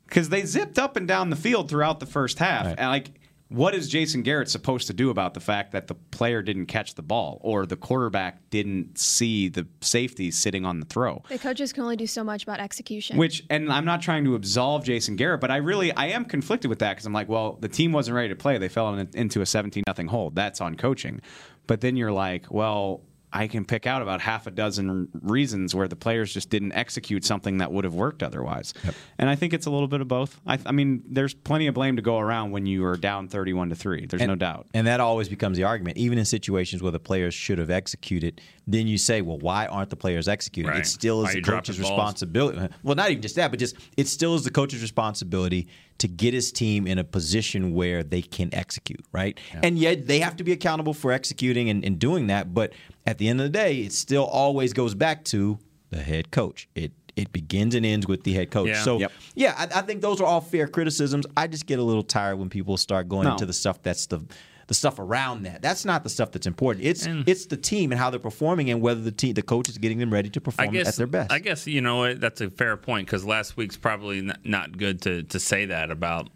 because 0.07 0.29
they 0.29 0.43
zipped 0.43 0.77
up 0.79 0.95
and 0.95 1.07
down 1.07 1.29
the 1.29 1.35
field 1.35 1.69
throughout 1.69 1.99
the 1.99 2.05
first 2.05 2.39
half, 2.39 2.67
and 2.77 2.89
like. 2.89 3.11
What 3.49 3.75
is 3.75 3.87
Jason 3.87 4.23
Garrett 4.23 4.49
supposed 4.49 4.87
to 4.87 4.93
do 4.93 5.11
about 5.11 5.35
the 5.35 5.39
fact 5.39 5.71
that 5.73 5.85
the 5.87 5.93
player 5.93 6.41
didn't 6.41 6.65
catch 6.65 6.95
the 6.95 7.03
ball 7.03 7.39
or 7.41 7.67
the 7.67 7.75
quarterback 7.75 8.49
didn't 8.49 8.97
see 8.97 9.49
the 9.49 9.67
safety 9.81 10.31
sitting 10.31 10.65
on 10.65 10.79
the 10.79 10.85
throw? 10.87 11.21
The 11.29 11.37
coaches 11.37 11.71
can 11.71 11.83
only 11.83 11.95
do 11.95 12.07
so 12.07 12.23
much 12.23 12.41
about 12.43 12.59
execution. 12.59 13.17
Which, 13.17 13.43
and 13.51 13.71
I'm 13.71 13.85
not 13.85 14.01
trying 14.01 14.23
to 14.25 14.33
absolve 14.33 14.83
Jason 14.83 15.15
Garrett, 15.15 15.41
but 15.41 15.51
I 15.51 15.57
really, 15.57 15.91
I 15.93 16.07
am 16.07 16.25
conflicted 16.25 16.69
with 16.69 16.79
that 16.79 16.93
because 16.93 17.05
I'm 17.05 17.13
like, 17.13 17.29
well, 17.29 17.57
the 17.61 17.69
team 17.69 17.91
wasn't 17.91 18.15
ready 18.15 18.29
to 18.29 18.35
play. 18.35 18.57
They 18.57 18.69
fell 18.69 18.93
in, 18.95 19.09
into 19.13 19.41
a 19.41 19.45
17 19.45 19.83
nothing 19.85 20.07
hole. 20.07 20.31
That's 20.31 20.59
on 20.59 20.75
coaching. 20.75 21.21
But 21.67 21.81
then 21.81 21.95
you're 21.95 22.11
like, 22.11 22.51
well, 22.51 23.01
I 23.35 23.47
can 23.47 23.65
pick 23.65 23.85
out 23.85 24.01
about 24.01 24.21
half 24.21 24.47
a 24.47 24.51
dozen 24.51 25.09
reasons 25.21 25.75
where 25.75 25.89
the 25.89 25.95
players 25.97 26.33
just 26.33 26.49
didn't 26.49 26.71
execute 26.71 27.25
something 27.25 27.57
that 27.57 27.69
would 27.69 27.83
have 27.83 27.93
worked 27.93 28.23
otherwise. 28.23 28.73
And 29.17 29.29
I 29.29 29.35
think 29.35 29.53
it's 29.53 29.65
a 29.65 29.69
little 29.69 29.89
bit 29.89 29.99
of 29.99 30.07
both. 30.07 30.39
I, 30.47 30.57
I 30.65 30.71
mean, 30.71 31.03
there's 31.05 31.33
plenty 31.33 31.67
of 31.67 31.73
blame 31.75 31.97
to 31.97 32.01
go 32.01 32.17
around 32.17 32.51
when 32.51 32.65
you 32.65 32.85
are 32.85 32.95
down 32.95 33.27
31 33.27 33.69
to 33.69 33.75
three. 33.75 34.05
There's 34.05 34.21
And- 34.21 34.29
no 34.29 34.35
doubt. 34.35 34.67
And 34.73 34.87
that 34.87 35.01
always 35.01 35.27
becomes 35.27 35.57
the 35.57 35.65
argument, 35.65 35.97
even 35.97 36.17
in 36.17 36.23
situations 36.23 36.81
where 36.81 36.93
the 36.93 36.99
players 36.99 37.33
should 37.33 37.57
have 37.57 37.69
executed. 37.69 38.39
Then 38.65 38.87
you 38.87 38.97
say, 38.97 39.21
well, 39.21 39.37
why 39.37 39.65
aren't 39.67 39.89
the 39.89 39.97
players 39.97 40.29
executing? 40.29 40.71
Right. 40.71 40.79
It 40.79 40.87
still 40.87 41.25
is 41.25 41.35
you 41.35 41.41
the 41.41 41.51
coach's 41.51 41.77
responsibility. 41.77 42.73
Well, 42.83 42.95
not 42.95 43.11
even 43.11 43.21
just 43.21 43.35
that, 43.35 43.51
but 43.51 43.59
just 43.59 43.75
it 43.97 44.07
still 44.07 44.35
is 44.35 44.45
the 44.45 44.51
coach's 44.51 44.81
responsibility 44.81 45.67
to 46.05 46.13
get 46.13 46.33
his 46.33 46.51
team 46.51 46.85
in 46.85 46.99
a 46.99 47.03
position 47.03 47.73
where 47.73 48.03
they 48.03 48.21
can 48.21 48.53
execute, 48.53 49.03
right? 49.11 49.39
And 49.63 49.77
yet 49.79 50.05
they 50.07 50.19
have 50.19 50.35
to 50.37 50.43
be 50.43 50.51
accountable 50.51 50.93
for 50.93 51.11
executing 51.11 51.69
and, 51.69 51.83
and 51.83 51.97
doing 51.97 52.27
that. 52.27 52.53
But 52.53 52.73
at 53.07 53.17
the 53.17 53.27
end 53.27 53.41
of 53.41 53.45
the 53.45 53.49
day, 53.49 53.77
it 53.79 53.91
still 53.93 54.25
always 54.25 54.71
goes 54.73 54.93
back 54.93 55.23
to 55.25 55.57
the 55.89 55.97
head 56.01 56.29
coach. 56.31 56.67
It 56.75 56.91
it 57.15 57.31
begins 57.31 57.73
and 57.75 57.85
ends 57.85 58.05
with 58.07 58.23
the 58.23 58.33
head 58.33 58.51
coach. 58.51 58.67
Yeah. 58.67 58.83
So 58.83 58.99
Yep. 58.99 59.11
yeah, 59.35 59.55
I, 59.57 59.79
I 59.79 59.81
think 59.83 60.01
those 60.01 60.19
are 60.19 60.25
all 60.25 60.41
fair 60.41 60.67
criticisms. 60.67 61.25
I 61.37 61.47
just 61.47 61.65
get 61.65 61.79
a 61.79 61.83
little 61.83 62.03
tired 62.03 62.35
when 62.37 62.49
people 62.49 62.75
start 62.75 63.07
going 63.07 63.23
No. 63.23 63.31
into 63.31 63.45
the 63.45 63.53
stuff 63.53 63.81
that's 63.81 64.05
the 64.07 64.19
the 64.67 64.73
stuff 64.73 64.97
around 64.99 65.43
that. 65.43 65.61
That's 65.61 65.85
not 65.85 66.03
the 66.03 66.09
stuff 66.09 66.31
that's 66.31 66.47
important. 66.47 66.85
It's 66.85 67.05
And- 67.05 67.27
it's 67.29 67.45
the 67.45 67.57
team 67.57 67.91
and 67.91 67.99
how 67.99 68.09
they're 68.09 68.19
performing 68.19 68.69
and 68.71 68.81
whether 68.81 69.01
the 69.01 69.11
team 69.11 69.33
the 69.35 69.41
coach 69.43 69.69
is 69.69 69.77
getting 69.77 69.99
them 69.99 70.11
ready 70.11 70.29
to 70.31 70.41
perform 70.41 70.71
guess 70.71 70.87
at 70.87 70.95
their 70.95 71.07
best. 71.07 71.31
I 71.31 71.39
guess 71.39 71.67
you 71.67 71.81
know 71.81 72.13
that's 72.15 72.41
a 72.41 72.49
fair 72.49 72.75
point 72.77 73.07
because 73.07 73.23
last 73.25 73.57
week's 73.57 73.77
probably 73.77 74.27
not, 74.43 74.77
good 74.77 75.01
to 75.03 75.23
to 75.23 75.39
say 75.39 75.65
that 75.65 75.91
about 75.91 76.29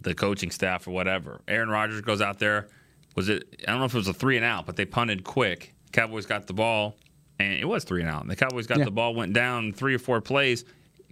the 0.00 0.14
coaching 0.14 0.50
staff 0.50 0.86
or 0.86 0.92
whatever. 0.92 1.40
Aaron 1.48 1.68
Rodgers 1.68 2.00
goes 2.00 2.20
out 2.20 2.38
there. 2.38 2.68
Was 3.16 3.28
it? 3.28 3.44
I 3.66 3.70
don't 3.70 3.80
know 3.80 3.86
if 3.86 3.94
it 3.94 3.98
was 3.98 4.08
a 4.08 4.12
three 4.14 4.36
and 4.36 4.44
out, 4.44 4.66
but 4.66 4.76
they 4.76 4.84
punted 4.84 5.22
quick. 5.24 5.74
Cowboys 5.92 6.26
got 6.26 6.46
the 6.46 6.52
ball, 6.54 6.96
and 7.38 7.52
it 7.54 7.64
was 7.66 7.84
three 7.84 8.00
and 8.00 8.10
out. 8.10 8.26
The 8.26 8.34
Cowboys 8.36 8.66
got 8.66 8.78
Yeah. 8.78 8.84
the 8.86 8.90
ball, 8.90 9.14
went 9.14 9.32
down 9.34 9.72
three 9.72 9.94
or 9.94 9.98
four 9.98 10.20
plays. 10.20 10.64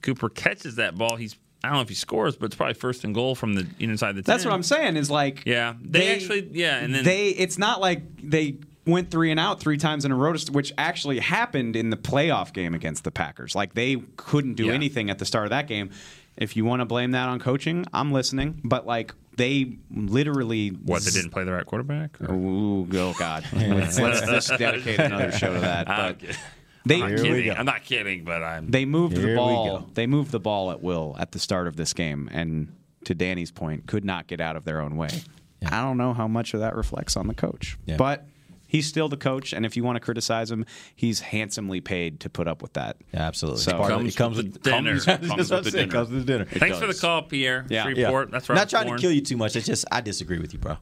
Cooper 0.02 0.28
catches 0.28 0.76
that 0.76 0.96
ball. 0.96 1.14
He's 1.16 1.37
I 1.64 1.68
don't 1.68 1.77
know 1.77 1.83
if 1.83 1.88
he 1.88 1.94
scores, 1.94 2.37
but 2.37 2.46
it's 2.46 2.55
probably 2.57 2.75
first 2.75 3.05
and 3.05 3.14
goal 3.14 3.35
from 3.35 3.55
the 3.55 3.66
inside 3.79 4.12
the. 4.12 4.22
10. 4.22 4.25
That's 4.25 4.44
what 4.44 4.53
I'm 4.55 4.62
saying 4.62 4.96
is 4.96 5.11
like, 5.11 5.42
Yeah, 5.46 5.75
they, 5.81 5.98
They- 6.01 6.14
actually 6.14 6.48
yeah, 6.53 6.79
and 6.79 6.94
then 6.94 7.05
they 7.05 7.29
it's 7.29 7.59
not 7.59 7.81
like 7.81 8.03
they 8.22 8.57
went 8.85 9.11
three 9.12 9.31
and 9.31 9.38
out 9.38 9.61
three 9.61 9.77
times 9.77 10.05
in 10.05 10.11
a 10.11 10.16
row, 10.16 10.35
which 10.51 10.72
actually 10.77 11.20
happened 11.20 11.77
in 11.77 11.90
the 11.90 11.96
playoff 11.96 12.53
game 12.53 12.75
against 12.75 13.05
the 13.05 13.11
Packers. 13.12 13.55
Like 13.55 13.75
they 13.75 14.03
couldn't 14.16 14.55
do 14.55 14.66
Yeah. 14.66 14.72
anything 14.72 15.09
at 15.09 15.18
the 15.20 15.25
start 15.25 15.44
of 15.44 15.51
that 15.51 15.68
game. 15.68 15.90
If 16.37 16.57
you 16.57 16.64
want 16.64 16.81
to 16.81 16.85
blame 16.87 17.12
that 17.12 17.29
on 17.29 17.38
coaching, 17.38 17.85
I'm 17.92 18.11
listening. 18.11 18.61
But 18.64 18.85
like 18.87 19.14
they 19.37 19.77
literally 19.94 20.70
what 20.70 21.03
they 21.03 21.11
didn't 21.11 21.31
play 21.31 21.44
the 21.44 21.53
right 21.53 21.64
quarterback. 21.64 22.20
or- 22.20 22.35
Ooh, 22.35 22.88
oh 22.92 23.14
God! 23.18 23.44
let's, 23.53 23.98
let's 24.01 24.20
just 24.22 24.59
dedicate 24.59 24.98
another 24.98 25.31
show 25.31 25.53
to 25.55 25.61
that. 25.61 25.87
Ah, 25.88 25.96
but 26.09 26.18
kidding. 26.18 26.37
They 26.85 27.01
I'm 27.03 27.14
not 27.14 27.23
kidding. 27.25 27.51
I'm 27.53 27.66
not 27.66 27.85
kidding, 27.85 28.25
but 28.25 28.42
I'm. 28.42 28.71
they 28.71 28.85
moved 28.85 29.16
Here 29.16 29.31
the 29.31 29.37
ball. 29.37 29.88
They 29.95 30.07
moved 30.07 30.31
the 30.31 30.40
ball 30.40 30.71
at 30.71 30.83
will 30.83 31.16
at 31.18 31.33
the 31.33 31.38
start 31.38 31.66
of 31.66 31.77
this 31.77 31.92
game, 31.92 32.29
and 32.33 32.73
to 33.05 33.14
Danny's 33.14 33.51
point, 33.51 33.87
could 33.87 34.05
not 34.05 34.27
get 34.27 34.40
out 34.40 34.57
of 34.57 34.64
their 34.64 34.81
own 34.81 34.97
way. 34.97 35.11
I 35.64 35.81
don't 35.83 35.97
know 35.97 36.12
how 36.12 36.27
much 36.29 36.55
of 36.55 36.61
that 36.61 36.75
reflects 36.77 37.16
on 37.16 37.29
the 37.29 37.35
coach, 37.35 37.79
Yeah. 37.87 37.97
but 37.97 38.27
he's 38.66 38.87
still 38.87 39.09
the 39.09 39.16
coach, 39.16 39.53
and 39.53 39.64
if 39.66 39.77
you 39.77 39.85
want 39.85 39.97
to 39.97 40.01
criticize 40.01 40.51
him, 40.51 40.66
he's 40.97 41.21
handsomely 41.21 41.81
paid 41.81 42.18
to 42.21 42.31
put 42.31 42.49
up 42.49 42.62
with 42.62 42.73
that. 42.73 42.97
absolutely. 43.14 43.61
So 43.61 43.71
It's 43.71 43.79
part 43.79 43.92
of- 43.92 43.99
Comes 43.99 44.14
it 44.14 44.16
comes 44.16 44.37
with 44.38 44.47
with 44.55 44.62
dinner. 44.62 44.99
Comes, 45.01 45.28
Comes 45.28 45.51
with 45.51 45.64
the 45.64 45.70
dinner. 45.70 45.93
comes 45.93 46.11
with 46.11 46.26
the 46.26 46.33
dinner. 46.33 46.45
Thanks 46.47 46.78
for 46.78 46.87
the 46.89 46.95
call, 46.95 47.22
Pierre. 47.22 47.64
Yeah. 47.68 47.85
Freeport. 47.85 48.30
That's 48.33 48.49
right. 48.49 48.57
Not 48.57 48.70
trying 48.70 48.93
to 48.93 48.99
kill 49.01 49.12
you 49.12 49.20
too 49.20 49.37
much. 49.37 49.55
It's 49.55 49.66
just 49.66 49.85
I 49.93 50.01
disagree 50.01 50.39
with 50.41 50.53
you, 50.53 50.59
bro. 50.59 50.78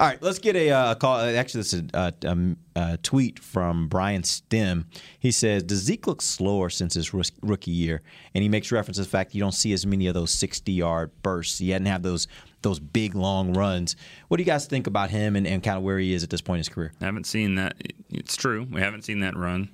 All 0.00 0.06
right, 0.06 0.22
let's 0.22 0.38
get 0.38 0.56
a 0.56 0.70
uh, 0.70 0.94
call. 0.94 1.20
Actually, 1.20 1.60
this 1.60 1.74
is 1.74 1.82
a, 1.92 2.14
a, 2.22 2.30
um, 2.30 2.56
a 2.74 2.96
tweet 2.96 3.38
from 3.38 3.86
Brian 3.86 4.22
Stem. 4.24 4.86
He 5.18 5.30
says, 5.30 5.62
"Does 5.62 5.80
Zeke 5.80 6.06
look 6.06 6.22
slower 6.22 6.70
since 6.70 6.94
his 6.94 7.12
rookie 7.12 7.70
year?" 7.70 8.00
And 8.34 8.40
he 8.40 8.48
makes 8.48 8.72
reference 8.72 8.96
to 8.96 9.02
the 9.02 9.10
fact 9.10 9.34
you 9.34 9.42
don't 9.42 9.52
see 9.52 9.74
as 9.74 9.84
many 9.84 10.06
of 10.06 10.14
those 10.14 10.32
sixty-yard 10.32 11.10
bursts. 11.22 11.58
He 11.58 11.68
hadn't 11.68 11.88
have 11.88 12.02
those 12.02 12.28
those 12.62 12.80
big 12.80 13.14
long 13.14 13.52
runs. 13.52 13.94
What 14.28 14.38
do 14.38 14.42
you 14.42 14.46
guys 14.46 14.64
think 14.64 14.86
about 14.86 15.10
him 15.10 15.36
and, 15.36 15.46
and 15.46 15.62
kind 15.62 15.76
of 15.76 15.82
where 15.82 15.98
he 15.98 16.14
is 16.14 16.24
at 16.24 16.30
this 16.30 16.40
point 16.40 16.56
in 16.56 16.60
his 16.60 16.70
career? 16.70 16.92
I 17.02 17.04
haven't 17.04 17.26
seen 17.26 17.56
that. 17.56 17.76
It's 18.08 18.36
true. 18.36 18.66
We 18.70 18.80
haven't 18.80 19.02
seen 19.02 19.20
that 19.20 19.36
run. 19.36 19.68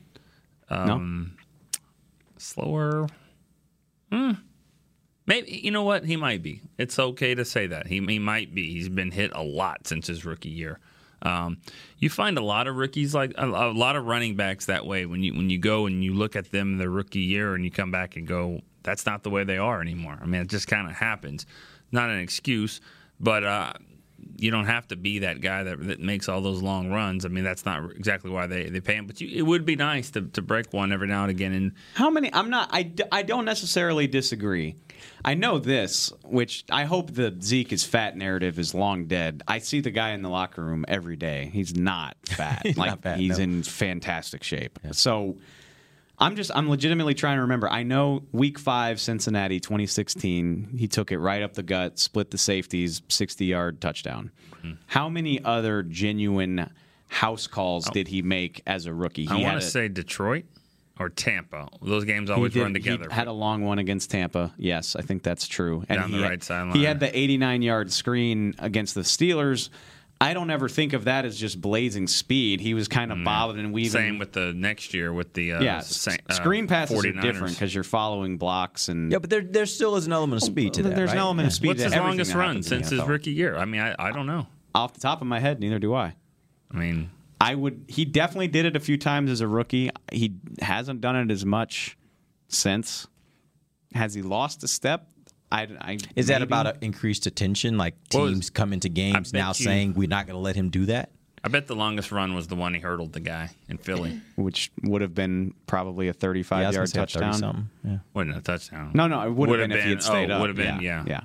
Um, 0.69 1.37
Slower. 2.37 3.07
Hmm. 4.11 4.33
Maybe 5.27 5.61
you 5.63 5.71
know 5.71 5.83
what 5.83 6.05
he 6.05 6.17
might 6.17 6.43
be. 6.43 6.63
It's 6.79 6.99
okay 6.99 7.35
to 7.35 7.45
say 7.45 7.67
that 7.67 7.87
he 7.89 8.05
he 8.07 8.19
might 8.19 8.55
be. 8.55 8.73
He's 8.73 8.89
been 8.89 9.11
hit 9.11 9.33
a 9.35 9.43
lot 9.43 9.87
since 9.87 10.07
his 10.07 10.25
rookie 10.25 10.51
year. 10.51 10.79
Um, 11.23 11.59
you 11.99 12.11
find 12.11 12.39
a 12.39 12.43
lot 12.43 12.67
of 12.69 12.77
rookies 12.77 13.15
like 13.15 13.33
a, 13.37 13.47
a 13.47 13.73
lot 13.73 13.97
of 13.97 14.07
running 14.07 14.37
backs 14.37 14.67
that 14.67 14.87
way. 14.87 15.07
When 15.07 15.23
you 15.23 15.35
when 15.35 15.51
you 15.51 15.59
go 15.59 15.87
and 15.87 16.05
you 16.05 16.15
look 16.15 16.37
at 16.37 16.53
them 16.53 16.79
their 16.79 16.91
rookie 16.91 17.21
year 17.21 17.55
and 17.55 17.65
you 17.65 17.71
come 17.71 17.91
back 17.91 18.17
and 18.17 18.27
go, 18.27 18.61
that's 18.83 19.07
not 19.07 19.23
the 19.23 19.31
way 19.31 19.43
they 19.43 19.59
are 19.59 19.81
anymore. 19.81 20.19
I 20.21 20.27
mean, 20.27 20.43
it 20.43 20.49
just 20.49 20.69
kind 20.69 20.89
of 20.89 20.95
happens. 20.95 21.47
Not 21.91 22.11
an 22.11 22.21
excuse, 22.21 22.81
but 23.19 23.45
uh, 23.45 23.73
you 24.39 24.51
don't 24.51 24.67
have 24.67 24.87
to 24.89 24.97
be 24.97 25.21
that 25.21 25.41
guy 25.41 25.63
that, 25.63 25.87
that 25.87 26.01
makes 26.01 26.29
all 26.29 26.41
those 26.41 26.63
long 26.63 26.91
runs. 26.91 27.25
I 27.25 27.29
mean, 27.29 27.45
that's 27.45 27.65
not 27.65 27.91
exactly 27.93 28.31
why 28.31 28.47
they, 28.47 28.69
they 28.69 28.81
pay 28.81 28.95
him. 28.95 29.07
But 29.07 29.21
you, 29.21 29.29
it 29.33 29.43
would 29.43 29.65
be 29.65 29.77
nice 29.77 30.11
to, 30.11 30.23
to 30.23 30.43
break 30.43 30.73
one 30.73 30.93
every 30.93 31.09
now 31.09 31.23
and 31.23 31.31
again. 31.31 31.53
And 31.53 31.73
How 31.95 32.11
many? 32.11 32.33
I'm 32.33 32.51
not. 32.51 32.69
I, 32.73 32.93
I 33.13 33.23
don't 33.23 33.45
necessarily 33.45 34.07
disagree. 34.07 34.77
I 35.25 35.35
know 35.35 35.59
this, 35.59 36.13
which 36.25 36.65
I 36.71 36.85
hope 36.85 37.13
the 37.13 37.37
Zeke 37.41 37.73
is 37.73 37.85
fat 37.85 38.17
narrative 38.17 38.59
is 38.59 38.75
long 38.75 39.07
dead. 39.07 39.43
I 39.49 39.59
see 39.59 39.81
the 39.81 39.91
guy 39.91 40.11
in 40.11 40.23
the 40.23 40.31
locker 40.31 40.63
room 40.63 40.85
every 40.89 41.17
day. 41.17 41.51
He's 41.53 41.75
not 41.75 42.17
fat. 42.25 42.63
He's 42.65 42.77
like 42.77 42.91
not 42.91 43.03
fat, 43.03 43.19
he's 43.19 43.39
no. 43.39 43.45
in 43.45 43.63
fantastic 43.63 44.43
shape. 44.43 44.79
So 44.93 45.37
I'm 46.19 46.37
just 46.37 46.51
I'm 46.55 46.69
legitimately 46.71 47.15
trying 47.15 47.37
to 47.37 47.43
remember. 47.43 47.69
I 47.69 47.83
know 47.83 48.23
week 48.33 48.59
five, 48.59 49.01
Cincinnati, 49.01 49.61
2016. 49.61 50.71
He 50.79 50.89
took 50.89 51.13
it 51.13 51.19
right 51.19 51.43
up 51.43 51.55
the 51.55 51.63
gut, 51.63 51.99
split 51.99 52.31
the 52.31 52.39
safeties, 52.39 53.03
60 53.09 53.45
yard 53.45 53.81
touchdown. 53.81 54.31
Hmm. 54.63 54.73
How 54.87 55.09
many 55.09 55.43
other 55.45 55.83
genuine 55.83 56.71
house 57.09 57.47
calls 57.47 57.89
did 57.91 58.09
he 58.09 58.23
make 58.23 58.63
as 58.67 58.87
a 58.87 58.95
rookie? 58.95 59.29
Oh. 59.31 59.37
I 59.37 59.43
want 59.43 59.61
to 59.61 59.67
say 59.67 59.89
Detroit 59.89 60.45
or 60.99 61.11
Tampa. 61.11 61.69
Those 61.83 62.05
games 62.05 62.31
always 62.31 62.55
did- 62.55 62.63
run 62.63 62.73
together. 62.73 63.09
He 63.11 63.15
had 63.15 63.27
a 63.29 63.33
long 63.33 63.63
one 63.63 63.79
against 63.79 64.11
Tampa. 64.11 64.55
Yes, 64.57 64.97
I 64.97 65.03
think 65.03 65.23
that's 65.23 65.47
true. 65.47 65.85
Down 65.89 66.09
he 66.11 66.17
the 66.17 66.23
had- 66.23 66.31
right 66.31 66.43
sideline. 66.43 66.77
He 66.77 66.85
had 66.85 67.01
the 67.01 67.17
89 67.17 67.61
yard 67.61 67.93
screen 67.93 68.55
against 68.59 68.95
the 68.95 69.03
Steelers. 69.03 69.69
I 70.21 70.33
don't 70.33 70.51
ever 70.51 70.69
think 70.69 70.95
of 70.95 71.05
that 71.05 71.27
as 71.27 71.39
just 71.39 71.61
blazing 71.61 72.07
speed. 72.07 72.61
He 72.61 72.73
was 72.73 72.89
kind 72.89 73.13
of 73.13 73.23
bobbing 73.23 73.59
and 73.59 73.73
weaving. 73.73 73.91
Mm. 74.01 74.05
Same 74.05 74.19
with 74.19 74.33
the 74.33 74.55
next 74.55 74.95
year 74.95 75.13
with 75.13 75.35
the 75.35 75.53
uh, 75.53 75.63
yeah, 75.63 75.81
Sa- 75.81 76.13
s- 76.13 76.19
uh, 76.31 76.33
screen 76.33 76.67
passes 76.67 76.97
49ers. 77.05 77.19
are 77.19 77.21
different 77.21 77.53
because 77.55 77.75
you're 77.75 77.85
following 77.85 78.39
blocks 78.39 78.89
and 78.89 79.13
Yeah, 79.13 79.19
but 79.19 79.29
there 79.29 79.43
there 79.43 79.67
still 79.67 79.95
is 79.97 80.07
an 80.07 80.13
element 80.15 80.43
of 80.43 80.47
speed 80.47 80.73
to 80.75 80.83
that. 80.85 80.95
there's 80.97 81.09
right? 81.09 81.17
an 81.17 81.21
element 81.21 81.49
of 81.49 81.53
speed. 81.53 81.69
What's 81.69 81.81
to 81.83 81.89
his 81.91 81.97
longest 81.97 82.33
run 82.35 82.47
happens 82.49 82.73
in 82.73 82.79
the 82.79 82.85
since 82.87 82.99
his 82.99 83.07
rookie 83.09 83.33
year? 83.33 83.57
I 83.57 83.67
mean, 83.67 83.83
I, 83.83 83.95
I 83.99 84.11
don't 84.13 84.27
know. 84.27 84.47
Off 84.75 84.95
the 84.95 85.01
top 85.01 85.21
of 85.21 85.27
my 85.27 85.39
head, 85.39 85.61
neither 85.61 85.79
do 85.79 85.95
I. 85.95 86.15
I 86.71 86.77
mean, 86.79 87.11
I 87.39 87.55
would. 87.55 87.85
He 87.89 88.07
definitely 88.07 88.49
did 88.49 88.65
it 88.65 88.75
a 88.75 88.81
few 88.81 88.97
times 88.97 89.31
as 89.31 89.43
a 89.43 89.47
rookie. 89.49 89.91
He 90.11 90.37
hasn't 90.63 91.03
done 91.03 91.17
it 91.17 91.31
as 91.31 91.45
much 91.45 91.99
since. 92.49 93.07
Has 93.95 94.15
he 94.15 94.23
lost 94.23 94.65
a 94.65 94.69
step? 94.69 95.09
I, 95.53 95.63
I 95.81 95.99
Is 96.17 96.27
that 96.27 96.41
maybe. 96.41 96.45
about 96.45 96.67
a 96.67 96.77
increased 96.81 97.27
attention? 97.27 97.79
Like 97.79 97.95
Well, 98.13 98.27
teams 98.29 98.51
come 98.51 98.73
into 98.73 98.89
games 98.89 99.33
now 99.33 99.49
you- 99.49 99.55
saying 99.55 99.95
we're 99.95 100.09
not 100.09 100.27
going 100.27 100.35
to 100.37 100.41
let 100.41 100.57
him 100.57 100.71
do 100.71 100.87
that? 100.87 101.11
I 101.45 101.49
bet 101.49 101.69
the 101.69 101.77
longest 101.77 102.11
run 102.11 102.35
was 102.35 102.49
the 102.49 102.57
one 102.57 102.75
he 102.75 102.81
hurdled 102.81 103.13
the 103.13 103.21
guy 103.21 103.51
in 103.69 103.79
Philly. 103.79 104.21
which 104.37 104.73
would 104.83 105.01
have 105.03 105.15
been 105.15 105.55
probably 105.69 106.09
a 106.09 106.13
35 106.13 106.59
Yeah, 106.59 106.65
I 106.65 106.67
was 106.69 106.75
yard 106.77 106.93
gonna 106.93 107.07
say 107.09 107.15
30 107.15 107.25
touchdown. 107.25 107.35
something. 107.39 107.71
Yeah. 107.85 107.99
Wasn't 108.15 108.37
a 108.37 108.41
touchdown. 108.41 108.91
No, 108.95 109.07
no, 109.07 109.21
it 109.23 109.31
would 109.31 109.49
have 109.51 109.69
been 109.69 109.73
if 109.79 109.85
he 109.85 109.91
had 109.91 110.03
stayed 110.03 110.31
oh, 110.33 110.35
up. 110.37 110.41
Would 110.41 110.49
have 110.51 110.57
been, 110.57 110.81
Yeah, 110.81 111.05
yeah. 111.05 111.05
yeah. 111.07 111.21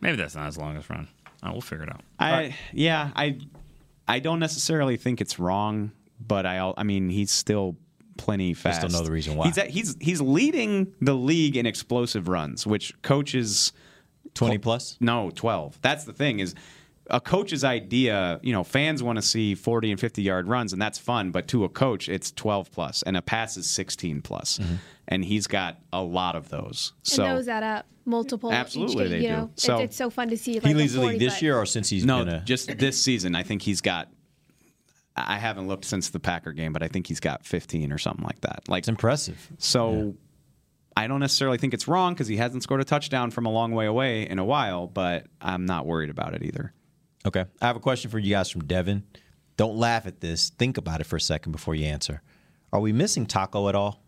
Maybe 0.00 0.16
that's 0.16 0.34
not 0.34 0.46
his 0.46 0.58
longest 0.58 0.90
run. 0.90 1.06
Oh, 1.44 1.52
we'll 1.52 1.60
figure 1.60 1.84
it 1.84 1.90
out. 1.90 2.00
I 2.18 2.56
yeah, 2.72 3.10
I 3.14 3.38
I 4.08 4.18
don't 4.18 4.40
necessarily 4.40 4.96
think 4.96 5.20
it's 5.20 5.38
wrong, 5.38 5.92
but 6.20 6.44
I 6.44 6.56
al- 6.56 6.74
I 6.76 6.82
mean 6.82 7.08
he's 7.08 7.30
still 7.30 7.76
plenty 8.16 8.54
fast. 8.54 8.82
don't 8.82 8.92
know 8.92 9.02
the 9.02 9.12
reason 9.12 9.36
why. 9.36 9.46
He's 9.46 9.58
at, 9.58 9.70
he's 9.70 9.96
he's 10.00 10.20
leading 10.20 10.92
the 11.00 11.14
league 11.14 11.56
in 11.56 11.66
explosive 11.66 12.28
runs, 12.28 12.66
which 12.66 13.00
coaches 13.02 13.72
20 14.34 14.58
plus? 14.58 14.96
No, 15.00 15.30
12. 15.34 15.78
That's 15.82 16.04
the 16.04 16.12
thing 16.12 16.40
is 16.40 16.54
a 17.08 17.20
coach's 17.20 17.64
idea, 17.64 18.38
you 18.42 18.52
know, 18.52 18.64
fans 18.64 19.02
want 19.02 19.16
to 19.16 19.22
see 19.22 19.54
40 19.54 19.90
and 19.92 20.00
50 20.00 20.22
yard 20.22 20.48
runs 20.48 20.72
and 20.72 20.80
that's 20.80 20.98
fun, 20.98 21.30
but 21.30 21.48
to 21.48 21.64
a 21.64 21.68
coach 21.68 22.08
it's 22.08 22.30
12 22.32 22.70
plus 22.70 23.02
and 23.02 23.16
a 23.16 23.22
pass 23.22 23.56
is 23.56 23.68
16 23.68 24.22
plus. 24.22 24.58
Mm-hmm. 24.58 24.74
And 25.08 25.24
he's 25.24 25.46
got 25.46 25.78
a 25.92 26.00
lot 26.00 26.36
of 26.36 26.48
those. 26.48 26.92
And 27.00 27.06
So 27.06 27.22
those 27.24 27.48
add 27.48 27.64
up 27.64 27.86
multiple. 28.04 28.52
Absolutely 28.52 29.04
game, 29.04 29.10
they 29.10 29.28
you 29.28 29.36
do. 29.36 29.50
So- 29.56 29.74
it's, 29.76 29.84
it's 29.84 29.96
so 29.96 30.10
fun 30.10 30.28
to 30.30 30.36
see. 30.36 30.54
Like 30.54 30.64
he 30.64 30.74
leads 30.74 30.94
the 30.94 31.00
league 31.00 31.18
this 31.18 31.34
but- 31.34 31.42
year 31.42 31.56
or 31.56 31.66
since 31.66 31.88
he's 31.88 32.04
no, 32.04 32.24
been 32.24 32.34
a 32.34 32.40
just 32.40 32.78
this 32.78 33.02
season. 33.02 33.34
I 33.34 33.42
think 33.42 33.62
he's 33.62 33.80
got. 33.80 34.08
I 35.16 35.36
haven't 35.38 35.68
looked 35.68 35.84
since 35.84 36.10
the 36.10 36.20
Packer 36.20 36.52
game, 36.52 36.72
but 36.72 36.82
I 36.82 36.88
think 36.88 37.06
he's 37.06 37.20
got 37.20 37.44
15 37.44 37.92
or 37.92 37.98
something 37.98 38.24
like 38.24 38.40
that. 38.40 38.68
Like 38.68 38.80
It's 38.82 38.88
impressive. 38.88 39.50
so. 39.58 40.14
I 40.94 41.06
don't 41.06 41.20
necessarily 41.20 41.56
think 41.56 41.72
it's 41.72 41.88
wrong 41.88 42.12
because 42.12 42.28
he 42.28 42.36
hasn't 42.36 42.62
scored 42.64 42.82
a 42.82 42.84
touchdown 42.84 43.30
from 43.30 43.46
a 43.46 43.50
long 43.50 43.72
way 43.72 43.86
away 43.86 44.28
in 44.28 44.38
a 44.38 44.44
while, 44.44 44.86
but 44.86 45.26
I'm 45.40 45.64
not 45.64 45.86
worried 45.86 46.10
about 46.10 46.34
it 46.34 46.42
either. 46.42 46.74
Okay. 47.24 47.46
I 47.62 47.66
have 47.66 47.76
a 47.76 47.80
question 47.80 48.10
for 48.10 48.18
you 48.18 48.28
guys 48.28 48.50
from 48.50 48.64
Devin. 48.64 49.02
Don't 49.56 49.76
laugh 49.76 50.06
at 50.06 50.20
this. 50.20 50.50
Think 50.50 50.76
about 50.76 51.00
it 51.00 51.04
for 51.04 51.16
a 51.16 51.20
second 51.20 51.52
before 51.52 51.74
you 51.74 51.86
answer. 51.86 52.20
Are 52.74 52.80
we 52.80 52.92
missing 52.92 53.24
Taco 53.24 53.70
at 53.70 53.74
all? 53.74 54.02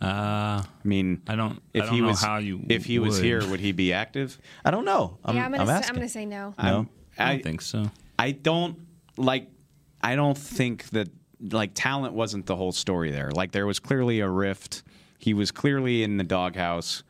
Uh, 0.00 0.62
I 0.62 0.64
mean, 0.84 1.22
I 1.28 1.36
don't. 1.36 1.60
If 1.74 1.82
I 1.82 1.86
don't 1.86 1.94
he 1.94 2.00
know 2.00 2.06
was, 2.08 2.22
how 2.22 2.38
you. 2.38 2.64
if 2.70 2.86
he 2.86 2.98
was 2.98 3.18
here, 3.18 3.46
would 3.46 3.60
he 3.60 3.72
be 3.72 3.92
active? 3.92 4.38
I 4.64 4.70
don't 4.70 4.86
know. 4.86 5.18
I'm, 5.24 5.36
yeah, 5.36 5.44
I'm 5.44 5.52
gonna. 5.52 5.70
I'm 5.70 5.82
say. 5.82 5.88
I'm 5.88 5.94
gonna 5.94 6.08
say 6.08 6.24
no. 6.24 6.54
no. 6.62 6.86
I 7.18 7.32
don't 7.32 7.42
think 7.42 7.60
so. 7.60 7.90
I 8.20 8.32
don't 8.32 8.78
like. 9.16 9.48
I 10.02 10.14
don't 10.16 10.36
think 10.36 10.90
that 10.90 11.08
like 11.40 11.70
talent 11.74 12.14
wasn't 12.14 12.46
the 12.46 12.56
whole 12.56 12.72
story 12.72 13.10
there. 13.10 13.30
Like 13.30 13.52
there 13.52 13.66
was 13.66 13.78
clearly 13.80 14.20
a 14.20 14.28
rift. 14.28 14.82
He 15.18 15.34
was 15.34 15.50
clearly 15.50 16.02
in 16.02 16.16
the 16.18 16.24
doghouse, 16.24 17.02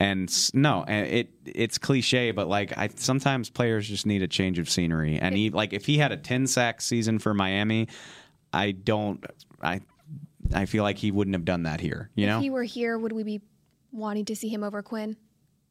and 0.00 0.30
no, 0.54 0.84
it 0.88 1.30
it's 1.44 1.78
cliche, 1.78 2.32
but 2.32 2.48
like 2.48 2.76
I 2.76 2.88
sometimes 2.96 3.50
players 3.50 3.88
just 3.88 4.04
need 4.06 4.22
a 4.22 4.28
change 4.28 4.58
of 4.58 4.68
scenery. 4.68 5.18
And 5.18 5.34
he 5.36 5.50
like 5.50 5.72
if 5.72 5.86
he 5.86 5.98
had 5.98 6.12
a 6.12 6.16
ten 6.16 6.46
sack 6.46 6.80
season 6.80 7.18
for 7.18 7.32
Miami, 7.34 7.88
I 8.52 8.72
don't. 8.72 9.24
I 9.62 9.80
I 10.54 10.66
feel 10.66 10.82
like 10.82 10.98
he 10.98 11.10
wouldn't 11.10 11.34
have 11.34 11.44
done 11.44 11.64
that 11.64 11.80
here. 11.80 12.10
You 12.14 12.26
know? 12.26 12.36
If 12.38 12.42
he 12.42 12.50
were 12.50 12.62
here, 12.62 12.98
would 12.98 13.12
we 13.12 13.22
be 13.24 13.40
wanting 13.90 14.24
to 14.26 14.36
see 14.36 14.48
him 14.48 14.62
over 14.62 14.82
Quinn? 14.82 15.16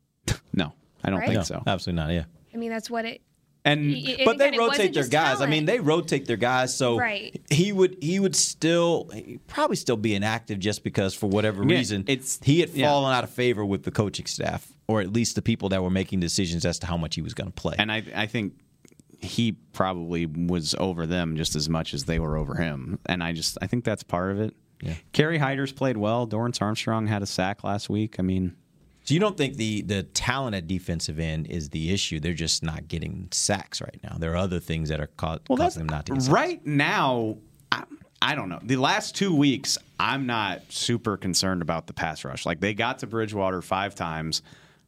no, 0.54 0.74
I 1.04 1.10
don't 1.10 1.20
Right? 1.20 1.28
think 1.28 1.38
No, 1.38 1.44
so. 1.44 1.64
absolutely 1.68 2.02
not. 2.04 2.12
Yeah. 2.14 2.26
I 2.54 2.58
mean, 2.58 2.72
that's 2.72 2.90
what 2.90 3.06
it. 3.06 3.22
And 3.66 3.92
y- 3.92 4.04
y- 4.20 4.22
but 4.26 4.38
they 4.38 4.50
again, 4.50 4.54
it 4.54 4.60
wasn't 4.62 4.78
rotate 4.80 4.94
their 4.94 5.04
just 5.04 5.12
guys. 5.12 5.42
I 5.42 5.48
mean, 5.48 5.66
they 5.66 5.80
rotate 5.80 6.26
their 6.28 6.38
guys, 6.38 6.78
so 6.78 7.00
Right. 7.00 7.42
he 7.50 7.72
would 7.74 7.98
he 8.02 8.20
would 8.20 8.36
still 8.36 9.10
probably 9.48 9.76
still 9.76 9.98
be 9.98 10.14
inactive 10.14 10.60
just 10.60 10.84
because 10.84 11.14
for 11.16 11.28
whatever 11.28 11.64
Yeah, 11.64 11.76
reason 11.78 12.04
it's- 12.08 12.40
he 12.44 12.60
had 12.60 12.70
yeah. 12.70 12.86
fallen 12.88 13.14
out 13.14 13.24
of 13.24 13.32
favor 13.32 13.66
with 13.66 13.84
the 13.84 13.92
coaching 13.92 14.28
staff 14.28 14.72
or 14.88 15.02
at 15.02 15.12
least 15.12 15.36
the 15.36 15.42
people 15.42 15.70
that 15.70 15.82
were 15.82 15.90
making 15.90 16.20
decisions 16.20 16.64
as 16.64 16.78
to 16.80 16.86
how 16.88 16.96
much 16.96 17.16
he 17.16 17.22
was 17.24 17.34
going 17.34 17.48
to 17.48 17.54
play. 17.54 17.74
And 17.80 17.92
I, 17.92 18.04
I 18.16 18.28
think 18.28 18.54
he 19.20 19.54
probably 19.74 20.28
was 20.28 20.76
over 20.78 21.08
them 21.08 21.36
just 21.36 21.56
as 21.56 21.68
much 21.68 21.96
as 21.96 22.06
they 22.06 22.20
were 22.20 22.38
over 22.38 22.56
him. 22.56 23.00
And 23.08 23.24
I 23.24 23.34
just, 23.34 23.58
I 23.64 23.66
think 23.68 23.84
that's 23.84 24.04
part 24.04 24.32
of 24.32 24.40
it. 24.40 24.54
Yeah. 24.84 24.94
Kerry 25.14 25.40
Hyder's 25.40 25.72
played 25.72 25.98
well. 25.98 26.28
Dorance 26.28 26.62
Armstrong 26.62 27.08
had 27.08 27.24
a 27.24 27.26
sack 27.26 27.64
last 27.64 27.90
week. 27.90 28.18
I 28.20 28.22
mean, 28.22 28.56
so 29.06 29.14
you 29.14 29.20
don't 29.20 29.38
think 29.38 29.56
the 29.56 29.82
the 29.84 30.04
talent 30.04 30.56
at 30.56 30.68
defensive 30.68 31.18
end 31.20 31.48
is 31.48 31.70
the 31.70 31.92
issue? 31.94 32.20
They're 32.20 32.34
just 32.34 32.62
not 32.64 32.88
getting 32.90 33.30
sacks 33.32 33.80
right 33.82 34.00
now. 34.04 34.18
There 34.20 34.34
are 34.34 34.38
other 34.38 34.60
things 34.60 34.90
that 34.90 35.00
are 35.00 35.08
ca- 35.16 35.40
well, 35.48 35.58
causing 35.58 35.82
them 35.86 35.90
not 35.90 36.06
to 36.08 36.14
get 36.14 36.22
sacks. 36.24 36.34
right 36.34 36.66
now. 36.66 37.38
I, 37.72 37.84
I 38.22 38.36
don't 38.36 38.50
know. 38.50 38.60
The 38.64 38.78
last 38.78 39.16
two 39.16 39.36
weeks, 39.36 39.78
I'm 40.00 40.26
not 40.26 40.62
super 40.70 41.16
concerned 41.18 41.62
about 41.62 41.88
the 41.88 41.94
pass 41.94 42.26
rush. 42.26 42.46
Like 42.46 42.60
they 42.60 42.74
got 42.74 43.00
to 43.00 43.08
Bridgewater 43.08 43.62
five 43.62 43.96
times. 43.96 44.42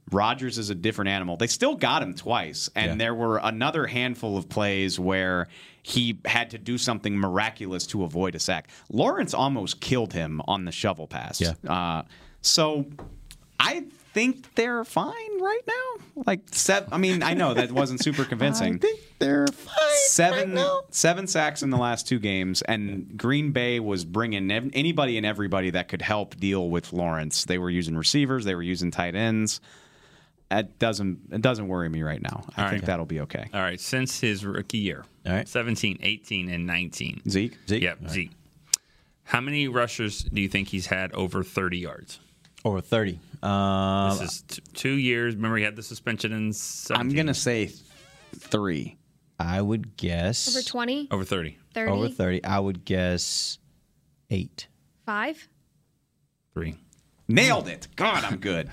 Rodgers 0.10 0.58
is 0.58 0.70
a 0.70 0.76
different 0.76 1.10
animal. 1.10 1.36
They 1.36 1.48
still 1.48 1.76
got 1.76 2.02
him 2.02 2.14
twice, 2.14 2.70
and 2.76 2.92
Yeah. 2.92 2.96
there 2.96 3.14
were 3.16 3.38
another 3.44 3.86
handful 3.88 4.38
of 4.38 4.48
plays 4.48 4.98
where 4.98 5.50
he 5.84 6.20
had 6.26 6.50
to 6.52 6.58
do 6.58 6.78
something 6.78 7.18
miraculous 7.18 7.86
to 7.88 8.04
avoid 8.06 8.34
a 8.34 8.40
sack. 8.40 8.70
Lawrence 8.90 9.34
almost 9.34 9.82
killed 9.82 10.14
him 10.14 10.42
on 10.48 10.64
the 10.64 10.72
shovel 10.72 11.08
pass. 11.08 11.42
Yeah. 11.42 11.54
Uh, 11.68 12.04
so 12.42 12.86
I 13.60 13.86
think 14.18 14.56
they're 14.56 14.84
fine 14.84 15.42
right 15.42 15.62
now. 15.68 16.24
Like 16.26 16.42
seven. 16.52 16.90
I 16.92 16.98
mean, 16.98 17.22
I 17.22 17.34
know 17.36 17.54
that 17.54 17.72
wasn't 17.72 18.02
super 18.04 18.26
convincing. 18.34 18.76
I 18.76 18.78
think 18.80 19.00
they're 19.20 19.46
fine. 19.48 19.76
seven 20.08 20.40
right 20.40 20.56
now. 20.56 20.82
seven 20.90 21.28
sacks 21.28 21.62
in 21.62 21.70
the 21.70 21.78
last 21.78 22.08
two 22.08 22.18
games, 22.20 22.62
and 22.64 23.16
Green 23.18 23.52
Bay 23.52 23.80
was 23.80 24.06
bringing 24.06 24.50
ev- 24.52 24.72
anybody 24.74 25.18
and 25.18 25.26
everybody 25.26 25.70
that 25.72 25.88
could 25.88 26.02
help 26.02 26.36
deal 26.38 26.70
with 26.70 26.94
Lawrence. 26.94 27.46
They 27.46 27.58
were 27.60 27.70
using 27.70 27.96
receivers, 27.96 28.44
they 28.46 28.56
were 28.56 28.64
using 28.64 28.90
tight 28.92 29.14
ends. 29.16 29.62
It 30.50 30.80
doesn't 30.80 31.20
it 31.32 31.42
doesn't 31.42 31.68
worry 31.68 31.90
me 31.90 32.02
right 32.04 32.22
now. 32.22 32.46
I 32.56 32.64
All 32.64 32.70
think 32.70 32.82
right. 32.84 32.88
that'll 32.88 33.06
be 33.06 33.20
okay. 33.22 33.50
All 33.54 33.62
right, 33.62 33.80
since 33.80 34.20
his 34.20 34.46
rookie 34.46 34.78
year, 34.80 35.04
All 35.26 35.34
right. 35.34 35.48
17, 35.48 36.00
18, 36.02 36.50
and 36.50 36.66
19. 36.66 37.22
Zeke, 37.30 37.58
Zeke. 37.68 37.84
Yep, 37.84 38.10
Zeke. 38.10 38.32
How 39.26 39.42
many 39.42 39.68
rushers 39.68 40.24
do 40.24 40.40
you 40.42 40.48
think 40.48 40.70
he's 40.70 40.86
had 40.88 41.12
over 41.14 41.44
30 41.44 41.80
yards? 41.80 42.20
Over 42.66 42.82
30. 42.82 43.20
Um, 43.44 44.18
This 44.18 44.22
is 44.32 44.42
t- 44.42 44.62
two 44.74 44.94
years. 44.94 45.36
Remember, 45.36 45.58
he 45.58 45.64
had 45.64 45.76
the 45.76 45.84
suspension 45.84 46.34
in 46.34 46.54
17. 46.54 47.00
I'm 47.10 47.16
gonna 47.16 47.34
say 47.34 47.72
three. 48.36 48.98
I 49.40 49.62
would 49.62 49.96
guess. 49.98 50.48
Over 50.56 50.64
20? 50.64 51.08
Over 51.12 51.24
30. 51.24 51.58
30? 51.74 51.92
Over 51.92 52.10
30. 52.10 52.44
I 52.44 52.60
would 52.60 52.84
guess 52.86 53.60
eight. 54.32 54.68
Five? 55.06 55.48
Three. 56.54 56.76
Nailed 57.30 57.68
it. 57.68 57.88
God, 57.96 58.24
I'm 58.24 58.38
good. 58.38 58.70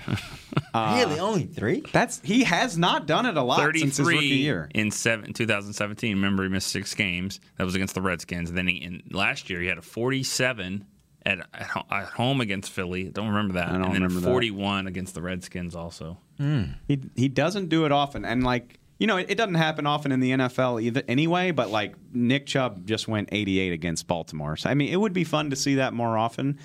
Uh, 0.73 0.95
really? 1.05 1.19
Only 1.19 1.43
three? 1.45 1.83
That's 1.91 2.21
he 2.23 2.45
has 2.45 2.77
not 2.77 3.05
done 3.05 3.25
it 3.25 3.35
a 3.37 3.43
lot 3.43 3.75
since 3.75 3.97
his 3.97 4.07
rookie 4.07 4.25
year. 4.27 4.69
in 4.73 4.91
seven, 4.91 5.33
2017. 5.33 6.15
Remember, 6.15 6.43
he 6.43 6.49
missed 6.49 6.69
six 6.69 6.95
games. 6.95 7.39
That 7.57 7.65
was 7.65 7.75
against 7.75 7.93
the 7.95 8.01
Redskins. 8.01 8.49
And 8.49 8.57
then 8.57 8.67
he, 8.67 8.77
in, 8.77 9.03
last 9.11 9.49
year, 9.49 9.59
he 9.61 9.67
had 9.67 9.77
a 9.77 9.81
47 9.81 10.85
at, 11.25 11.39
at, 11.53 12.05
home 12.07 12.41
against 12.41 12.71
Philly. 12.71 13.05
Don't 13.05 13.27
remember 13.29 13.55
that. 13.55 13.69
I 13.69 13.73
don't 13.73 13.83
and 13.83 13.93
then 13.95 14.01
remember 14.03 14.19
a 14.19 14.21
that. 14.21 14.29
41 14.29 14.87
against 14.87 15.13
the 15.15 15.21
Redskins 15.21 15.75
also. 15.75 16.17
Hmm. 16.37 16.63
He 16.87 16.99
he 17.15 17.27
doesn't 17.27 17.69
do 17.69 17.85
it 17.85 17.91
often, 17.91 18.25
and 18.25 18.43
like 18.43 18.79
you 18.99 19.07
know, 19.07 19.17
it, 19.17 19.29
it 19.29 19.35
doesn't 19.35 19.55
happen 19.55 19.85
often 19.85 20.11
in 20.11 20.19
the 20.21 20.31
NFL 20.31 20.81
either. 20.81 21.03
Anyway, 21.07 21.51
but 21.51 21.69
like 21.69 21.95
Nick 22.13 22.45
Chubb 22.45 22.85
just 22.85 23.07
went 23.07 23.29
88 23.31 23.73
against 23.73 24.07
Baltimore. 24.07 24.55
So 24.55 24.69
I 24.69 24.73
mean, 24.73 24.91
it 24.91 24.97
would 24.97 25.13
be 25.13 25.23
fun 25.23 25.49
to 25.49 25.55
see 25.55 25.75
that 25.75 25.93
more 25.93 26.17
often. 26.17 26.59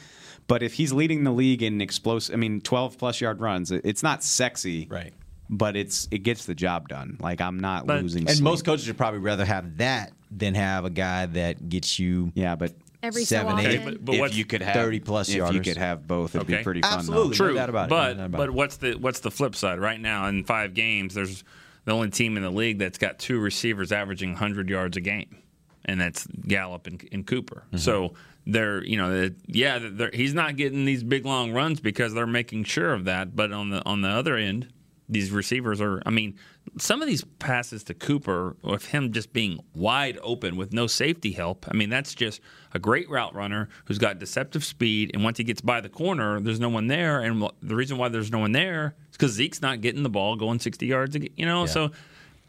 But 0.46 0.62
if 0.62 0.74
he's 0.74 0.92
leading 0.92 1.22
the 1.24 1.30
league 1.30 1.62
in 1.62 1.80
explosive, 1.80 2.34
I 2.34 2.36
mean, 2.36 2.60
12 2.60 2.98
plus 2.98 3.20
yard 3.20 3.40
runs, 3.40 3.70
it- 3.70 3.82
it's 3.84 4.02
not 4.02 4.24
sexy, 4.24 4.88
right? 4.90 5.12
But 5.48 5.76
it's 5.76 6.06
it 6.10 6.18
gets 6.18 6.44
the 6.46 6.54
job 6.54 6.88
done. 6.88 7.16
Like 7.20 7.40
I'm 7.40 7.58
not 7.58 7.86
losing. 7.86 8.22
And 8.22 8.36
sleep. 8.36 8.44
most 8.44 8.64
coaches 8.64 8.86
would 8.86 8.96
probably 8.98 9.20
rather 9.20 9.44
have 9.44 9.78
that 9.78 10.12
than 10.30 10.54
have 10.54 10.84
a 10.84 10.90
guy 10.90 11.26
that 11.26 11.68
gets 11.68 11.98
you. 11.98 12.30
Yeah, 12.34 12.54
but 12.54 12.72
Every 13.02 13.24
so 13.24 13.36
seven, 13.36 13.52
often. 13.52 13.66
eight. 13.66 13.80
Okay, 13.80 13.84
but- 13.96 14.04
but 14.04 14.14
if 14.16 14.34
you 14.36 14.44
could 14.44 14.62
have 14.62 14.74
30 14.74 15.00
plus 15.00 15.28
if 15.30 15.52
you 15.52 15.60
could 15.60 15.76
have 15.78 16.06
both, 16.06 16.34
it'd 16.34 16.46
be 16.46 16.54
Okay. 16.54 16.62
pretty 16.62 16.82
fun. 16.82 16.92
Absolutely. 16.98 17.28
Though. 17.30 17.34
True. 17.34 17.46
True, 17.48 17.54
doubt 17.56 17.68
about 17.70 17.86
it. 17.86 17.90
but 17.90 18.16
No 18.18 18.24
about 18.26 18.38
but 18.38 18.48
it. 18.48 18.52
what's 18.54 18.76
the 18.76 18.92
what's 18.94 19.20
the 19.20 19.30
flip 19.30 19.54
side? 19.56 19.78
Right 19.78 20.00
now, 20.00 20.26
in 20.26 20.44
five 20.44 20.74
games, 20.74 21.14
there's 21.14 21.42
the 21.86 21.92
only 21.92 22.10
team 22.10 22.36
in 22.36 22.42
the 22.42 22.50
league 22.50 22.78
that's 22.78 22.98
got 22.98 23.18
two 23.18 23.38
receivers 23.40 23.90
averaging 23.90 24.30
100 24.32 24.68
yards 24.68 24.96
a 24.98 25.00
game, 25.00 25.38
and 25.86 25.98
that's 26.00 26.26
Gallup 26.26 26.86
and, 26.86 27.02
and 27.10 27.26
Cooper. 27.26 27.62
Mm-hmm. 27.68 27.78
So 27.78 28.12
they're 28.46 28.84
you 28.84 28.96
know 28.96 29.10
they're- 29.12 29.34
yeah 29.46 29.78
they're, 29.80 30.10
he's 30.12 30.34
not 30.34 30.56
getting 30.56 30.84
these 30.84 31.02
big 31.02 31.24
long 31.24 31.52
runs 31.52 31.80
because 31.80 32.12
they're 32.14 32.26
making 32.26 32.64
sure 32.64 32.92
of 32.92 33.04
that. 33.06 33.34
But 33.34 33.50
on 33.52 33.70
the 33.70 33.82
on 33.86 34.02
the 34.02 34.08
other 34.08 34.36
end, 34.36 34.68
these 35.10 35.30
receivers 35.30 35.80
are. 35.80 36.02
I 36.06 36.10
mean, 36.10 36.36
some 36.78 37.02
of 37.02 37.08
these 37.08 37.24
passes 37.38 37.84
to 37.84 37.94
Cooper 37.94 38.56
with 38.62 38.86
him 38.86 39.12
just 39.12 39.32
being 39.32 39.58
wide 39.74 40.18
open 40.22 40.56
with 40.56 40.72
no 40.72 40.86
safety 40.86 41.32
help. 41.32 41.66
I 41.68 41.74
mean, 41.74 41.90
that's 41.90 42.14
just 42.14 42.40
a 42.72 42.78
great 42.78 43.10
route 43.10 43.34
runner 43.34 43.68
who's 43.86 43.98
got 43.98 44.18
deceptive 44.18 44.64
speed. 44.64 45.10
And 45.12 45.24
once 45.24 45.38
he 45.38 45.44
gets 45.44 45.60
by 45.60 45.80
the 45.80 45.88
corner, 45.88 46.40
there's 46.40 46.60
no 46.60 46.68
one 46.68 46.86
there. 46.86 47.20
And 47.20 47.42
the 47.60 47.74
reason 47.74 47.98
why 47.98 48.08
there's 48.08 48.30
no 48.30 48.38
one 48.38 48.52
there 48.52 48.94
is 49.10 49.16
because 49.16 49.32
Zeke's 49.32 49.60
not 49.60 49.80
getting 49.80 50.02
the 50.02 50.10
ball 50.10 50.36
going 50.36 50.60
60 50.60 50.86
yards. 50.86 51.16
You 51.36 51.46
know, 51.46 51.66
so 51.66 51.90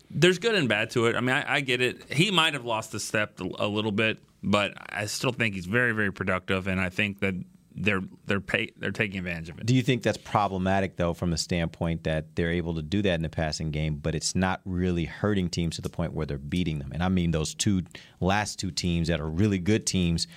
there's 0.09 0.39
good 0.39 0.55
and 0.55 0.69
bad 0.69 0.91
to 0.91 1.07
it. 1.07 1.15
I 1.15 1.21
mean, 1.21 1.35
I, 1.35 1.55
I 1.55 1.59
get 1.61 1.81
it. 1.81 2.13
He 2.13 2.31
might 2.31 2.53
have 2.53 2.65
lost 2.65 2.93
a 2.93 2.99
step 2.99 3.39
a 3.39 3.67
little 3.67 3.91
bit, 3.91 4.19
but 4.43 4.73
I 4.89 5.05
still 5.05 5.31
think 5.31 5.55
he's 5.55 5.65
very, 5.65 5.93
very 5.93 6.13
productive. 6.13 6.67
And 6.67 6.79
I 6.79 6.89
think 6.89 7.19
that 7.21 7.35
they're 7.75 8.01
they're 8.25 8.41
pay, 8.41 8.71
they're 8.77 8.91
taking 8.91 9.19
advantage 9.19 9.49
of 9.49 9.59
it. 9.59 9.65
Do 9.65 9.75
you 9.75 9.81
think 9.81 10.03
that's 10.03 10.17
problematic 10.17 10.97
though, 10.97 11.13
from 11.13 11.31
the 11.31 11.37
standpoint 11.37 12.03
that 12.03 12.35
they're 12.35 12.51
able 12.51 12.75
to 12.75 12.81
do 12.81 13.01
that 13.01 13.15
in 13.15 13.21
the 13.21 13.29
passing 13.29 13.71
game, 13.71 13.95
but 13.95 14.15
it's 14.15 14.35
not 14.35 14.61
really 14.65 15.05
hurting 15.05 15.49
teams 15.49 15.75
to 15.77 15.81
the 15.81 15.89
point 15.89 16.13
where 16.13 16.25
they're 16.25 16.37
beating 16.37 16.79
them? 16.79 16.91
And 16.93 17.03
I 17.03 17.09
mean 17.09 17.31
those 17.31 17.53
two 17.53 17.83
last 18.19 18.59
two 18.59 18.71
teams 18.71 19.07
that 19.07 19.19
are 19.19 19.29
really 19.29 19.59
good 19.59 19.85
teams. 19.85 20.27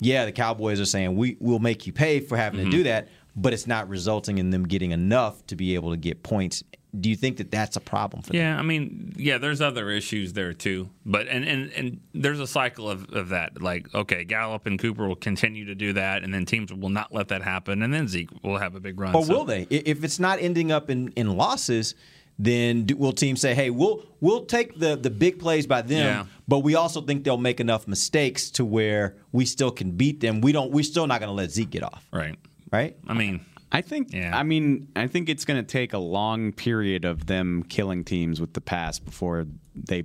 Yeah, 0.00 0.24
the 0.24 0.32
Cowboys 0.32 0.80
are 0.80 0.86
saying 0.86 1.16
we 1.16 1.36
will 1.40 1.58
make 1.58 1.86
you 1.86 1.92
pay 1.92 2.20
for 2.20 2.36
having 2.36 2.58
to 2.58 2.64
mm-hmm. 2.64 2.70
do 2.70 2.82
that, 2.84 3.08
but 3.36 3.52
it's 3.52 3.66
not 3.66 3.88
resulting 3.88 4.38
in 4.38 4.50
them 4.50 4.66
getting 4.66 4.92
enough 4.92 5.46
to 5.46 5.56
be 5.56 5.74
able 5.74 5.90
to 5.90 5.96
get 5.96 6.22
points. 6.22 6.64
Do 6.98 7.08
you 7.08 7.14
think 7.16 7.36
that 7.36 7.50
that's 7.52 7.76
a 7.76 7.80
problem 7.80 8.22
for 8.22 8.32
them? 8.32 8.40
Yeah, 8.40 8.58
I 8.58 8.62
mean, 8.62 9.12
yeah, 9.16 9.38
there's 9.38 9.60
other 9.60 9.90
issues 9.90 10.32
there 10.32 10.52
too, 10.52 10.90
but 11.06 11.28
and 11.28 11.44
and, 11.44 11.70
and 11.72 12.00
there's 12.14 12.40
a 12.40 12.46
cycle 12.48 12.90
of, 12.90 13.08
of 13.12 13.28
that. 13.28 13.62
Like, 13.62 13.94
okay, 13.94 14.24
Gallup 14.24 14.66
and 14.66 14.76
Cooper 14.78 15.06
will 15.06 15.14
continue 15.14 15.66
to 15.66 15.74
do 15.76 15.92
that, 15.92 16.24
and 16.24 16.34
then 16.34 16.46
teams 16.46 16.72
will 16.72 16.88
not 16.88 17.14
let 17.14 17.28
that 17.28 17.42
happen, 17.42 17.82
and 17.82 17.94
then 17.94 18.08
Zeke 18.08 18.30
will 18.42 18.58
have 18.58 18.74
a 18.74 18.80
big 18.80 18.98
run. 18.98 19.14
Or 19.14 19.24
So- 19.24 19.32
will 19.32 19.44
they? 19.44 19.68
If 19.70 20.02
it's 20.02 20.18
not 20.18 20.40
ending 20.40 20.72
up 20.72 20.90
in, 20.90 21.08
in 21.16 21.36
losses, 21.36 21.94
then 22.40 22.84
do, 22.86 22.96
will 22.96 23.12
teams 23.12 23.40
say, 23.40 23.54
"Hey, 23.54 23.70
we'll 23.70 24.02
we'll 24.20 24.44
take 24.46 24.78
the 24.78 24.96
the 24.96 25.10
big 25.10 25.38
plays 25.38 25.66
by 25.68 25.82
them, 25.82 25.98
Yeah. 26.04 26.24
but 26.48 26.60
we 26.60 26.74
also 26.74 27.02
think 27.02 27.22
they'll 27.22 27.36
make 27.36 27.60
enough 27.60 27.86
mistakes 27.86 28.50
to 28.52 28.64
where 28.64 29.14
we 29.30 29.44
still 29.44 29.70
can 29.70 29.92
beat 29.92 30.20
them. 30.20 30.40
We 30.40 30.50
don't. 30.52 30.72
We're 30.72 30.82
still 30.82 31.06
not 31.06 31.20
going 31.20 31.28
to 31.30 31.34
let 31.34 31.50
Zeke 31.52 31.70
get 31.70 31.82
off, 31.84 32.04
Right. 32.12 32.36
right? 32.72 32.96
I 33.06 33.14
mean, 33.14 33.44
I 33.72 33.82
think. 33.82 34.12
Yeah. 34.12 34.36
I 34.36 34.42
mean, 34.42 34.88
I 34.96 35.06
think 35.06 35.28
it's 35.28 35.44
going 35.44 35.64
to 35.64 35.66
take 35.66 35.92
a 35.92 35.98
long 35.98 36.52
period 36.52 37.04
of 37.04 37.26
them 37.26 37.62
killing 37.64 38.04
teams 38.04 38.40
with 38.40 38.52
the 38.54 38.60
pass 38.60 38.98
before 38.98 39.46
they 39.74 40.04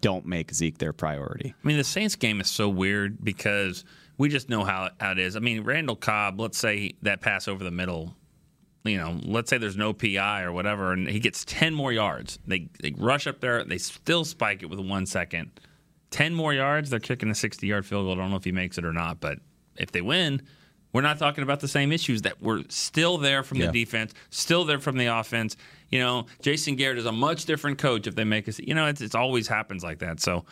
don't 0.00 0.26
make 0.26 0.52
Zeke 0.52 0.78
their 0.78 0.92
priority. 0.92 1.54
I 1.62 1.66
mean, 1.66 1.76
the 1.76 1.84
Saints 1.84 2.16
game 2.16 2.40
is 2.40 2.48
so 2.48 2.68
weird 2.68 3.22
because 3.22 3.84
we 4.16 4.28
just 4.28 4.48
know 4.48 4.64
how, 4.64 4.90
how 5.00 5.12
it 5.12 5.18
is. 5.18 5.36
I 5.36 5.40
mean, 5.40 5.62
Randall 5.62 5.96
Cobb, 5.96 6.40
let's 6.40 6.58
say 6.58 6.94
that 7.02 7.20
pass 7.20 7.46
over 7.46 7.62
the 7.62 7.70
middle, 7.70 8.16
you 8.84 8.96
know, 8.96 9.20
let's 9.24 9.50
say 9.50 9.58
there's 9.58 9.76
no 9.76 9.92
PI 9.92 10.42
or 10.42 10.52
whatever, 10.52 10.92
and 10.92 11.08
he 11.08 11.20
gets 11.20 11.44
10 11.44 11.74
more 11.74 11.92
yards. 11.92 12.38
They, 12.46 12.68
they 12.80 12.94
rush 12.96 13.26
up 13.26 13.40
there, 13.40 13.62
they 13.64 13.78
still 13.78 14.24
spike 14.24 14.62
it 14.62 14.66
with 14.66 14.80
one 14.80 15.06
second. 15.06 15.60
10 16.10 16.34
more 16.34 16.54
yards, 16.54 16.90
they're 16.90 17.00
kicking 17.00 17.30
a 17.30 17.34
60 17.34 17.66
yard 17.66 17.86
field 17.86 18.06
goal. 18.06 18.14
I 18.14 18.16
don't 18.16 18.30
know 18.30 18.36
if 18.36 18.44
he 18.44 18.52
makes 18.52 18.78
it 18.78 18.84
or 18.84 18.92
not, 18.92 19.20
but 19.20 19.38
if 19.76 19.92
they 19.92 20.00
win, 20.00 20.42
we're 20.92 21.02
not 21.02 21.18
talking 21.18 21.42
about 21.42 21.60
the 21.60 21.68
same 21.68 21.92
issues 21.92 22.22
that 22.22 22.40
were 22.42 22.62
still 22.68 23.18
there 23.18 23.42
from 23.42 23.58
Yeah. 23.58 23.66
the 23.70 23.84
defense, 23.84 24.14
still 24.30 24.64
there 24.64 24.78
from 24.78 24.96
the 24.96 25.06
offense. 25.06 25.56
You 25.90 26.00
know, 26.00 26.26
Jason 26.42 26.76
Garrett 26.76 26.98
is 26.98 27.06
a 27.06 27.12
much 27.12 27.44
different 27.44 27.78
coach 27.78 28.06
if 28.06 28.14
they 28.14 28.24
make 28.24 28.48
us. 28.48 28.58
You 28.58 28.74
know, 28.74 28.86
it's, 28.86 29.00
it's 29.00 29.14
always 29.14 29.48
happens 29.48 29.82
like 29.82 29.98
that. 30.00 30.20
So 30.20 30.44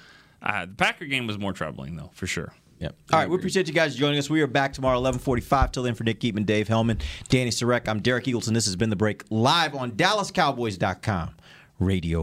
uh, 0.43 0.67
the 0.67 0.75
Packer 0.75 1.07
game 1.07 1.27
was 1.27 1.39
more 1.39 1.53
troubling, 1.53 1.97
though, 1.97 2.11
for 2.15 2.27
sure. 2.27 2.53
Yep. 2.79 2.95
All 3.13 3.19
right, 3.21 3.29
we 3.31 3.37
appreciate 3.37 3.67
you 3.69 3.73
guys 3.73 3.97
joining 3.97 4.19
us. 4.19 4.29
We 4.29 4.43
are 4.43 4.47
back 4.47 4.75
tomorrow, 4.75 4.97
1145. 4.99 5.73
Till 5.73 5.83
then, 5.85 5.95
for 5.95 6.05
Nick 6.05 6.21
Eatman, 6.21 6.45
Dave 6.45 6.69
Helman, 6.69 6.99
Danny 7.31 7.49
Sarek, 7.51 7.89
I'm 7.89 8.01
Derek 8.01 8.25
Eagleton. 8.27 8.53
This 8.53 8.67
has 8.67 8.77
been 8.77 8.91
The 8.91 8.97
Break 8.97 9.25
live 9.31 9.75
on 9.75 9.93
DallasCowboys.com 9.93 11.31
radio. 11.79 12.23